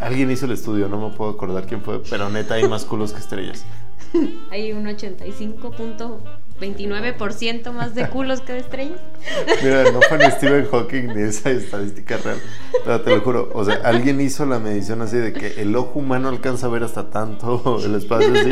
Alguien 0.02 0.30
hizo 0.32 0.46
el 0.46 0.52
estudio, 0.52 0.88
no 0.88 1.08
me 1.08 1.14
puedo 1.14 1.30
acordar 1.30 1.64
quién 1.66 1.80
fue, 1.80 2.02
pero 2.10 2.28
neta 2.28 2.54
hay 2.54 2.68
más 2.68 2.84
culos 2.84 3.12
que 3.12 3.20
estrellas. 3.20 3.64
Hay 4.50 4.72
un 4.72 4.84
85.29% 4.84 7.72
más 7.72 7.94
de 7.94 8.08
culos 8.08 8.40
que 8.40 8.54
de 8.54 8.58
estrellas. 8.58 8.98
Mira, 9.62 9.84
no 9.92 10.00
fue 10.02 10.18
ni 10.18 10.28
Stephen 10.32 10.66
Hawking 10.66 11.14
ni 11.14 11.22
esa 11.22 11.50
estadística 11.50 12.16
real, 12.18 12.40
pero 12.84 13.00
te 13.00 13.10
lo 13.10 13.20
juro, 13.20 13.52
o 13.54 13.64
sea, 13.64 13.76
alguien 13.84 14.20
hizo 14.20 14.44
la 14.44 14.58
medición 14.58 15.02
así 15.02 15.16
de 15.16 15.32
que 15.32 15.62
el 15.62 15.76
ojo 15.76 16.00
humano 16.00 16.28
alcanza 16.28 16.66
a 16.66 16.70
ver 16.70 16.82
hasta 16.82 17.08
tanto 17.08 17.78
el 17.84 17.94
espacio 17.94 18.34
así. 18.34 18.50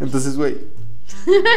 Entonces, 0.00 0.36
güey, 0.36 0.58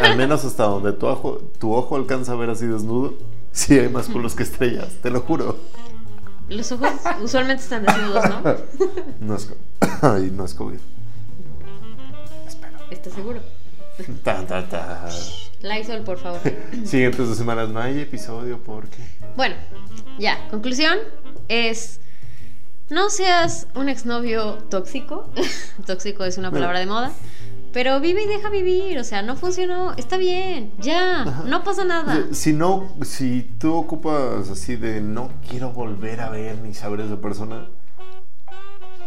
al 0.04 0.18
menos 0.18 0.46
hasta 0.46 0.66
donde 0.66 0.94
tu 0.94 1.08
ojo, 1.08 1.42
tu 1.60 1.74
ojo 1.74 1.96
alcanza 1.96 2.34
a 2.34 2.36
ver 2.36 2.52
así 2.52 2.68
desnudo, 2.68 3.16
sí 3.52 3.78
hay 3.78 3.90
más 3.90 4.08
culos 4.08 4.36
que 4.36 4.44
estrellas, 4.44 4.90
te 5.02 5.10
lo 5.10 5.22
juro. 5.22 5.58
Los 6.50 6.72
ojos 6.74 6.90
usualmente 7.22 7.64
están 7.64 7.86
desnudos, 7.86 8.30
¿no? 8.30 8.42
No 9.26 9.36
es, 9.36 9.50
ay, 10.02 10.32
no 10.36 10.44
es 10.46 10.54
COVID. 10.54 10.80
Espero. 12.48 12.78
¿Estás 12.90 13.14
seguro? 13.14 13.42
Ta, 14.24 14.46
ta, 14.46 14.68
ta. 14.68 15.10
Lysol, 15.62 16.02
por 16.02 16.18
favor. 16.18 16.42
Siguientes 16.86 17.28
dos 17.28 17.38
semanas 17.38 17.70
no 17.70 17.80
hay 17.80 18.00
episodio 18.00 18.60
porque. 18.64 18.98
Bueno, 19.36 19.56
ya. 20.18 20.48
Conclusión 20.50 20.98
es. 21.48 22.00
No 22.90 23.10
seas 23.10 23.68
un 23.76 23.88
exnovio 23.88 24.56
tóxico. 24.70 25.32
tóxico 25.86 26.26
es 26.26 26.38
una 26.38 26.52
palabra 26.52 26.80
de 26.80 26.86
moda. 26.86 27.12
Pero 27.74 28.02
vive 28.02 28.24
y 28.24 28.28
deja 28.28 28.50
vivir, 28.50 29.00
o 29.00 29.04
sea, 29.04 29.22
no 29.22 29.38
funcionó, 29.38 29.94
está 29.94 30.18
bien, 30.18 30.74
ya, 30.80 31.44
no 31.46 31.64
pasa 31.64 31.86
nada. 31.86 32.28
Si 32.34 32.52
no, 32.52 32.90
si 33.04 33.44
tú 33.60 33.74
ocupas 33.74 34.50
así 34.50 34.76
de 34.76 35.00
no 35.00 35.32
quiero 35.50 35.72
volver 35.72 36.20
a 36.20 36.30
ver 36.30 36.58
ni 36.60 36.74
saber 36.74 37.02
a 37.02 37.06
esa 37.06 37.22
persona, 37.22 37.70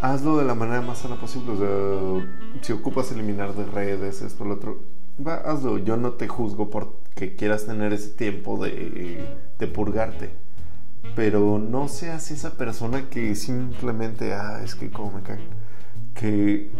hazlo 0.00 0.38
de 0.38 0.44
la 0.44 0.54
manera 0.54 0.80
más 0.80 0.98
sana 0.98 1.16
posible. 1.16 1.52
O 1.52 1.58
sea, 1.58 2.60
si 2.62 2.72
ocupas 2.72 3.10
eliminar 3.12 3.54
de 3.54 3.66
redes, 3.66 4.22
esto, 4.22 4.44
lo 4.44 4.54
otro, 4.54 4.78
va, 5.24 5.34
hazlo. 5.36 5.78
Yo 5.78 5.96
no 5.96 6.12
te 6.12 6.28
juzgo 6.28 6.70
porque 6.70 7.36
quieras 7.36 7.66
tener 7.66 7.92
ese 7.92 8.10
tiempo 8.10 8.62
de, 8.62 9.26
de 9.58 9.66
purgarte. 9.66 10.30
Pero 11.14 11.58
no 11.58 11.88
seas 11.88 12.30
esa 12.30 12.56
persona 12.56 13.08
que 13.10 13.34
simplemente, 13.34 14.32
ah, 14.32 14.62
es 14.64 14.74
que 14.74 14.90
como 14.90 15.12
me 15.12 15.22
caen. 15.22 15.42
Que 16.14 16.70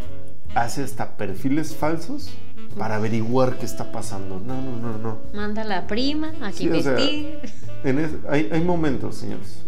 hace 0.55 0.83
hasta 0.83 1.17
perfiles 1.17 1.75
falsos 1.75 2.33
para 2.79 2.97
averiguar 2.97 3.59
qué 3.59 3.67
está 3.67 3.93
pasando. 3.93 4.41
No, 4.41 4.61
no, 4.61 4.77
no, 4.77 4.99
no. 4.99 5.19
Manda 5.33 5.63
a 5.63 5.65
la 5.65 5.87
prima 5.87 6.33
a 6.43 6.53
que 6.53 6.65
investigue. 6.65 7.41
hay, 8.29 8.49
hay, 8.51 8.61
momentos, 8.63 9.17
señores. 9.17 9.63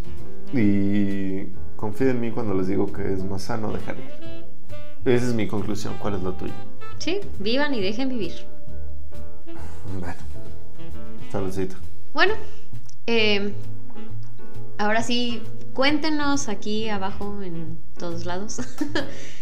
Y 0.53 1.49
confíen 1.77 2.11
en 2.11 2.21
mí 2.21 2.31
cuando 2.31 2.55
les 2.55 2.69
digo 2.69 2.93
que 2.93 3.13
es 3.13 3.25
más 3.25 3.43
sano 3.43 3.73
dejar 3.73 3.97
ir. 3.97 4.47
Esa 5.05 5.27
es 5.27 5.35
mi 5.35 5.47
conclusión. 5.47 5.95
¿Cuál 6.01 6.15
es 6.15 6.23
la 6.23 6.33
tuya? 6.33 6.55
Sí, 6.99 7.21
vivan 7.39 7.75
y 7.75 7.81
dejen 7.81 8.09
vivir. 8.09 8.33
Bueno, 10.01 10.17
saludcito. 11.31 11.77
Bueno, 12.13 12.35
eh, 13.07 13.55
ahora 14.79 15.03
sí, 15.03 15.43
cuéntenos 15.75 16.49
aquí 16.49 16.89
abajo 16.89 17.43
en 17.43 17.79
todos 17.99 18.25
lados. 18.25 18.59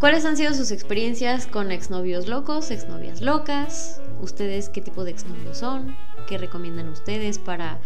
¿Cuáles 0.00 0.24
han 0.24 0.38
sido 0.38 0.54
sus 0.54 0.70
experiencias 0.70 1.46
con 1.46 1.70
exnovios 1.70 2.26
locos, 2.26 2.70
exnovias 2.70 3.20
locas? 3.20 4.00
¿Ustedes 4.22 4.70
qué 4.70 4.80
tipo 4.80 5.04
de 5.04 5.10
exnovios 5.10 5.58
son? 5.58 5.94
¿Qué 6.26 6.38
recomiendan 6.38 6.88
ustedes 6.88 7.38
para 7.38 7.80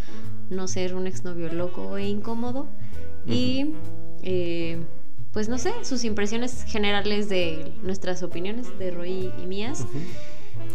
no 0.49 0.69
ser 0.69 0.95
un 0.95 1.09
exnovio 1.09 1.53
loco 1.53 1.97
e 1.97 2.07
incómodo? 2.07 2.69
Y 3.27 3.75
eh, 4.23 4.79
pues 5.33 5.49
no 5.49 5.59
sé, 5.59 5.73
sus 5.83 6.05
impresiones 6.05 6.63
generales 6.69 7.29
de 7.29 7.73
nuestras 7.83 8.23
opiniones 8.23 8.79
de 8.79 8.93
Roy 8.93 9.33
y 9.43 9.47
mías. 9.47 9.85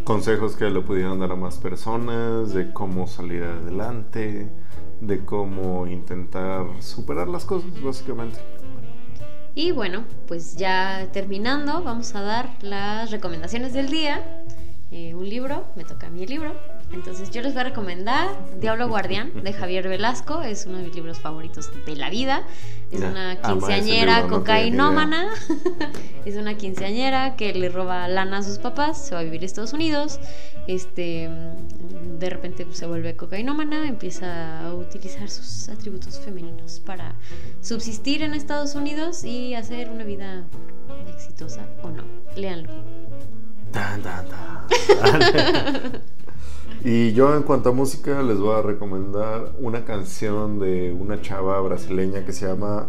Consejos 0.04 0.58
que 0.58 0.70
le 0.70 0.82
pudieran 0.82 1.20
dar 1.20 1.32
a 1.32 1.38
más 1.38 1.58
personas, 1.58 2.54
de 2.54 2.74
cómo 2.74 3.08
salir 3.08 3.44
adelante, 3.44 4.50
de 5.00 5.24
cómo 5.24 5.88
intentar 5.88 6.66
superar 6.82 7.30
las 7.30 7.46
cosas, 7.46 7.82
básicamente. 7.82 8.40
Y 9.60 9.74
bueno, 9.74 10.06
pues 10.26 10.56
ya 10.56 11.10
terminando, 11.12 11.84
vamos 11.84 12.16
a 12.16 12.22
dar 12.22 12.50
las 12.62 13.12
recomendaciones 13.12 13.74
del 13.74 13.90
día. 13.90 14.24
Eh, 14.90 15.14
un 15.14 15.28
libro, 15.28 15.66
me 15.76 15.84
toca 15.84 16.08
el 16.08 16.30
libro. 16.30 16.56
Entonces 16.92 17.30
yo 17.30 17.42
les 17.42 17.54
voy 17.54 17.62
a 17.62 17.64
recomendar 17.66 18.28
Diablo 18.60 18.88
Guardián 18.88 19.44
de 19.44 19.54
Javier 19.54 19.88
Velasco, 19.88 20.42
es 20.42 20.66
uno 20.66 20.78
de 20.78 20.86
mis 20.86 20.96
libros 20.96 21.20
favoritos 21.20 21.70
de 21.86 21.96
la 21.96 22.10
vida. 22.10 22.44
Es 22.92 23.02
una 23.02 23.40
quinceañera 23.40 24.28
cocainómana, 24.28 25.30
es 26.26 26.36
una 26.36 26.56
quinceañera 26.56 27.36
que 27.36 27.54
le 27.54 27.70
roba 27.70 28.08
lana 28.08 28.40
a 28.40 28.44
sus 28.44 28.58
papás, 28.58 29.06
se 29.06 29.14
va 29.14 29.22
a 29.22 29.24
vivir 29.24 29.44
a 29.44 29.46
Estados 29.46 29.74
Unidos, 29.74 30.20
este, 30.66 31.30
de 32.18 32.30
repente 32.32 32.66
se 32.72 32.88
vuelve 32.88 33.16
cocainómana, 33.16 33.88
empieza 33.88 34.66
a 34.66 34.74
utilizar 34.74 35.30
sus 35.30 35.70
atributos 35.70 36.20
femeninos 36.20 36.80
para 36.80 37.14
subsistir 37.62 38.24
en 38.24 38.34
Estados 38.34 38.74
Unidos 38.74 39.24
y 39.24 39.54
hacer 39.54 39.90
una 39.90 40.04
vida 40.04 40.44
exitosa 41.14 41.68
o 41.84 41.90
no. 41.90 42.04
Léanlo. 42.36 42.70
Y 46.82 47.12
yo 47.12 47.36
en 47.36 47.44
cuanto 47.44 47.70
a 47.70 47.72
música 47.74 48.24
les 48.24 48.40
voy 48.40 48.56
a 48.56 48.62
recomendar 48.62 49.52
una 49.60 49.84
canción 49.84 50.60
de 50.60 50.96
una 50.98 51.22
chava 51.22 51.60
brasileña 51.60 52.24
que 52.24 52.32
se 52.32 52.48
llama 52.48 52.88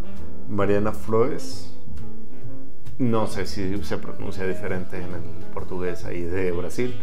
Mariana 0.48 0.92
Flores. 0.92 1.72
No 2.98 3.26
sé 3.26 3.46
si 3.46 3.82
se 3.82 3.98
pronuncia 3.98 4.46
diferente 4.46 4.96
en 4.98 5.12
el 5.14 5.46
portugués 5.52 6.04
ahí 6.04 6.22
de 6.22 6.52
Brasil, 6.52 6.94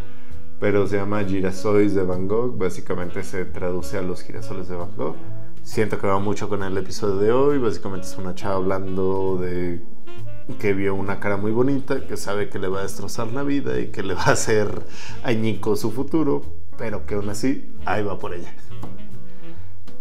pero 0.61 0.87
se 0.87 0.95
llama 0.95 1.25
Girasoles 1.25 1.93
de 1.93 2.03
Van 2.03 2.25
Gogh. 2.25 2.57
Básicamente 2.57 3.21
se 3.23 3.43
traduce 3.43 3.97
a 3.97 4.01
los 4.01 4.21
girasoles 4.21 4.69
de 4.69 4.77
Van 4.77 4.95
Gogh. 4.95 5.17
Siento 5.63 5.99
que 5.99 6.07
va 6.07 6.19
mucho 6.19 6.47
con 6.47 6.63
el 6.63 6.77
episodio 6.77 7.17
de 7.17 7.31
hoy. 7.33 7.57
Básicamente 7.57 8.07
es 8.07 8.17
una 8.17 8.33
chava 8.33 8.55
hablando 8.55 9.37
de 9.41 9.83
que 10.59 10.73
vio 10.73 10.95
una 10.95 11.19
cara 11.19 11.35
muy 11.35 11.51
bonita, 11.51 12.07
que 12.07 12.15
sabe 12.15 12.47
que 12.47 12.59
le 12.59 12.69
va 12.69 12.79
a 12.79 12.83
destrozar 12.83 13.27
la 13.33 13.43
vida 13.43 13.77
y 13.77 13.87
que 13.87 14.03
le 14.03 14.13
va 14.13 14.23
a 14.23 14.31
hacer 14.31 14.83
añico 15.23 15.75
su 15.75 15.91
futuro, 15.91 16.43
pero 16.77 17.05
que 17.05 17.15
aún 17.15 17.29
así 17.29 17.73
ahí 17.85 18.03
va 18.03 18.19
por 18.19 18.33
ella. 18.33 18.53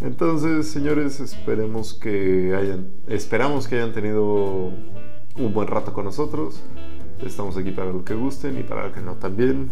Entonces, 0.00 0.68
señores, 0.68 1.20
esperemos 1.20 1.94
que 1.94 2.54
hayan, 2.54 2.90
esperamos 3.08 3.66
que 3.66 3.76
hayan 3.76 3.92
tenido 3.92 4.72
un 5.36 5.54
buen 5.54 5.68
rato 5.68 5.92
con 5.94 6.04
nosotros. 6.04 6.62
Estamos 7.24 7.56
aquí 7.56 7.70
para 7.70 7.90
lo 7.90 8.04
que 8.04 8.14
gusten 8.14 8.58
y 8.58 8.62
para 8.62 8.88
lo 8.88 8.92
que 8.92 9.00
no 9.00 9.14
también. 9.14 9.70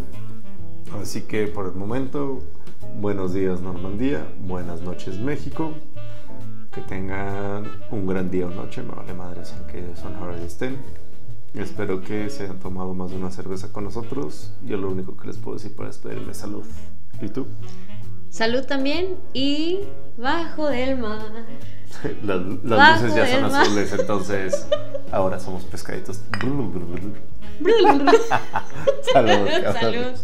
Así 1.00 1.22
que 1.22 1.46
por 1.46 1.66
el 1.66 1.74
momento, 1.74 2.40
buenos 3.00 3.34
días 3.34 3.60
Normandía, 3.60 4.26
buenas 4.46 4.80
noches 4.80 5.18
México. 5.18 5.72
Que 6.72 6.80
tengan 6.80 7.64
un 7.90 8.06
gran 8.06 8.30
día 8.30 8.46
o 8.46 8.50
noche, 8.50 8.82
me 8.82 8.94
vale 8.94 9.12
madres 9.14 9.54
en 9.58 9.66
qué 9.66 9.96
son 9.96 10.14
ahora 10.16 10.36
estén. 10.42 10.78
Espero 11.54 12.02
que 12.02 12.30
se 12.30 12.44
hayan 12.44 12.58
tomado 12.58 12.94
más 12.94 13.10
de 13.10 13.16
una 13.16 13.30
cerveza 13.30 13.72
con 13.72 13.84
nosotros. 13.84 14.52
Yo 14.64 14.76
lo 14.76 14.90
único 14.90 15.16
que 15.16 15.28
les 15.28 15.36
puedo 15.36 15.56
decir 15.56 15.76
para 15.76 15.88
despedirme 15.88 16.32
es 16.32 16.38
salud. 16.38 16.64
¿Y 17.20 17.28
tú? 17.28 17.46
Salud 18.30 18.64
también 18.64 19.16
y 19.32 19.80
bajo 20.16 20.68
del 20.68 20.98
mar. 20.98 21.46
las, 22.24 22.40
luces 22.40 23.14
ya 23.14 23.26
son 23.28 23.44
azules, 23.54 23.92
entonces 23.92 24.66
ahora 25.12 25.38
somos 25.38 25.62
pescaditos. 25.64 26.20
Salud. 29.12 29.48
Salud. 29.80 30.18